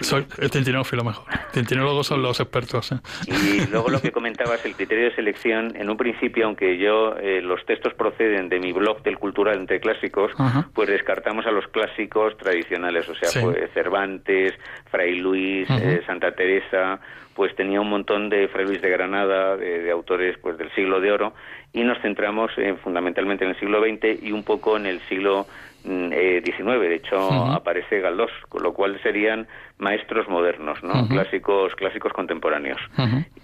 soy 0.00 0.26
el 0.38 0.50
tintinófilo 0.50 1.04
mejor. 1.04 1.24
Tintinólogos 1.52 2.08
son 2.08 2.22
los 2.22 2.38
expertos. 2.38 2.92
¿eh? 2.92 2.96
Y 3.28 3.66
luego 3.70 3.88
lo 3.88 4.02
que 4.02 4.12
comentabas, 4.12 4.62
el 4.66 4.74
criterio 4.74 5.04
de 5.04 5.14
selección, 5.14 5.74
en 5.74 5.88
un 5.88 5.96
principio, 5.96 6.46
aunque 6.46 6.76
yo, 6.76 7.16
eh, 7.16 7.40
los 7.40 7.64
textos 7.64 7.94
proceden 7.94 8.50
de 8.50 8.58
mi 8.58 8.72
blog 8.72 9.02
del 9.02 9.18
Cultural 9.18 9.58
entre 9.58 9.80
Clásicos, 9.80 10.32
pues 10.74 10.88
descartamos 10.88 11.46
a 11.46 11.50
los 11.50 11.66
clásicos 11.68 12.36
tradicionales, 12.36 13.08
o 13.08 13.14
sea, 13.14 13.42
pues 13.42 13.70
Cervantes, 13.72 14.52
Fray 14.96 15.16
Luis, 15.16 15.68
eh, 15.68 16.00
Santa 16.06 16.32
Teresa, 16.32 16.98
pues 17.34 17.54
tenía 17.54 17.82
un 17.82 17.90
montón 17.90 18.30
de 18.30 18.48
Fray 18.48 18.64
Luis 18.64 18.80
de 18.80 18.88
Granada, 18.88 19.54
de, 19.58 19.90
autores 19.90 20.38
pues 20.38 20.56
del 20.56 20.74
siglo 20.74 21.00
de 21.00 21.12
oro, 21.12 21.34
y 21.74 21.84
nos 21.84 22.00
centramos 22.00 22.50
fundamentalmente 22.82 23.44
en 23.44 23.50
el 23.50 23.58
siglo 23.58 23.82
XX 23.82 24.22
y 24.22 24.32
un 24.32 24.42
poco 24.42 24.78
en 24.78 24.86
el 24.86 25.00
siglo 25.02 25.44
XIX. 25.84 25.84
Mm, 25.84 26.12
eh, 26.12 26.40
de 26.40 26.94
hecho, 26.94 27.18
aparece 27.52 28.00
Galdós, 28.00 28.30
con 28.48 28.62
lo 28.62 28.72
cual 28.72 28.98
serían 29.02 29.46
maestros 29.76 30.26
modernos, 30.30 30.82
¿no? 30.82 31.06
Clásicos, 31.08 31.74
clásicos 31.74 32.14
contemporáneos. 32.14 32.80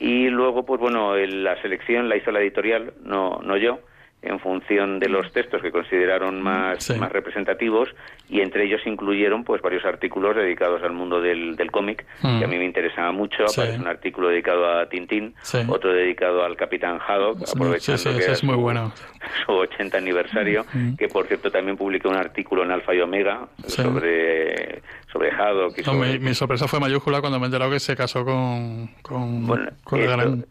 Y 0.00 0.28
luego, 0.28 0.64
pues 0.64 0.80
bueno, 0.80 1.14
la 1.14 1.61
selección 1.61 2.09
la 2.09 2.16
hizo 2.16 2.32
la 2.32 2.40
editorial, 2.40 2.94
no, 3.05 3.40
no 3.42 3.59
yo 3.59 3.80
en 4.22 4.38
función 4.38 5.00
de 5.00 5.08
los 5.08 5.32
textos 5.32 5.60
que 5.60 5.72
consideraron 5.72 6.40
más, 6.40 6.96
más 6.96 7.10
representativos 7.10 7.88
y 8.28 8.40
entre 8.40 8.64
ellos 8.64 8.80
incluyeron 8.86 9.42
pues 9.44 9.60
varios 9.60 9.84
artículos 9.84 10.36
dedicados 10.36 10.82
al 10.82 10.92
mundo 10.92 11.20
del, 11.20 11.56
del 11.56 11.70
cómic 11.70 12.06
que 12.20 12.44
a 12.44 12.48
mí 12.48 12.56
me 12.56 12.64
interesaba 12.64 13.10
mucho. 13.12 13.44
Un 13.78 13.86
artículo 13.86 14.28
dedicado 14.28 14.78
a 14.78 14.88
Tintín 14.88 15.34
otro 15.68 15.92
dedicado 15.92 16.44
al 16.44 16.56
Capitán 16.56 17.00
Haddock 17.06 17.48
aprovechando 17.48 18.16
que 18.16 18.32
es 18.32 18.44
muy 18.44 18.56
bueno. 18.56 18.92
su 19.46 19.52
80 19.52 19.98
aniversario 19.98 20.64
que 20.96 21.08
por 21.08 21.26
cierto 21.26 21.50
también 21.50 21.76
publiqué 21.76 22.08
un 22.08 22.16
artículo 22.16 22.62
en 22.62 22.70
Alfa 22.70 22.94
y 22.94 23.00
Omega 23.00 23.48
sobre 23.66 24.82
sobre 25.12 25.30
Haddock 25.30 25.78
y 25.78 26.18
mi, 26.18 26.34
sorpresa 26.34 26.66
fue 26.66 26.80
mayúscula 26.80 27.20
cuando 27.20 27.38
me 27.38 27.44
he 27.44 27.46
enterado 27.46 27.70
que 27.70 27.80
se 27.80 27.94
casó 27.94 28.24
con 28.24 28.88
con, 29.02 29.46
gran... 29.90 30.46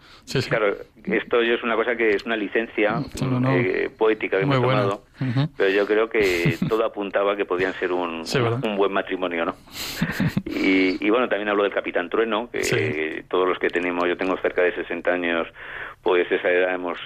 claro 0.48 0.76
esto 1.06 1.42
es 1.42 1.64
una 1.64 1.76
cosa 1.76 1.96
que 1.96 2.12
es 2.12 2.26
una 2.26 2.36
licencia 2.36 3.02
eh, 3.50 3.90
poética 3.98 4.38
que 4.38 4.44
hemos 4.44 4.62
tomado, 4.62 5.04
pero 5.58 5.70
yo 5.70 5.86
creo 5.88 6.10
que 6.10 6.56
todo 6.70 6.86
apuntaba 6.86 7.36
que 7.36 7.46
podían 7.46 7.74
ser 7.74 7.92
un, 7.92 8.24
un, 8.64 8.76
buen 8.78 8.92
matrimonio, 8.92 9.46
¿no? 9.46 9.56
y, 10.46 11.10
bueno, 11.10 11.28
también 11.28 11.50
hablo 11.50 11.64
del 11.64 11.74
Capitán 11.74 12.10
Trueno, 12.10 12.50
que 12.52 13.24
todos 13.28 13.48
los 13.48 13.58
que 13.58 13.70
tenemos, 13.70 14.08
yo 14.08 14.18
tengo 14.18 14.38
cerca 14.38 14.62
de 14.62 14.76
60 14.76 15.12
años, 15.12 15.48
pues 16.02 16.32
esa 16.32 16.50
edad 16.50 16.74
hemos 16.74 16.98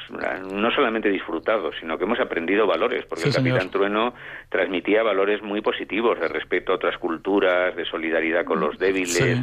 no 0.52 0.72
solamente 0.72 1.10
disfrutado, 1.10 1.72
sino 1.80 1.98
que 1.98 2.06
hemos 2.06 2.20
aprendido 2.20 2.66
valores, 2.66 3.06
porque 3.06 3.28
el 3.28 3.36
Capitán 3.36 3.70
Trueno 3.70 4.14
transmitía 4.50 5.04
valores 5.04 5.42
muy 5.42 5.62
positivos 5.62 6.20
de 6.20 6.28
respeto 6.30 6.72
a 6.72 6.76
otras 6.76 6.98
culturas, 6.98 7.76
de 7.76 7.86
solidaridad 7.86 8.46
con 8.46 8.62
los 8.62 8.80
débiles, 8.80 9.42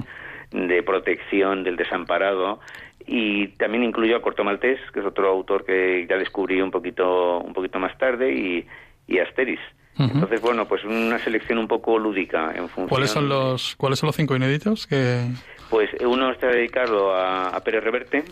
de 0.50 0.82
protección 0.82 1.64
del 1.64 1.76
desamparado 1.76 2.60
y 3.06 3.48
también 3.48 3.84
incluyo 3.84 4.16
a 4.16 4.22
Corto 4.22 4.44
Maltés, 4.44 4.78
que 4.92 5.00
es 5.00 5.06
otro 5.06 5.28
autor 5.28 5.64
que 5.64 6.06
ya 6.08 6.16
descubrí 6.16 6.60
un 6.60 6.70
poquito, 6.70 7.38
un 7.40 7.52
poquito 7.52 7.78
más 7.78 7.96
tarde, 7.98 8.32
y, 8.32 8.66
y 9.06 9.18
Asteris. 9.18 9.60
Entonces, 9.98 10.40
bueno, 10.40 10.66
pues 10.66 10.84
una 10.84 11.18
selección 11.18 11.58
un 11.58 11.68
poco 11.68 11.98
lúdica 11.98 12.50
en 12.52 12.68
función... 12.68 12.88
¿Cuáles 12.88 13.10
son 13.10 13.28
los, 13.28 13.76
¿cuáles 13.76 13.98
son 13.98 14.06
los 14.06 14.16
cinco 14.16 14.34
inéditos 14.34 14.86
que...? 14.86 15.26
Pues 15.72 15.88
uno 16.04 16.30
está 16.30 16.48
dedicado 16.48 17.16
a, 17.16 17.58
Pérez 17.64 17.82
Reverte, 17.82 18.24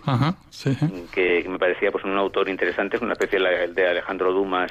que, 1.11 1.43
me 1.49 1.59
parecía 1.59 1.91
pues 1.91 2.05
un 2.05 2.15
autor 2.19 2.51
interesante, 2.51 2.99
es 2.99 3.03
una 3.03 3.15
especie 3.15 3.41
de 3.41 3.89
Alejandro 3.89 4.31
Dumas 4.31 4.71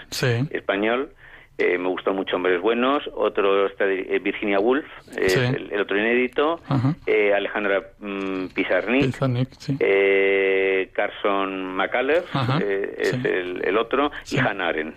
español. 0.51 1.09
Eh, 1.57 1.79
me 1.79 1.89
gustó 1.89 2.13
mucho 2.13 2.35
Hombres 2.35 2.61
Buenos, 2.61 3.09
otro 3.15 3.65
está 3.65 3.85
de, 3.85 4.01
eh, 4.01 4.19
Virginia 4.19 4.59
Woolf, 4.59 4.85
el, 5.17 5.81
otro 5.81 5.97
inédito, 5.97 6.61
eh, 7.07 7.33
Alejandra 7.33 7.81
mm, 7.99 8.45
Pizarnik, 8.53 9.17
Carson 10.93 11.75
McCullers 11.75 12.25
es 12.99 13.13
el, 13.25 13.77
otro, 13.77 14.11
y 14.29 14.37
Hannah 14.37 14.67
Arendt. 14.67 14.95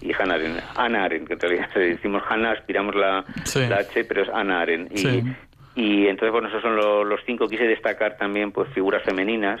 Y 0.00 0.12
Hannah 0.14 0.34
Arendt, 0.34 0.62
Anna 0.74 1.04
Arendt, 1.04 1.28
que 1.28 1.34
en 1.34 1.40
realidad 1.40 1.68
decimos 1.74 2.22
Hannah, 2.28 2.52
aspiramos 2.52 2.94
la, 2.94 3.18
H, 3.18 4.04
pero 4.04 4.22
es 4.22 4.28
Anna 4.30 4.62
Arendt. 4.62 4.98
Y, 4.98 5.22
y 5.78 6.08
entonces, 6.08 6.32
bueno, 6.32 6.48
esos 6.48 6.60
son 6.60 6.74
los 6.74 7.20
cinco. 7.24 7.46
Quise 7.46 7.62
destacar 7.62 8.16
también 8.16 8.50
pues 8.50 8.68
figuras 8.70 9.00
femeninas 9.04 9.60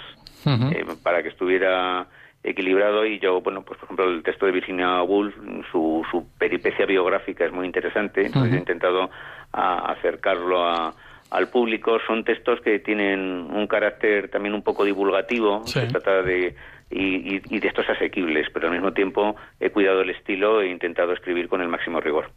para 1.04 1.22
que 1.22 1.28
estuviera 1.28 2.08
equilibrado. 2.42 3.06
Y 3.06 3.20
yo, 3.20 3.40
bueno, 3.40 3.62
pues 3.62 3.78
por 3.78 3.84
ejemplo 3.84 4.10
el 4.10 4.24
texto 4.24 4.44
de 4.44 4.50
Virginia 4.50 5.00
Woolf, 5.04 5.32
su, 5.70 6.04
su 6.10 6.26
peripecia 6.36 6.86
biográfica 6.86 7.44
es 7.44 7.52
muy 7.52 7.66
interesante, 7.66 8.26
entonces 8.26 8.52
he 8.52 8.56
intentado 8.56 9.08
acercarlo 9.52 10.68
a, 10.68 10.92
al 11.30 11.48
público. 11.48 11.98
Son 12.06 12.24
textos 12.24 12.60
que 12.60 12.78
tienen 12.78 13.20
un 13.20 13.66
carácter 13.66 14.28
también 14.28 14.54
un 14.54 14.62
poco 14.62 14.84
divulgativo, 14.84 15.66
se 15.66 15.86
trata 15.86 16.22
de 16.22 16.54
y, 16.90 17.36
y, 17.54 17.60
de 17.60 17.68
estos 17.68 17.86
asequibles, 17.88 18.46
pero 18.52 18.68
al 18.68 18.72
mismo 18.72 18.92
tiempo 18.92 19.36
he 19.60 19.70
cuidado 19.70 20.00
el 20.00 20.10
estilo 20.10 20.62
e 20.62 20.70
intentado 20.70 21.12
escribir 21.12 21.48
con 21.48 21.60
el 21.60 21.68
máximo 21.68 22.00
rigor. 22.00 22.30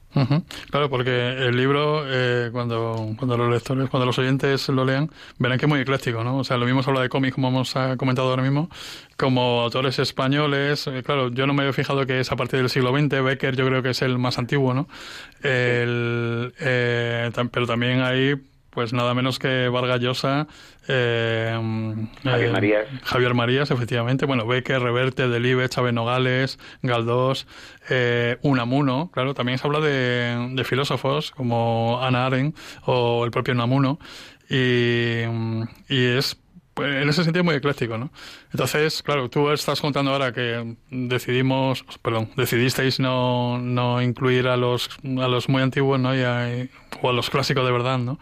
Claro, 0.69 0.89
porque 0.89 1.29
el 1.29 1.55
libro, 1.55 2.03
eh, 2.05 2.49
cuando, 2.51 3.13
cuando 3.17 3.37
los 3.37 3.49
lectores, 3.49 3.89
cuando 3.89 4.05
los 4.05 4.19
oyentes 4.19 4.67
lo 4.67 4.83
lean, 4.83 5.09
verán 5.39 5.57
que 5.57 5.65
es 5.65 5.69
muy 5.69 5.79
ecléctico, 5.79 6.23
¿no? 6.23 6.39
O 6.39 6.43
sea, 6.43 6.57
lo 6.57 6.65
mismo 6.65 6.83
se 6.83 6.89
habla 6.89 7.01
de 7.01 7.09
cómics, 7.09 7.35
como 7.35 7.47
hemos 7.47 7.73
comentado 7.97 8.29
ahora 8.29 8.43
mismo, 8.43 8.69
como 9.15 9.61
autores 9.61 9.99
españoles. 9.99 10.85
Eh, 10.87 11.01
claro, 11.03 11.29
yo 11.29 11.47
no 11.47 11.53
me 11.53 11.61
había 11.61 11.73
fijado 11.73 12.05
que 12.05 12.19
es 12.19 12.31
a 12.31 12.35
partir 12.35 12.59
del 12.59 12.69
siglo 12.69 12.91
XX, 12.91 13.23
Becker 13.23 13.55
yo 13.55 13.65
creo 13.65 13.81
que 13.81 13.91
es 13.91 14.01
el 14.01 14.17
más 14.17 14.37
antiguo, 14.37 14.73
¿no? 14.73 14.87
El, 15.43 16.53
eh, 16.59 17.31
pero 17.51 17.65
también 17.65 18.01
hay 18.01 18.35
pues 18.71 18.93
nada 18.93 19.13
menos 19.13 19.37
que 19.37 19.69
Vargas 19.69 19.99
Llosa, 19.99 20.47
eh, 20.87 22.07
Javier 22.23 22.49
eh, 22.49 22.51
Marías. 22.51 22.87
Javier 23.03 23.33
Marías, 23.33 23.69
efectivamente, 23.69 24.25
bueno, 24.25 24.47
Becker, 24.47 24.81
Reverte, 24.81 25.27
Delibe, 25.27 25.67
Chávez 25.69 25.93
Nogales, 25.93 26.57
Galdós, 26.81 27.47
eh, 27.89 28.37
Unamuno, 28.41 29.11
claro, 29.13 29.33
también 29.33 29.57
se 29.57 29.67
habla 29.67 29.79
de, 29.81 30.53
de, 30.53 30.63
filósofos 30.63 31.31
como 31.31 31.99
Ana 32.01 32.25
Arendt 32.25 32.57
o 32.85 33.25
el 33.25 33.31
propio 33.31 33.53
Unamuno, 33.53 33.99
y, 34.49 35.23
y 35.87 36.05
es 36.17 36.40
en 36.77 37.09
ese 37.09 37.23
sentido 37.23 37.43
muy 37.43 37.55
ecléctico, 37.55 37.97
¿no? 37.97 38.11
Entonces, 38.51 39.03
claro, 39.03 39.29
tú 39.29 39.49
estás 39.51 39.81
contando 39.81 40.11
ahora 40.11 40.31
que 40.31 40.75
decidimos, 40.89 41.83
perdón, 42.01 42.29
decidisteis 42.35 42.99
no, 42.99 43.57
no 43.59 44.01
incluir 44.01 44.47
a 44.47 44.57
los, 44.57 44.89
a 45.03 45.27
los 45.27 45.49
muy 45.49 45.61
antiguos, 45.61 45.99
¿no? 45.99 46.15
Y 46.15 46.21
a, 46.21 46.67
o 47.01 47.09
a 47.09 47.13
los 47.13 47.29
clásicos 47.29 47.65
de 47.65 47.71
verdad, 47.71 47.97
¿no? 47.99 48.19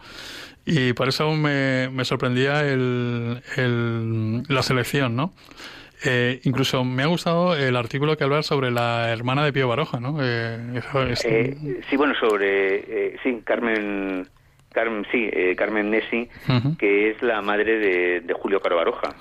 Y 0.66 0.92
por 0.92 1.08
eso 1.08 1.32
me, 1.32 1.88
me 1.90 2.04
sorprendía 2.04 2.60
el, 2.60 3.42
el, 3.56 4.42
la 4.48 4.62
selección, 4.62 5.16
¿no? 5.16 5.32
Eh, 6.04 6.40
incluso 6.44 6.82
me 6.84 7.02
ha 7.02 7.06
gustado 7.06 7.54
el 7.54 7.76
artículo 7.76 8.16
que 8.16 8.24
hablar 8.24 8.42
sobre 8.42 8.70
la 8.70 9.10
hermana 9.10 9.44
de 9.44 9.52
Pío 9.52 9.68
Baroja, 9.68 10.00
¿no? 10.00 10.18
Eh, 10.22 10.80
eh, 11.24 11.82
sí, 11.88 11.96
bueno, 11.96 12.14
sobre, 12.18 13.18
sí, 13.22 13.42
Carmen 13.44 14.26
Carmen, 14.72 15.04
sí, 15.10 15.28
eh, 15.32 15.56
Carmen 15.56 15.90
Nessi, 15.90 16.28
que 16.78 17.10
es 17.10 17.22
la 17.22 17.42
madre 17.42 17.78
de, 17.78 18.34
Julio 18.34 18.60
Caro 18.60 18.76
Baroja. 18.76 19.14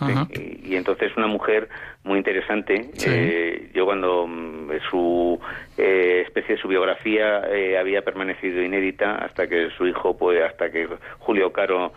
Y, 0.64 0.76
entonces 0.76 1.12
una 1.18 1.28
mujer 1.28 1.70
muy 2.04 2.20
interesante. 2.20 2.92
Eh, 3.06 3.72
yo 3.74 3.86
cuando 3.86 4.28
mm, 4.28 4.70
su 4.90 5.40
eh, 5.78 6.24
especie 6.26 6.56
de 6.56 6.62
su 6.62 6.68
biografía 6.68 7.42
había 7.80 8.04
permanecido 8.04 8.62
inédita 8.62 9.16
hasta 9.16 9.48
que 9.48 9.70
su 9.76 9.88
hijo, 9.88 10.16
pues 10.18 10.44
hasta 10.44 10.70
que 10.70 10.88
Julio 11.18 11.52
Caro 11.52 11.94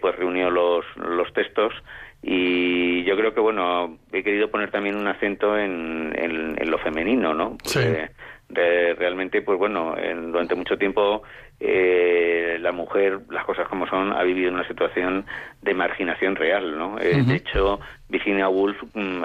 pues 0.00 0.16
reunió 0.16 0.50
los, 0.50 0.84
los 0.96 1.32
textos 1.32 1.72
y 2.22 3.02
yo 3.04 3.16
creo 3.16 3.32
que 3.32 3.40
bueno 3.40 3.96
he 4.12 4.22
querido 4.22 4.50
poner 4.50 4.70
también 4.70 4.94
un 4.94 5.06
acento 5.06 5.56
en, 5.56 6.12
en, 6.14 6.70
lo 6.70 6.76
femenino 6.76 7.32
no 7.32 7.56
realmente 8.52 9.42
pues 9.42 9.58
bueno 9.58 9.94
durante 10.30 10.54
mucho 10.54 10.76
tiempo 10.76 11.22
eh, 11.60 12.56
la 12.60 12.72
mujer, 12.72 13.20
las 13.28 13.44
cosas 13.44 13.68
como 13.68 13.86
son, 13.86 14.12
ha 14.12 14.22
vivido 14.22 14.50
una 14.50 14.66
situación 14.66 15.26
de 15.60 15.74
marginación 15.74 16.34
real, 16.34 16.76
¿no? 16.78 16.98
Eh, 16.98 17.22
de 17.22 17.36
hecho, 17.36 17.80
Virginia 18.08 18.48
Woolf, 18.48 18.82
mm, 18.94 19.22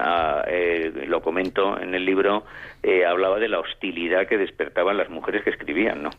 eh, 0.47 1.05
lo 1.07 1.21
comento 1.21 1.80
en 1.80 1.95
el 1.95 2.05
libro, 2.05 2.43
eh, 2.84 3.05
hablaba 3.05 3.39
de 3.39 3.47
la 3.47 3.59
hostilidad 3.59 4.28
que 4.28 4.38
despertaban 4.38 4.97
las 4.97 5.09
mujeres 5.09 5.43
que 5.43 5.51
escribían, 5.51 6.03
¿no? 6.03 6.09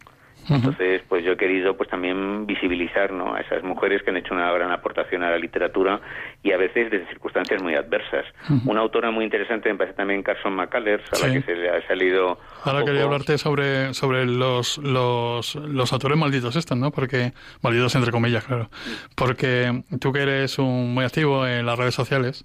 Entonces, 0.49 1.03
pues 1.09 1.25
yo 1.25 1.33
he 1.33 1.37
querido 1.37 1.77
pues 1.77 1.89
también 1.89 2.47
visibilizar 2.47 3.13
¿no? 3.13 3.35
a 3.35 3.41
esas 3.41 3.63
mujeres 3.63 4.03
que 4.03 4.11
han 4.11 4.17
hecho 4.17 4.35
una 4.35 4.51
gran 4.53 4.71
aportación 4.71 5.23
a 5.23 5.31
la 5.31 5.39
literatura 5.39 6.01
y 6.43 6.53
a 6.53 6.57
veces 6.57 6.91
desde 6.91 7.07
circunstancias 7.09 7.63
muy 7.63 7.75
adversas. 7.75 8.25
Una 8.65 8.81
autora 8.81 9.11
muy 9.11 9.25
interesante 9.25 9.69
me 9.71 9.79
parece 9.79 9.97
también 9.97 10.23
Carson 10.23 10.55
McCullers, 10.55 11.05
a 11.13 11.27
la 11.27 11.33
que 11.35 11.43
se 11.43 11.55
le 11.55 11.71
ha 11.71 11.87
salido... 11.87 12.39
Ahora 12.65 12.85
quería 12.85 13.05
hablarte 13.05 13.39
sobre, 13.39 13.95
sobre 13.95 14.27
los, 14.27 14.79
los, 14.79 15.55
los 15.57 15.93
autores 15.93 16.17
malditos 16.17 16.57
estos, 16.57 16.77
¿no? 16.77 16.91
Porque, 16.91 17.33
malditos 17.63 17.95
entre 17.97 18.13
comillas, 18.13 18.45
claro. 18.45 18.71
Porque 19.15 19.83
tú 20.01 20.13
que 20.13 20.21
eres 20.21 20.59
un, 20.59 20.95
muy 20.95 21.05
activo 21.05 21.47
en 21.47 21.67
las 21.67 21.79
redes 21.79 21.95
sociales, 21.95 22.45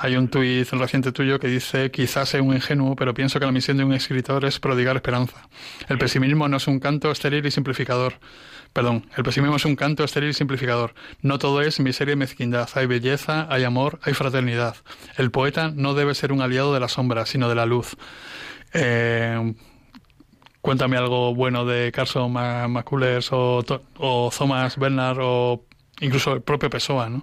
hay 0.00 0.16
un 0.16 0.28
tuit 0.28 0.70
reciente 0.70 1.10
tuyo 1.10 1.40
que 1.40 1.48
dice, 1.48 1.90
quizás 1.90 2.28
sea 2.28 2.40
un 2.40 2.54
ingenuo, 2.54 2.94
pero 2.94 3.14
pienso 3.14 3.40
que 3.40 3.46
la 3.46 3.52
misión 3.52 3.76
de 3.78 3.84
un 3.84 3.92
escritor 3.92 4.44
es 4.44 4.60
prodigar 4.60 4.94
esperanza. 4.94 5.48
El 5.88 5.98
pesimismo 5.98 6.48
no 6.48 6.58
es 6.58 6.68
un 6.68 6.78
canto 6.78 7.10
estéril 7.10 7.44
y 7.44 7.50
simplificador. 7.50 8.14
Perdón, 8.72 9.06
el 9.16 9.24
pesimismo 9.24 9.56
es 9.56 9.64
un 9.64 9.74
canto 9.74 10.04
estéril 10.04 10.30
y 10.30 10.34
simplificador. 10.34 10.94
No 11.20 11.40
todo 11.40 11.62
es 11.62 11.80
miseria 11.80 12.12
y 12.12 12.16
mezquindad. 12.16 12.68
Hay 12.74 12.86
belleza, 12.86 13.48
hay 13.50 13.64
amor, 13.64 13.98
hay 14.02 14.14
fraternidad. 14.14 14.76
El 15.16 15.32
poeta 15.32 15.72
no 15.74 15.94
debe 15.94 16.14
ser 16.14 16.32
un 16.32 16.42
aliado 16.42 16.72
de 16.72 16.80
la 16.80 16.88
sombra, 16.88 17.26
sino 17.26 17.48
de 17.48 17.54
la 17.56 17.66
luz. 17.66 17.96
Eh, 18.74 19.54
cuéntame 20.60 20.96
algo 20.96 21.34
bueno 21.34 21.64
de 21.64 21.90
Carson 21.90 22.32
McCullers 22.32 23.32
o, 23.32 23.64
o 23.96 24.30
Thomas 24.36 24.76
Bernard 24.76 25.18
o 25.20 25.64
incluso 26.00 26.32
el 26.32 26.42
propio 26.42 26.70
Pessoa, 26.70 27.08
¿no? 27.08 27.22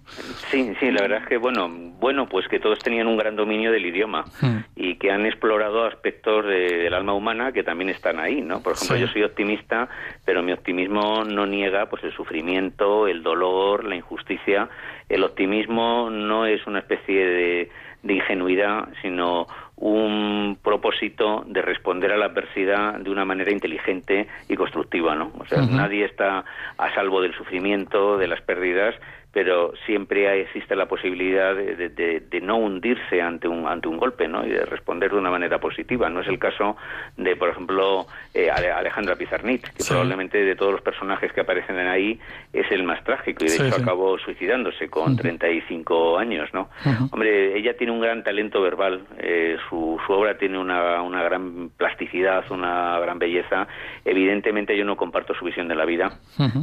Sí, 0.52 0.74
sí, 0.80 0.92
la 0.92 1.02
verdad 1.02 1.20
es 1.24 1.28
que, 1.28 1.38
bueno, 1.38 1.70
bueno, 1.70 2.28
pues 2.28 2.48
que 2.48 2.60
todos 2.60 2.80
tenían 2.80 3.08
un 3.08 3.18
gran 3.18 3.36
dominio 3.36 3.72
del 3.72 3.86
idioma 3.86 4.26
hmm. 4.42 4.58
y 4.76 4.96
que 4.96 5.12
han 5.12 5.26
explorado 5.26 5.86
aspectos 5.86 6.46
del 6.46 6.94
alma 6.94 7.14
humana 7.14 7.52
que 7.52 7.64
también 7.64 7.90
están 7.90 8.20
ahí, 8.20 8.42
¿no? 8.42 8.62
Por 8.62 8.74
ejemplo, 8.74 8.98
yo 8.98 9.08
soy 9.08 9.24
optimista, 9.24 9.90
pero 10.26 10.44
mi 10.44 10.52
optimismo 10.52 11.24
no 11.24 11.46
niega, 11.46 11.88
pues, 11.88 12.04
el 12.04 12.14
sufrimiento, 12.14 13.08
el 13.08 13.24
dolor, 13.24 13.86
la 13.86 13.96
injusticia. 13.96 14.70
El 15.10 15.24
optimismo 15.24 16.10
no 16.10 16.46
es 16.46 16.66
una 16.68 16.80
especie 16.80 17.26
de, 17.26 17.70
de 18.04 18.14
ingenuidad, 18.14 18.88
sino 19.02 19.48
un 19.78 20.58
propósito 20.64 21.44
de 21.48 21.62
responder 21.62 22.12
a 22.12 22.18
la 22.18 22.28
adversidad 22.28 23.00
de 23.00 23.10
una 23.10 23.26
manera 23.26 23.52
inteligente 23.52 24.28
y 24.48 24.56
constructiva, 24.56 25.16
¿no? 25.16 25.32
O 25.38 25.46
sea, 25.46 25.62
nadie 25.64 26.06
está 26.06 26.46
a 26.78 26.94
salvo 26.94 27.22
del 27.22 27.34
sufrimiento, 27.34 28.18
de 28.18 28.28
las 28.28 28.42
pérdidas, 28.42 28.96
pero 29.36 29.74
siempre 29.86 30.44
existe 30.44 30.78
la 30.78 30.86
posibilidad 30.86 31.54
de, 31.54 32.40
no 32.42 32.56
hundirse 32.56 33.22
ante 33.22 33.50
un 33.50 33.68
ante 33.68 33.90
un 33.90 33.98
golpe 33.98 34.30
no 34.30 34.48
y 34.48 34.50
de 34.50 34.64
responder 34.64 35.12
de 35.12 35.18
una 35.18 35.30
manera 35.30 35.60
positiva. 35.60 36.10
No 36.10 36.22
es 36.22 36.28
el 36.30 36.40
caso 36.40 36.78
de 37.18 37.36
por 37.36 37.50
ejemplo 37.50 38.06
eh, 38.34 38.50
Alejandra 38.50 39.18
Pizarnik 39.18 39.74
que 39.74 39.84
probablemente 39.84 40.38
de 40.38 40.56
todos 40.56 40.72
los 40.72 40.82
personajes 40.82 41.34
que 41.34 41.42
aparecen 41.42 41.76
ahí 41.76 42.18
es 42.54 42.72
el 42.72 42.84
más 42.84 43.04
trágico 43.04 43.44
y 43.44 43.50
de 43.50 43.56
hecho 43.56 43.76
acabó 43.76 44.18
suicidándose 44.20 44.88
con 44.88 45.18
35 45.18 46.18
años 46.18 46.50
no 46.54 46.70
hombre 47.12 47.58
ella 47.58 47.76
tiene 47.76 47.92
un 47.92 48.00
gran 48.00 48.24
talento 48.24 48.62
verbal 48.62 49.02
eh, 49.18 49.58
su, 49.68 50.00
su 50.08 50.14
obra 50.14 50.38
tiene 50.38 50.58
una, 50.58 51.02
una 51.02 51.22
gran 51.24 51.72
plasticidad 51.76 52.46
una 52.50 53.00
gran 53.00 53.20
belleza. 53.20 53.68
Evidentemente 54.06 54.78
yo 54.78 54.86
no 54.86 54.96
comparto 54.96 55.34
su 55.34 55.44
visión 55.44 55.68
de 55.68 55.76
la 55.76 55.84
vida. 55.84 56.20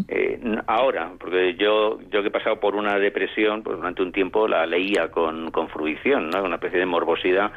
Eh, 0.09 0.41
ahora 0.67 1.13
porque 1.19 1.55
yo 1.57 2.01
yo 2.11 2.23
que 2.23 2.29
he 2.29 2.31
pasado 2.31 2.62
por 2.63 2.77
una 2.77 2.97
depresión, 2.97 3.65
pues 3.65 3.77
durante 3.77 4.03
un 4.03 4.13
tiempo 4.13 4.47
la 4.47 4.65
leía 4.67 5.11
con, 5.11 5.51
con 5.51 5.69
fruición, 5.69 6.31
¿no? 6.31 6.45
una 6.45 6.55
especie 6.55 6.79
de 6.79 6.87
morbosidad, 6.87 7.51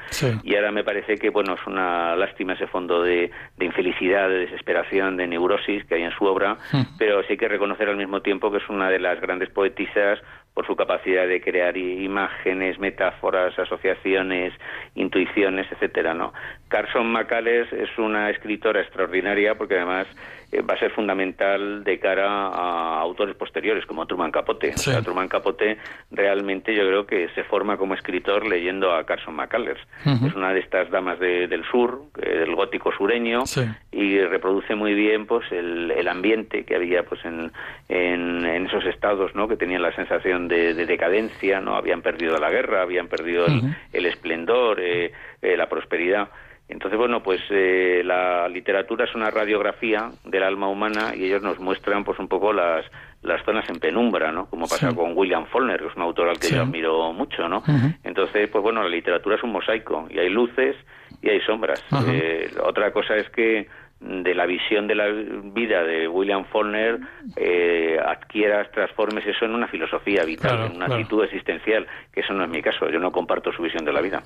y 0.43 0.55
ahora 0.55 0.71
me 0.71 0.83
parece 0.83 1.17
que 1.17 1.29
bueno 1.29 1.53
es 1.53 1.67
una 1.67 2.15
lástima 2.15 2.53
ese 2.53 2.65
fondo 2.65 3.03
de, 3.03 3.29
de 3.55 3.65
infelicidad, 3.65 4.27
de 4.27 4.39
desesperación, 4.39 5.15
de 5.15 5.27
neurosis 5.27 5.85
que 5.85 5.93
hay 5.93 6.01
en 6.01 6.11
su 6.11 6.25
obra, 6.25 6.57
hmm. 6.71 6.97
pero 6.97 7.21
sí 7.21 7.33
hay 7.33 7.37
que 7.37 7.47
reconocer 7.47 7.87
al 7.87 7.97
mismo 7.97 8.23
tiempo 8.23 8.51
que 8.51 8.57
es 8.57 8.67
una 8.67 8.89
de 8.89 8.97
las 8.97 9.21
grandes 9.21 9.51
poetisas 9.51 10.19
por 10.55 10.65
su 10.65 10.75
capacidad 10.75 11.27
de 11.27 11.39
crear 11.39 11.77
imágenes, 11.77 12.79
metáforas, 12.79 13.59
asociaciones, 13.59 14.53
intuiciones, 14.95 15.69
etcétera, 15.71 16.13
¿no? 16.13 16.33
Carson 16.67 17.11
McCullers 17.11 17.71
es 17.73 17.89
una 17.97 18.29
escritora 18.29 18.81
extraordinaria 18.81 19.55
porque 19.55 19.75
además 19.75 20.07
eh, 20.51 20.61
va 20.61 20.75
a 20.75 20.79
ser 20.79 20.91
fundamental 20.91 21.83
de 21.83 21.99
cara 21.99 22.27
a 22.27 22.99
autores 22.99 23.35
posteriores 23.35 23.85
como 23.85 24.05
Truman 24.05 24.31
Capote. 24.31 24.73
Truman 25.03 25.27
Capote 25.27 25.77
realmente 26.11 26.73
yo 26.75 26.87
creo 26.87 27.05
que 27.05 27.29
se 27.29 27.43
forma 27.43 27.77
como 27.77 27.93
escritor 27.93 28.47
leyendo 28.47 28.93
a 28.93 29.05
Carson 29.05 29.35
McCullers. 29.35 29.81
Es 30.05 30.33
una 30.35 30.53
de 30.53 30.59
estas 30.59 30.89
damas 30.89 31.19
del 31.19 31.63
sur, 31.69 32.03
del 32.15 32.55
gótico 32.55 32.91
sureño, 32.91 33.43
y 33.91 34.19
reproduce 34.19 34.75
muy 34.75 34.93
bien 34.93 35.25
pues 35.25 35.51
el, 35.51 35.91
el 35.91 36.07
ambiente 36.07 36.63
que 36.63 36.75
había 36.75 37.03
pues 37.03 37.23
en, 37.25 37.51
en, 37.89 38.45
esos 38.65 38.85
estados, 38.85 39.35
¿no? 39.35 39.47
Que 39.47 39.57
tenían 39.57 39.81
la 39.81 39.95
sensación 39.95 40.47
de, 40.47 40.73
decadencia, 40.73 41.61
¿no? 41.61 41.75
Habían 41.75 42.01
perdido 42.01 42.37
la 42.37 42.49
guerra, 42.49 42.81
habían 42.81 43.07
perdido 43.07 43.45
el, 43.93 44.05
esplendor, 44.05 44.79
eh, 44.79 45.11
eh, 45.41 45.57
la 45.57 45.67
prosperidad. 45.67 46.29
Entonces, 46.67 46.97
bueno, 46.97 47.21
pues 47.21 47.41
eh, 47.51 48.01
la 48.03 48.49
literatura 48.49 49.05
es 49.05 49.13
una 49.13 49.29
radiografía 49.29 50.09
del 50.23 50.41
alma 50.41 50.67
humana 50.67 51.13
y 51.15 51.25
ellos 51.25 51.43
nos 51.43 51.59
muestran 51.59 52.03
pues 52.03 52.17
un 52.17 52.27
poco 52.27 52.53
las, 52.53 52.83
las 53.21 53.43
zonas 53.45 53.69
en 53.69 53.79
penumbra, 53.79 54.31
¿no? 54.31 54.47
Como 54.47 54.67
pasa 54.67 54.93
con 54.95 55.15
William 55.15 55.45
Faulkner, 55.45 55.79
que 55.79 55.87
es 55.87 55.95
un 55.95 56.01
autor 56.01 56.29
al 56.29 56.39
que 56.39 56.49
yo 56.49 56.63
admiro 56.63 57.13
mucho, 57.13 57.47
¿no? 57.47 57.61
Entonces, 58.03 58.49
pues 58.49 58.63
bueno, 58.63 58.81
la 58.81 58.89
literatura 58.89 59.35
es 59.35 59.43
un 59.43 59.51
mosaico 59.51 60.07
y 60.09 60.17
hay 60.17 60.29
luces 60.29 60.75
y 61.21 61.29
hay 61.29 61.39
sombras. 61.41 61.83
Eh, 62.07 62.49
otra 62.63 62.91
cosa 62.91 63.15
es 63.15 63.29
que 63.29 63.67
de 63.99 64.35
la 64.35 64.45
visión 64.45 64.87
de 64.87 64.95
la 64.95 65.07
vida 65.07 65.83
de 65.83 66.07
William 66.07 66.45
Faulkner 66.45 66.99
eh, 67.37 67.97
adquieras, 68.05 68.69
transformes 68.71 69.25
eso 69.25 69.45
en 69.45 69.51
una 69.55 69.67
filosofía 69.67 70.23
vital, 70.25 70.65
en 70.65 70.75
una 70.75 70.85
actitud 70.87 71.23
existencial, 71.23 71.87
que 72.11 72.19
eso 72.19 72.33
no 72.33 72.43
es 72.43 72.49
mi 72.49 72.61
caso, 72.61 72.89
yo 72.89 72.99
no 72.99 73.11
comparto 73.11 73.51
su 73.51 73.63
visión 73.63 73.85
de 73.85 73.93
la 73.93 74.01
vida. 74.01 74.21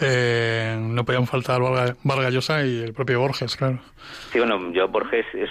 Eh, 0.00 0.76
no 0.78 1.04
podían 1.04 1.26
faltar 1.26 1.60
Vargas 2.02 2.32
Llosa 2.32 2.62
y 2.64 2.82
el 2.82 2.92
propio 2.92 3.20
Borges, 3.20 3.56
claro. 3.56 3.78
Sí, 4.30 4.38
bueno, 4.38 4.70
yo 4.72 4.88
Borges 4.88 5.24
es 5.34 5.50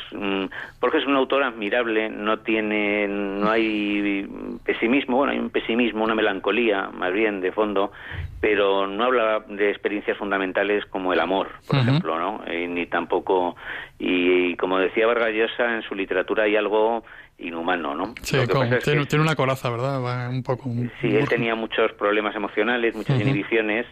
Borges 0.79 1.01
es 1.01 1.07
un 1.07 1.15
autor 1.15 1.43
admirable, 1.43 2.09
no 2.09 2.39
tiene, 2.39 3.07
no 3.07 3.49
hay 3.49 4.27
pesimismo, 4.63 5.17
bueno, 5.17 5.33
hay 5.33 5.39
un 5.39 5.49
pesimismo, 5.49 6.03
una 6.03 6.13
melancolía, 6.13 6.89
más 6.93 7.11
bien 7.11 7.41
de 7.41 7.51
fondo, 7.51 7.91
pero 8.39 8.85
no 8.85 9.05
habla 9.05 9.43
de 9.49 9.71
experiencias 9.71 10.17
fundamentales 10.17 10.85
como 10.85 11.11
el 11.11 11.19
amor, 11.19 11.49
por 11.67 11.79
ejemplo, 11.79 12.19
¿no? 12.19 12.43
ni 12.47 12.85
tampoco, 12.85 13.55
y, 13.97 14.55
como 14.57 14.77
decía 14.77 15.07
Vargas 15.07 15.33
Llosa, 15.33 15.73
en 15.73 15.81
su 15.81 15.95
literatura 15.95 16.43
hay 16.43 16.55
algo 16.55 17.03
inhumano, 17.39 17.95
¿no? 17.95 18.13
Sí, 18.21 18.37
tiene, 18.83 19.23
una 19.23 19.35
coraza, 19.35 19.69
¿verdad? 19.69 20.29
un 20.29 20.43
poco. 20.43 20.69
sí, 21.01 21.15
él 21.15 21.27
tenía 21.27 21.55
muchos 21.55 21.91
problemas 21.93 22.35
emocionales, 22.35 22.95
muchas 22.95 23.19
inhibiciones 23.19 23.85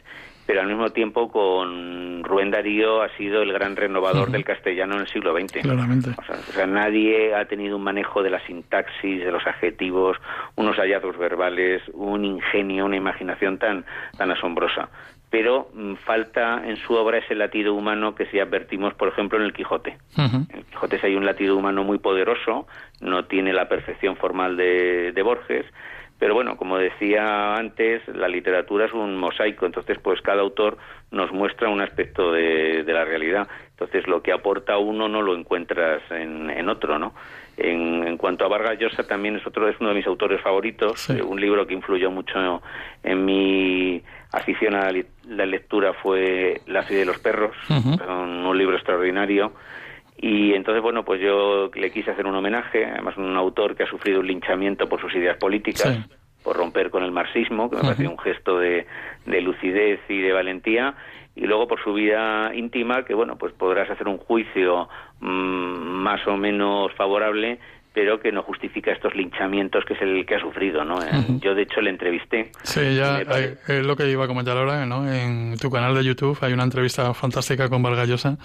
pero 0.45 0.61
al 0.61 0.67
mismo 0.67 0.89
tiempo 0.89 1.31
con 1.31 2.23
Rubén 2.23 2.51
Darío 2.51 3.01
ha 3.01 3.09
sido 3.17 3.41
el 3.41 3.53
gran 3.53 3.75
renovador 3.75 4.29
del 4.31 4.43
castellano 4.43 4.95
en 4.95 5.01
el 5.01 5.07
siglo 5.07 5.37
XX. 5.37 5.61
Claramente. 5.61 6.09
O 6.17 6.51
sea, 6.51 6.65
nadie 6.65 7.33
ha 7.33 7.45
tenido 7.45 7.77
un 7.77 7.83
manejo 7.83 8.23
de 8.23 8.29
la 8.29 8.45
sintaxis, 8.45 9.23
de 9.23 9.31
los 9.31 9.45
adjetivos, 9.47 10.17
unos 10.55 10.77
hallazgos 10.77 11.17
verbales, 11.17 11.81
un 11.93 12.25
ingenio, 12.25 12.85
una 12.85 12.97
imaginación 12.97 13.57
tan, 13.57 13.85
tan 14.17 14.31
asombrosa. 14.31 14.89
Pero 15.29 15.69
mm, 15.73 15.95
falta 16.05 16.61
en 16.65 16.77
su 16.77 16.93
obra 16.93 17.17
ese 17.17 17.35
latido 17.35 17.73
humano 17.73 18.13
que 18.13 18.25
si 18.27 18.39
advertimos, 18.39 18.93
por 18.93 19.07
ejemplo, 19.07 19.39
en 19.39 19.45
el 19.45 19.53
Quijote. 19.53 19.97
En 20.17 20.47
el 20.53 20.65
Quijote 20.65 20.99
hay 21.01 21.15
un 21.15 21.25
latido 21.25 21.57
humano 21.57 21.83
muy 21.83 21.99
poderoso, 21.99 22.67
no 23.01 23.25
tiene 23.25 23.53
la 23.53 23.67
perfección 23.67 24.15
formal 24.17 24.57
de, 24.57 25.11
de 25.11 25.21
Borges, 25.23 25.65
pero 26.20 26.36
bueno, 26.36 26.55
como 26.55 26.78
decía 26.78 27.55
antes, 27.55 28.07
la 28.07 28.28
literatura 28.28 28.86
es 28.86 28.93
un 28.93 29.18
mosaico, 29.18 29.66
entonces 29.66 29.97
pues 29.99 30.22
cada 30.22 30.41
autor 30.41 30.78
nos 31.11 31.32
muestra 31.32 31.70
un 31.70 31.82
aspecto 31.82 32.32
de, 32.32 32.84
la 32.86 33.03
realidad. 33.03 33.47
Entonces 33.72 34.07
lo 34.07 34.22
que 34.22 34.32
aporta 34.32 34.78
uno 34.78 35.09
no 35.09 35.22
lo 35.22 35.36
encuentras 35.36 36.01
en, 36.11 36.70
otro, 36.70 36.97
¿no? 36.97 37.14
En, 37.57 38.18
cuanto 38.18 38.45
a 38.45 38.47
Vargas 38.47 38.80
Llosa 38.80 39.05
también 39.05 39.36
es 39.36 39.45
otro 39.45 39.68
es 39.68 39.76
uno 39.80 39.89
de 39.89 39.95
mis 39.95 40.07
autores 40.07 40.41
favoritos, 40.41 41.09
un 41.09 41.41
libro 41.41 41.68
que 41.68 41.74
influyó 41.74 42.09
mucho 42.09 42.61
en 43.03 43.26
mi 43.26 44.01
afición 44.32 44.76
a 44.76 44.91
la 45.28 45.45
lectura 45.45 45.93
fue 45.93 46.61
La 46.68 46.84
ciudad 46.84 47.01
de 47.01 47.05
los 47.05 47.20
perros, 47.20 47.55
un 47.70 48.57
libro 48.57 48.76
extraordinario 48.76 49.51
y 50.18 50.53
entonces, 50.53 50.82
bueno, 50.82 51.03
pues 51.03 51.22
yo 51.22 51.70
le 51.74 51.91
quise 51.91 52.11
hacer 52.11 52.26
un 52.26 52.36
homenaje, 52.36 52.86
además 52.86 53.18
un 53.18 53.36
autor 53.36 53.76
que 53.76 53.84
ha 53.84 53.88
sufrido 53.88 54.20
un 54.20 54.28
linchamiento 54.28 54.88
por 54.88 55.01
sus 55.01 55.14
ideas 55.16 55.38
políticas, 55.38 55.99
por 56.43 56.55
romper 56.57 56.89
con 56.89 57.03
el 57.03 57.11
marxismo, 57.11 57.70
que 57.70 57.78
me 57.78 57.82
parece 57.84 58.07
un 58.07 58.20
gesto 58.20 58.59
de, 58.59 58.86
de 59.26 59.41
lucidez 59.41 59.99
y 60.09 60.20
de 60.20 60.32
valentía, 60.32 60.95
y 61.36 61.41
luego 61.41 61.68
por 61.68 61.84
su 61.84 61.93
vida 61.93 62.53
íntima, 62.53 63.03
que 63.05 63.14
bueno, 63.14 63.38
pues 63.38 63.53
podrás 63.53 63.89
hacer 63.89 64.07
un 64.07 64.18
juicio 64.18 64.88
mm, 65.20 65.28
más 65.28 66.26
o 66.28 66.38
menos 66.38 66.93
favorable, 66.93 67.59
pero 67.93 68.19
que 68.19 68.31
no 68.31 68.41
justifica 68.41 68.91
estos 68.91 69.13
linchamientos 69.15 69.85
que 69.85 69.93
es 69.93 70.01
el 70.01 70.25
que 70.25 70.35
ha 70.35 70.39
sufrido, 70.39 70.83
¿no? 70.83 70.99
Yo, 71.39 71.53
de 71.53 71.61
hecho, 71.61 71.79
le 71.79 71.91
entrevisté. 71.91 72.51
Sí, 72.63 72.95
ya 72.95 73.21
es 73.21 73.85
lo 73.85 73.95
que 73.95 74.09
iba 74.09 74.25
a 74.25 74.27
comentar 74.27 74.57
ahora, 74.57 74.85
¿no? 74.85 75.11
En 75.11 75.57
tu 75.59 75.69
canal 75.69 75.93
de 75.93 76.03
YouTube 76.03 76.37
hay 76.41 76.53
una 76.53 76.63
entrevista 76.63 77.13
fantástica 77.13 77.69
con 77.69 77.83
Vargallosa, 77.83 78.37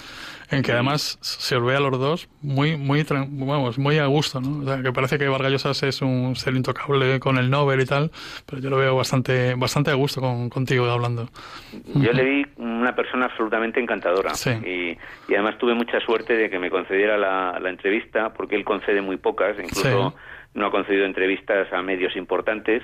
en 0.51 0.63
que 0.63 0.73
además 0.73 1.19
se 1.23 1.59
ve 1.59 1.77
a 1.77 1.81
los 1.81 1.99
dos 1.99 2.29
muy, 2.43 2.77
muy, 2.77 3.05
vamos, 3.09 3.79
muy 3.79 3.99
a 3.99 4.07
gusto, 4.07 4.41
¿no? 4.41 4.61
O 4.61 4.65
sea, 4.65 4.83
que 4.83 4.93
parece 4.93 5.19
que 5.19 5.29
Vargallosa 5.29 5.71
es 5.71 6.03
un 6.03 6.37
ser 6.37 6.55
intocable 6.55 7.19
con 7.19 7.39
el 7.39 7.49
Nobel 7.49 7.81
y 7.81 7.87
tal, 7.87 8.11
pero 8.45 8.61
yo 8.61 8.69
lo 8.69 8.77
veo 8.77 8.97
bastante, 8.97 9.55
bastante 9.55 9.91
a 9.91 9.95
gusto 9.95 10.21
con, 10.21 10.51
contigo 10.51 10.85
hablando. 10.91 11.29
Yo 11.95 12.13
le 12.13 12.25
vi 12.25 12.47
una 12.59 12.95
persona 12.95 13.27
absolutamente 13.27 13.81
encantadora. 13.81 14.35
Sí. 14.35 14.51
Y, 14.51 14.99
y, 15.33 15.35
además 15.35 15.57
tuve 15.59 15.75
mucha 15.75 16.01
suerte 16.01 16.35
de 16.35 16.51
que 16.51 16.59
me 16.59 16.71
concediera 16.71 17.17
la, 17.17 17.59
la 17.61 17.71
entrevista, 17.71 18.33
porque 18.35 18.57
él 18.57 18.65
concede 18.65 19.01
muy 19.01 19.17
poco 19.17 19.38
incluso 19.63 20.15
no 20.55 20.67
ha 20.67 20.71
concedido 20.71 21.05
entrevistas 21.05 21.73
a 21.73 21.83
medios 21.83 22.17
importantes. 22.17 22.83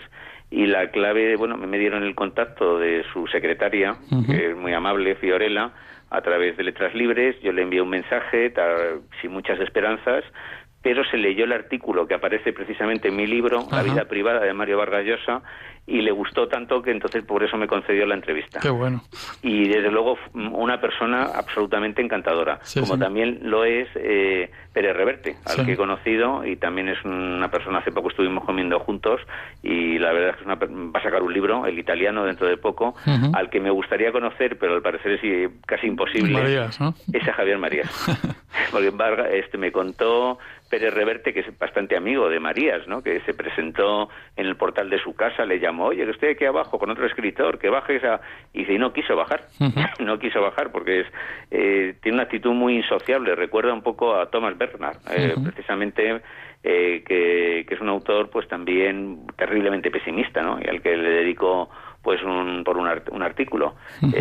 Y 0.51 0.67
la 0.67 0.91
clave, 0.91 1.37
bueno, 1.37 1.57
me 1.57 1.79
dieron 1.79 2.05
el 2.05 2.15
contacto 2.15 2.79
de 2.79 3.05
su 3.13 3.27
secretaria, 3.27 3.97
que 4.27 4.51
es 4.51 4.57
muy 4.57 4.73
amable, 4.73 5.17
Fiorella, 5.17 5.73
a 6.11 6.21
través 6.21 6.57
de 6.57 6.63
Letras 6.63 6.95
Libres, 6.95 7.35
yo 7.43 7.51
le 7.51 7.63
envié 7.63 7.81
un 7.81 7.89
mensaje 7.89 8.53
sin 9.21 9.33
muchas 9.33 9.59
esperanzas, 9.59 10.23
pero 10.81 11.03
se 11.05 11.17
leyó 11.17 11.45
el 11.45 11.53
artículo 11.53 12.07
que 12.07 12.15
aparece 12.15 12.53
precisamente 12.53 13.09
en 13.09 13.17
mi 13.17 13.27
libro, 13.27 13.67
La 13.73 13.83
vida 13.83 14.05
privada 14.05 14.41
de 14.41 14.53
Mario 14.53 14.79
Vargas 14.79 15.05
Llosa, 15.05 15.43
y 15.87 16.01
le 16.01 16.13
gustó 16.13 16.49
tanto 16.49 16.81
que 16.83 16.91
entonces 16.91 17.23
por 17.25 17.43
eso 17.43 17.57
me 17.57 17.67
concedió 17.67 18.07
la 18.07 18.15
entrevista. 18.15 18.61
Qué 18.61 18.71
bueno. 18.71 19.03
Y 19.43 19.69
desde 19.69 19.91
luego 19.91 20.17
una 20.35 20.81
persona 20.81 21.25
absolutamente 21.25 22.01
encantadora, 22.01 22.61
como 22.81 22.99
también 22.99 23.41
lo 23.43 23.65
es 23.65 23.89
eh, 23.97 24.51
Pérez 24.73 24.97
Reverte, 24.97 25.37
al 25.45 25.67
que 25.67 25.73
he 25.73 25.77
conocido 25.77 26.45
y 26.45 26.57
también 26.57 26.89
es 26.89 27.05
una 27.05 27.51
persona, 27.51 27.79
hace 27.79 27.93
poco 27.93 28.09
estuvimos 28.09 28.45
comiendo 28.45 28.79
juntos 28.81 29.21
y 29.63 29.99
la 29.99 30.13
verdad 30.13 30.31
es 30.31 30.37
que 30.37 30.47
va 30.47 31.01
a 31.01 31.03
sacar 31.03 31.23
un 31.23 31.33
libro, 31.33 31.67
el 31.67 31.79
italiano, 31.79 32.25
dentro 32.25 32.47
de 32.47 32.57
poco, 32.57 32.95
al 33.33 33.51
que 33.51 33.61
me 33.61 33.71
gustaría 33.71 34.11
conocer, 34.11 34.59
pero 34.59 34.75
al 34.75 34.83
parecer 34.83 35.13
es 35.13 35.51
casi 35.67 35.87
imposible, 35.87 36.33
Marías, 36.33 36.81
¿no? 36.81 36.95
es 37.13 37.29
a 37.29 37.33
Javier 37.33 37.59
Marías. 37.59 37.91
Porque 38.71 38.93
este, 39.33 39.59
me 39.59 39.73
contó 39.73 40.39
Pérez 40.71 40.95
Reverte, 40.95 41.33
que 41.33 41.41
es 41.41 41.59
bastante 41.59 41.97
amigo 41.97 42.29
de 42.29 42.41
Marías, 42.41 42.87
¿no? 42.89 43.03
que 43.03 43.21
se 43.21 43.35
presentó 43.35 44.09
en 44.37 44.47
el 44.47 44.57
portal 44.57 44.91
de 44.91 44.99
su 45.01 45.15
casa, 45.15 45.45
le 45.45 45.61
llamó, 45.61 45.74
oye, 45.81 46.05
que 46.05 46.11
estoy 46.11 46.29
aquí 46.31 46.45
abajo 46.45 46.79
con 46.79 46.91
otro 46.91 47.07
escritor, 47.07 47.59
que 47.59 47.69
baje 47.69 47.97
esa... 47.97 48.21
Y 48.53 48.61
dice, 48.61 48.75
y 48.75 48.79
no 48.79 48.93
quiso 48.93 49.17
bajar, 49.17 49.43
no 50.01 50.19
quiso 50.19 50.41
bajar 50.41 50.71
porque 50.71 51.01
es, 51.01 51.07
eh, 51.51 51.95
tiene 52.03 52.17
una 52.17 52.25
actitud 52.25 52.53
muy 52.53 52.77
insociable, 52.77 53.35
recuerda 53.35 53.73
un 53.73 53.83
poco 53.83 54.15
a 54.15 54.27
Thomas 54.27 54.57
Bernard, 54.57 54.97
eh, 55.11 55.35
precisamente 55.43 56.21
eh, 56.63 57.03
que, 57.07 57.67
es 57.69 57.81
un 57.81 57.89
autor 57.89 58.31
pues 58.31 58.49
también 58.49 59.27
terriblemente 59.37 59.91
pesimista, 59.91 60.43
¿no? 60.43 60.59
Y 60.61 60.69
al 60.69 60.81
que 60.81 60.97
le 60.97 61.11
dedico 61.11 61.69
pues 62.03 62.23
un, 62.23 62.63
por 62.65 62.77
un, 62.77 62.87
un 63.13 63.23
artículo. 63.23 63.77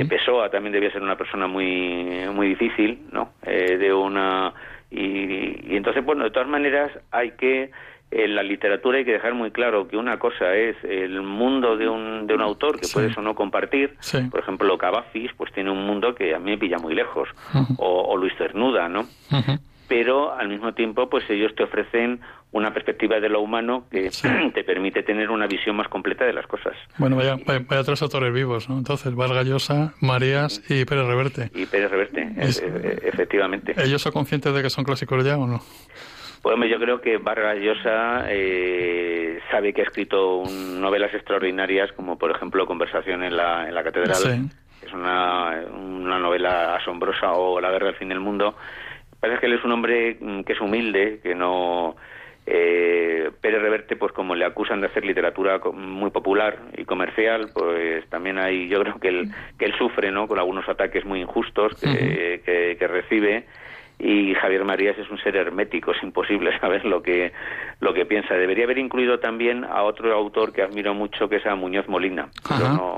Pessoa 0.07 0.49
también 0.49 0.71
debía 0.71 0.91
ser 0.91 1.01
una 1.01 1.17
persona 1.17 1.47
muy 1.47 2.25
muy 2.33 2.47
difícil, 2.47 3.07
¿no? 3.11 3.33
de 3.43 3.93
una 3.93 4.53
y, 4.95 5.75
entonces, 5.75 6.05
bueno, 6.05 6.23
de 6.23 6.29
todas 6.29 6.47
maneras 6.47 6.91
hay 7.09 7.31
que, 7.31 7.71
en 8.15 8.35
la 8.35 8.43
literatura 8.43 8.99
hay 8.99 9.05
que 9.05 9.13
dejar 9.13 9.33
muy 9.33 9.51
claro 9.51 9.87
que 9.87 9.97
una 9.97 10.19
cosa 10.19 10.53
es 10.55 10.75
el 10.83 11.21
mundo 11.21 11.77
de 11.77 11.89
un, 11.89 12.27
de 12.27 12.35
un 12.35 12.41
autor 12.41 12.79
que 12.79 12.87
puedes 12.87 13.17
o 13.17 13.21
no 13.21 13.35
compartir. 13.35 13.95
Por 14.29 14.39
ejemplo, 14.39 14.77
Cavafis, 14.77 15.31
pues 15.35 15.51
tiene 15.53 15.71
un 15.71 15.85
mundo 15.85 16.13
que 16.13 16.35
a 16.35 16.39
mí 16.39 16.51
me 16.51 16.57
pilla 16.57 16.77
muy 16.77 16.93
lejos. 16.93 17.29
o, 17.77 18.15
Luis 18.17 18.33
Cernuda, 18.37 18.87
¿no? 18.87 19.05
Pero 19.87 20.33
al 20.33 20.47
mismo 20.47 20.73
tiempo, 20.73 21.09
pues 21.09 21.29
ellos 21.29 21.53
te 21.55 21.63
ofrecen 21.63 22.21
una 22.51 22.71
perspectiva 22.71 23.19
de 23.19 23.29
lo 23.29 23.41
humano 23.41 23.85
que 23.91 24.11
te 24.53 24.63
permite 24.63 25.03
tener 25.03 25.29
una 25.29 25.47
visión 25.47 25.75
más 25.75 25.87
completa 25.87 26.23
de 26.25 26.33
las 26.33 26.47
cosas. 26.47 26.73
Bueno, 26.97 27.15
vaya, 27.15 27.35
vaya, 27.45 27.83
tres 27.83 28.01
autores 28.01 28.33
vivos, 28.33 28.69
¿no? 28.69 28.77
Entonces, 28.77 29.13
Vargas 29.15 29.45
Llosa, 29.45 29.93
Marías 29.99 30.61
y 30.69 30.85
Pérez 30.85 31.05
Reverte. 31.05 31.51
Y 31.53 31.65
Pérez 31.65 31.91
Reverte, 31.91 32.21
e, 32.21 32.45
e, 32.45 33.09
efectivamente. 33.09 33.73
¿Ellos 33.77 34.01
son 34.01 34.13
conscientes 34.13 34.53
de 34.53 34.61
que 34.61 34.69
son 34.69 34.83
clásicos 34.83 35.25
ya 35.25 35.37
o 35.37 35.47
no? 35.47 35.61
Pues 36.43 36.69
yo 36.69 36.77
creo 36.77 36.99
que 36.99 37.17
Vargas 37.17 37.57
Llosa 37.57 38.25
eh, 38.27 39.39
sabe 39.49 39.73
que 39.73 39.79
ha 39.79 39.85
escrito 39.85 40.43
novelas 40.45 41.13
extraordinarias, 41.13 41.93
como 41.93 42.17
por 42.17 42.31
ejemplo 42.31 42.67
Conversación 42.67 43.23
en 43.23 43.37
la, 43.37 43.65
en 43.69 43.73
la 43.73 43.81
Catedral. 43.81 44.49
Es 44.85 44.91
una, 44.91 45.63
una 45.73 46.19
novela 46.19 46.75
asombrosa, 46.75 47.31
o 47.31 47.61
La 47.61 47.71
Guerra 47.71 47.87
del 47.87 47.95
Fin 47.95 48.09
del 48.09 48.19
Mundo. 48.19 48.57
Parece 49.21 49.39
que 49.39 49.45
él 49.45 49.53
es 49.53 49.63
un 49.63 49.71
hombre 49.71 50.17
mm, 50.19 50.41
que 50.41 50.51
es 50.51 50.59
humilde, 50.59 51.21
que 51.23 51.33
no 51.33 51.95
eh, 52.45 53.31
Pérez 53.39 53.61
Reverte, 53.61 53.95
pues 53.95 54.11
como 54.11 54.35
le 54.35 54.43
acusan 54.43 54.81
de 54.81 54.87
hacer 54.87 55.05
literatura 55.05 55.61
muy 55.73 56.11
popular 56.11 56.57
y 56.75 56.83
comercial, 56.83 57.51
pues 57.53 58.05
también 58.09 58.37
hay, 58.37 58.67
yo 58.67 58.81
creo 58.81 58.99
que 58.99 59.07
él, 59.07 59.31
que 59.57 59.63
él 59.63 59.73
sufre, 59.77 60.11
¿no? 60.11 60.27
Con 60.27 60.39
algunos 60.39 60.67
ataques 60.67 61.05
muy 61.05 61.21
injustos 61.21 61.79
que, 61.79 62.75
que, 62.77 62.87
recibe 62.87 63.45
y 63.99 64.33
Javier 64.35 64.65
Marías 64.65 64.97
es 64.97 65.09
un 65.09 65.17
ser 65.19 65.35
hermético, 65.35 65.91
es 65.91 66.03
imposible 66.03 66.57
saber 66.61 66.85
lo 66.85 67.01
que 67.01 67.31
lo 67.79 67.93
que 67.93 68.05
piensa. 68.05 68.35
Debería 68.35 68.65
haber 68.65 68.77
incluido 68.77 69.19
también 69.19 69.63
a 69.63 69.83
otro 69.83 70.13
autor 70.13 70.53
que 70.53 70.61
admiro 70.61 70.93
mucho, 70.93 71.29
que 71.29 71.37
es 71.37 71.45
a 71.45 71.55
Muñoz 71.55 71.87
Molina. 71.87 72.29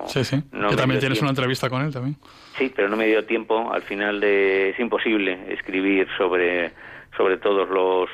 sí, 0.07 0.23
sí. 0.23 0.41
que 0.69 0.75
también 0.75 0.99
tienes 0.99 1.21
una 1.21 1.29
entrevista 1.29 1.69
con 1.69 1.81
él 1.83 1.93
también. 1.93 2.15
Sí, 2.57 2.71
pero 2.75 2.89
no 2.89 2.95
me 2.95 3.07
dio 3.07 3.25
tiempo. 3.25 3.71
Al 3.71 3.81
final 3.81 4.19
de 4.19 4.69
es 4.69 4.79
imposible 4.79 5.53
escribir 5.53 6.07
sobre 6.17 6.71
sobre 7.15 7.37
todos 7.37 7.69
los 7.69 8.09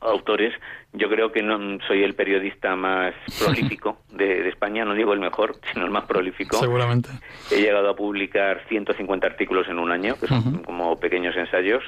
autores, 0.00 0.54
yo 0.92 1.08
creo 1.08 1.30
que 1.30 1.42
no 1.42 1.78
soy 1.86 2.02
el 2.02 2.14
periodista 2.14 2.74
más 2.74 3.14
prolífico 3.38 3.98
de, 4.10 4.48
España, 4.48 4.84
no 4.84 4.94
digo 4.94 5.12
el 5.12 5.20
mejor, 5.20 5.56
sino 5.72 5.84
el 5.84 5.90
más 5.90 6.04
prolífico. 6.04 6.56
Seguramente. 6.58 7.10
He 7.50 7.60
llegado 7.60 7.90
a 7.90 7.96
publicar 7.96 8.62
150 8.68 9.26
artículos 9.26 9.68
en 9.68 9.78
un 9.78 9.90
año, 9.90 10.16
que 10.18 10.26
son 10.26 10.62
como 10.62 10.98
pequeños 10.98 11.36
ensayos, 11.36 11.82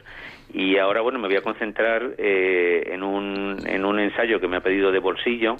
y 0.54 0.76
ahora, 0.76 1.00
bueno, 1.00 1.18
me 1.18 1.28
voy 1.28 1.36
a 1.36 1.42
concentrar 1.42 2.14
eh, 2.18 2.90
en, 2.92 3.02
un, 3.02 3.56
en 3.66 3.84
un 3.84 3.98
ensayo 3.98 4.38
que 4.38 4.48
me 4.48 4.58
ha 4.58 4.60
pedido 4.60 4.92
de 4.92 4.98
bolsillo 4.98 5.56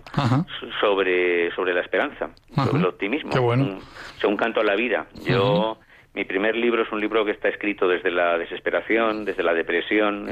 sobre, 0.81 1.51
sobre 1.55 1.75
la 1.75 1.81
esperanza, 1.81 2.31
sobre 2.55 2.79
el 2.79 2.87
optimismo. 2.87 3.31
Qué 3.31 3.39
bueno. 3.39 3.79
un, 4.25 4.37
canto 4.37 4.61
a 4.61 4.65
la 4.65 4.77
vida. 4.77 5.07
Yo... 5.25 5.79
Mi 6.15 6.27
primer 6.27 6.55
libro 6.55 6.83
es 6.83 6.93
un 6.93 7.01
libro 7.01 7.25
que 7.25 7.31
está 7.31 7.49
escrito 7.49 7.89
desde 7.89 8.11
la 8.11 8.37
desesperación, 8.37 9.25
desde 9.25 9.43
la 9.43 9.55
depresión, 9.55 10.29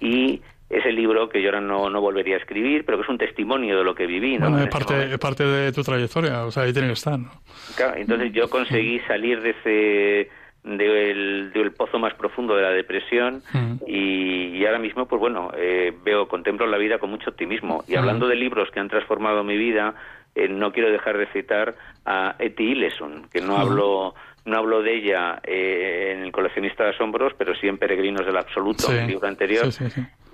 y 0.00 0.42
ese 0.78 0.92
libro 0.92 1.28
que 1.28 1.40
yo 1.40 1.48
ahora 1.48 1.60
no, 1.60 1.88
no 1.88 2.00
volvería 2.00 2.34
a 2.34 2.38
escribir, 2.38 2.84
pero 2.84 2.98
que 2.98 3.04
es 3.04 3.08
un 3.08 3.18
testimonio 3.18 3.78
de 3.78 3.84
lo 3.84 3.94
que 3.94 4.06
viví. 4.06 4.38
Bueno, 4.38 4.58
es 4.58 4.68
parte, 4.68 5.18
parte 5.18 5.44
de 5.44 5.72
tu 5.72 5.82
trayectoria, 5.82 6.44
o 6.44 6.50
sea, 6.50 6.64
ahí 6.64 6.72
tiene 6.72 6.88
que 6.88 6.94
estar. 6.94 7.18
¿no? 7.18 7.30
Claro, 7.76 7.96
entonces 7.96 8.32
yo 8.32 8.48
conseguí 8.50 8.98
salir 9.00 9.40
de 9.40 9.50
ese 9.50 10.30
del, 10.64 11.52
del 11.52 11.72
pozo 11.72 11.98
más 11.98 12.14
profundo 12.14 12.56
de 12.56 12.62
la 12.62 12.70
depresión 12.70 13.42
y, 13.86 14.64
ahora 14.64 14.78
mismo 14.78 15.06
pues 15.06 15.20
bueno 15.20 15.50
eh, 15.54 15.92
veo 16.04 16.26
contemplo 16.26 16.66
la 16.66 16.78
vida 16.78 16.98
con 16.98 17.10
mucho 17.10 17.28
optimismo 17.28 17.84
y 17.86 17.96
hablando 17.96 18.26
de 18.26 18.34
libros 18.34 18.70
que 18.70 18.80
han 18.80 18.88
transformado 18.88 19.44
mi 19.44 19.58
vida 19.58 19.94
eh, 20.34 20.48
no 20.48 20.72
quiero 20.72 20.90
dejar 20.90 21.18
de 21.18 21.26
citar 21.28 21.76
a 22.04 22.36
Eti 22.38 22.72
Ileson, 22.72 23.28
que 23.32 23.40
no 23.40 23.56
hablo 23.56 24.14
no 24.44 24.58
hablo 24.58 24.82
de 24.82 24.96
ella 24.96 25.40
eh, 25.42 26.12
en 26.14 26.22
El 26.22 26.32
coleccionista 26.32 26.84
de 26.84 26.90
asombros, 26.90 27.32
pero 27.38 27.54
sí 27.54 27.66
en 27.66 27.78
Peregrinos 27.78 28.26
del 28.26 28.36
Absoluto, 28.36 28.92
en 28.92 28.98
el 28.98 29.06
libro 29.06 29.26
anterior. 29.26 29.68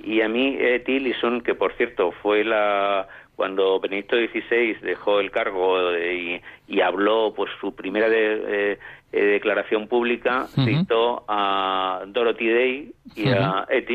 y 0.02 0.20
a 0.20 0.28
mí 0.28 0.56
Eti 0.58 0.94
Ileson, 0.94 1.42
que 1.42 1.54
por 1.54 1.74
cierto 1.74 2.10
fue 2.22 2.42
la 2.42 3.06
cuando 3.40 3.80
Benedicto 3.80 4.16
XVI 4.16 4.76
dejó 4.82 5.18
el 5.18 5.30
cargo 5.30 5.96
y, 5.96 6.42
y 6.68 6.80
habló 6.82 7.32
pues 7.34 7.50
su 7.58 7.74
primera 7.74 8.06
de, 8.06 8.78
eh, 9.12 9.24
declaración 9.24 9.88
pública 9.88 10.46
citó 10.62 11.24
a 11.26 12.02
Dorothy 12.06 12.48
Day 12.50 12.92
y 13.16 13.30
a 13.30 13.64
Ed 13.70 13.88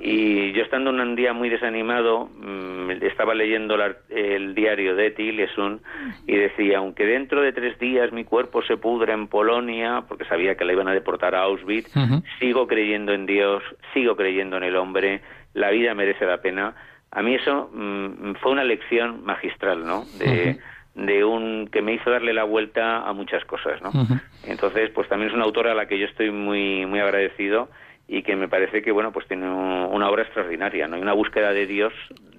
Y 0.00 0.52
yo 0.52 0.62
estando 0.64 0.90
un 0.90 1.16
día 1.16 1.32
muy 1.32 1.48
desanimado, 1.48 2.26
mm, 2.26 2.90
estaba 3.00 3.34
leyendo 3.34 3.74
el 4.10 4.54
diario 4.54 4.96
de 4.96 5.06
Ed 5.06 5.18
y 6.26 6.36
decía, 6.36 6.76
aunque 6.76 7.06
dentro 7.06 7.40
de 7.40 7.54
tres 7.54 7.78
días 7.78 8.12
mi 8.12 8.24
cuerpo 8.24 8.62
se 8.62 8.76
pudra 8.76 9.14
en 9.14 9.28
Polonia, 9.28 10.04
porque 10.06 10.26
sabía 10.26 10.56
que 10.56 10.66
la 10.66 10.74
iban 10.74 10.88
a 10.88 10.92
deportar 10.92 11.34
a 11.34 11.44
Auschwitz, 11.44 11.90
sigo 12.38 12.66
creyendo 12.66 13.14
en 13.14 13.24
Dios, 13.24 13.62
sigo 13.94 14.14
creyendo 14.14 14.58
en 14.58 14.64
el 14.64 14.76
hombre, 14.76 15.22
la 15.54 15.70
vida 15.70 15.94
merece 15.94 16.26
la 16.26 16.42
pena. 16.42 16.74
A 17.12 17.22
mí 17.22 17.34
eso 17.34 17.70
mm, 17.72 18.34
fue 18.40 18.52
una 18.52 18.64
lección 18.64 19.24
magistral, 19.24 19.86
¿no? 19.86 20.04
De, 20.18 20.58
de 20.94 21.24
un 21.24 21.68
que 21.70 21.82
me 21.82 21.94
hizo 21.94 22.10
darle 22.10 22.32
la 22.32 22.44
vuelta 22.44 23.06
a 23.06 23.12
muchas 23.12 23.44
cosas, 23.44 23.80
¿no? 23.82 23.90
Entonces, 24.44 24.90
pues 24.90 25.08
también 25.08 25.30
es 25.30 25.34
una 25.34 25.44
autora 25.44 25.72
a 25.72 25.74
la 25.74 25.86
que 25.86 25.98
yo 25.98 26.06
estoy 26.06 26.30
muy 26.30 26.86
muy 26.86 27.00
agradecido 27.00 27.68
y 28.08 28.22
que 28.22 28.34
me 28.34 28.48
parece 28.48 28.82
que 28.82 28.92
bueno, 28.92 29.12
pues 29.12 29.26
tiene 29.28 29.48
una 29.48 30.08
obra 30.08 30.22
extraordinaria, 30.22 30.88
¿no? 30.88 30.96
Hay 30.96 31.02
una 31.02 31.12
búsqueda 31.12 31.52
de 31.52 31.66
Dios 31.66 31.92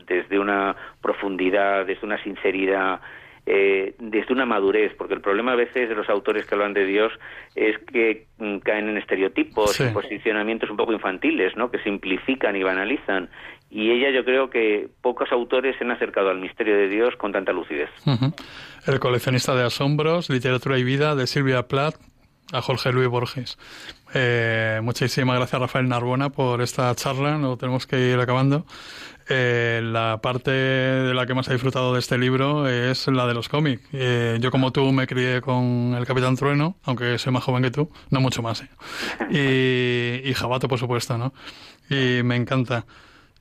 desde 0.08 0.40
una 0.40 0.76
profundidad, 1.02 1.86
desde 1.86 2.06
una 2.06 2.22
sinceridad 2.24 3.00
eh, 3.46 3.96
desde 4.00 4.34
una 4.34 4.46
madurez, 4.46 4.94
porque 4.98 5.14
el 5.14 5.22
problema 5.22 5.52
a 5.52 5.56
veces 5.56 5.90
de 5.90 5.96
los 5.96 6.08
autores 6.10 6.46
que 6.46 6.56
hablan 6.56 6.74
de 6.74 6.86
Dios 6.86 7.12
es 7.56 7.78
que 7.92 8.28
mm, 8.38 8.60
caen 8.60 8.88
en 8.90 8.98
estereotipos, 8.98 9.80
en 9.82 9.94
posicionamientos 9.94 10.70
un 10.70 10.78
poco 10.78 10.94
infantiles, 10.94 11.56
¿no? 11.58 11.70
que 11.70 11.80
simplifican 11.80 12.56
y 12.56 12.64
banalizan. 12.64 13.30
Y 13.70 13.92
ella 13.92 14.12
yo 14.12 14.24
creo 14.24 14.50
que 14.50 14.88
pocos 15.02 15.32
autores 15.32 15.76
se 15.78 15.84
han 15.84 15.92
acercado 15.92 16.30
al 16.30 16.40
misterio 16.40 16.78
de 16.78 16.88
Dios 16.88 17.16
con 17.18 17.32
tanta 17.32 17.52
lucidez. 17.52 17.90
El 18.86 19.00
coleccionista 19.00 19.56
de 19.56 19.64
asombros, 19.64 20.30
literatura 20.30 20.78
y 20.78 20.84
vida 20.84 21.16
de 21.16 21.28
Silvia 21.28 21.64
Plath 21.64 21.96
a 22.54 22.62
Jorge 22.62 22.92
Luis 22.92 23.10
Borges. 23.10 23.58
Eh, 24.14 24.80
muchísimas 24.84 25.38
gracias 25.38 25.60
Rafael 25.60 25.90
Narbona 25.90 26.30
por 26.30 26.62
esta 26.62 26.94
charla, 26.94 27.38
lo 27.40 27.58
tenemos 27.58 27.88
que 27.88 28.00
ir 28.12 28.20
acabando. 28.20 28.66
Eh, 29.30 29.82
la 29.84 30.20
parte 30.22 30.52
de 30.52 31.14
la 31.14 31.26
que 31.26 31.34
más 31.34 31.48
he 31.48 31.54
disfrutado 31.54 31.94
de 31.94 32.00
este 32.00 32.18
libro 32.18 32.68
es 32.68 33.08
la 33.08 33.26
de 33.26 33.34
los 33.34 33.50
cómics. 33.50 33.82
Eh, 33.94 34.38
yo 34.42 34.52
como 34.52 34.72
tú 34.72 34.92
me 34.92 35.08
crié 35.08 35.42
con 35.42 35.96
El 35.98 36.06
Capitán 36.06 36.36
Trueno, 36.36 36.78
aunque 36.84 37.18
soy 37.18 37.32
más 37.32 37.44
joven 37.44 37.64
que 37.64 37.72
tú, 37.72 37.90
no 38.10 38.20
mucho 38.22 38.42
más. 38.42 38.62
¿eh? 38.62 38.70
Y, 40.24 40.30
y 40.30 40.34
Jabato, 40.34 40.68
por 40.68 40.80
supuesto, 40.80 41.18
¿no? 41.18 41.34
Y 41.90 42.24
me 42.24 42.36
encanta. 42.36 42.86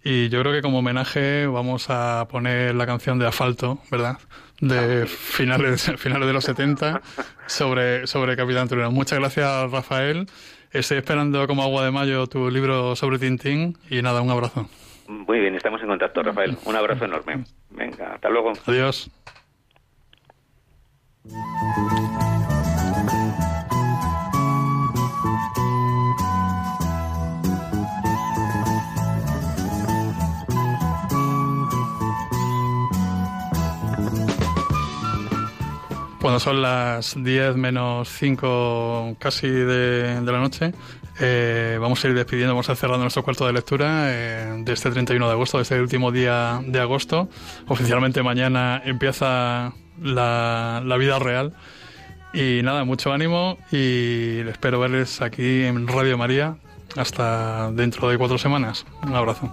Y 0.05 0.29
yo 0.29 0.41
creo 0.41 0.53
que 0.53 0.63
como 0.63 0.79
homenaje 0.79 1.47
vamos 1.47 1.87
a 1.89 2.27
poner 2.29 2.75
la 2.75 2.87
canción 2.87 3.19
de 3.19 3.27
Asfalto, 3.27 3.81
¿verdad? 3.91 4.19
De 4.61 5.07
finales, 5.07 5.93
finales 5.97 6.27
de 6.27 6.33
los 6.33 6.45
70 6.45 7.01
sobre, 7.47 8.07
sobre 8.07 8.37
Capitán 8.37 8.69
Trueno. 8.69 8.91
Muchas 8.91 9.19
gracias, 9.19 9.71
Rafael. 9.71 10.27
Estoy 10.73 10.99
esperando 10.99 11.47
como 11.47 11.63
agua 11.63 11.85
de 11.85 11.91
mayo 11.91 12.27
tu 12.27 12.51
libro 12.51 12.97
sobre 12.97 13.19
Tintín 13.19 13.77
y 13.91 14.03
nada, 14.03 14.23
un 14.23 14.31
abrazo. 14.31 14.69
Muy 15.13 15.41
bien, 15.41 15.55
estamos 15.55 15.81
en 15.83 15.89
contacto, 15.89 16.23
Rafael. 16.23 16.57
Un 16.65 16.75
abrazo 16.75 17.05
enorme. 17.05 17.45
Venga, 17.71 18.15
hasta 18.15 18.31
luego. 18.31 18.53
Adiós. 18.67 19.11
Cuando 36.21 36.41
son 36.41 36.63
las 36.63 37.23
10 37.23 37.57
menos 37.57 38.09
5 38.09 39.17
casi 39.19 39.49
de, 39.49 40.21
de 40.21 40.33
la 40.33 40.39
noche, 40.39 40.73
eh, 41.21 41.79
vamos 41.81 42.05
a 42.05 42.09
ir 42.09 42.15
despidiendo, 42.15 42.55
vamos 42.55 42.71
a 42.71 42.77
cerrar 42.77 42.99
nuestro 42.99 43.23
cuarto 43.23 43.47
de 43.47 43.53
lectura 43.53 44.07
eh, 44.07 44.63
de 44.65 44.73
este 44.73 44.91
31 44.91 45.27
de 45.27 45.33
agosto, 45.33 45.59
de 45.59 45.63
este 45.63 45.81
último 45.81 46.11
día 46.11 46.61
de 46.67 46.81
agosto. 46.81 47.29
Oficialmente 47.69 48.23
mañana 48.23 48.81
empieza 48.85 49.73
la, 50.01 50.83
la 50.85 50.97
vida 50.97 51.19
real. 51.19 51.53
Y 52.35 52.61
nada, 52.63 52.85
mucho 52.85 53.13
ánimo 53.13 53.59
y 53.71 54.39
espero 54.49 54.81
verles 54.81 55.21
aquí 55.21 55.65
en 55.65 55.87
Radio 55.87 56.17
María 56.17 56.57
hasta 56.97 57.71
dentro 57.73 58.09
de 58.09 58.17
cuatro 58.17 58.39
semanas. 58.39 58.87
Un 59.07 59.15
abrazo. 59.15 59.53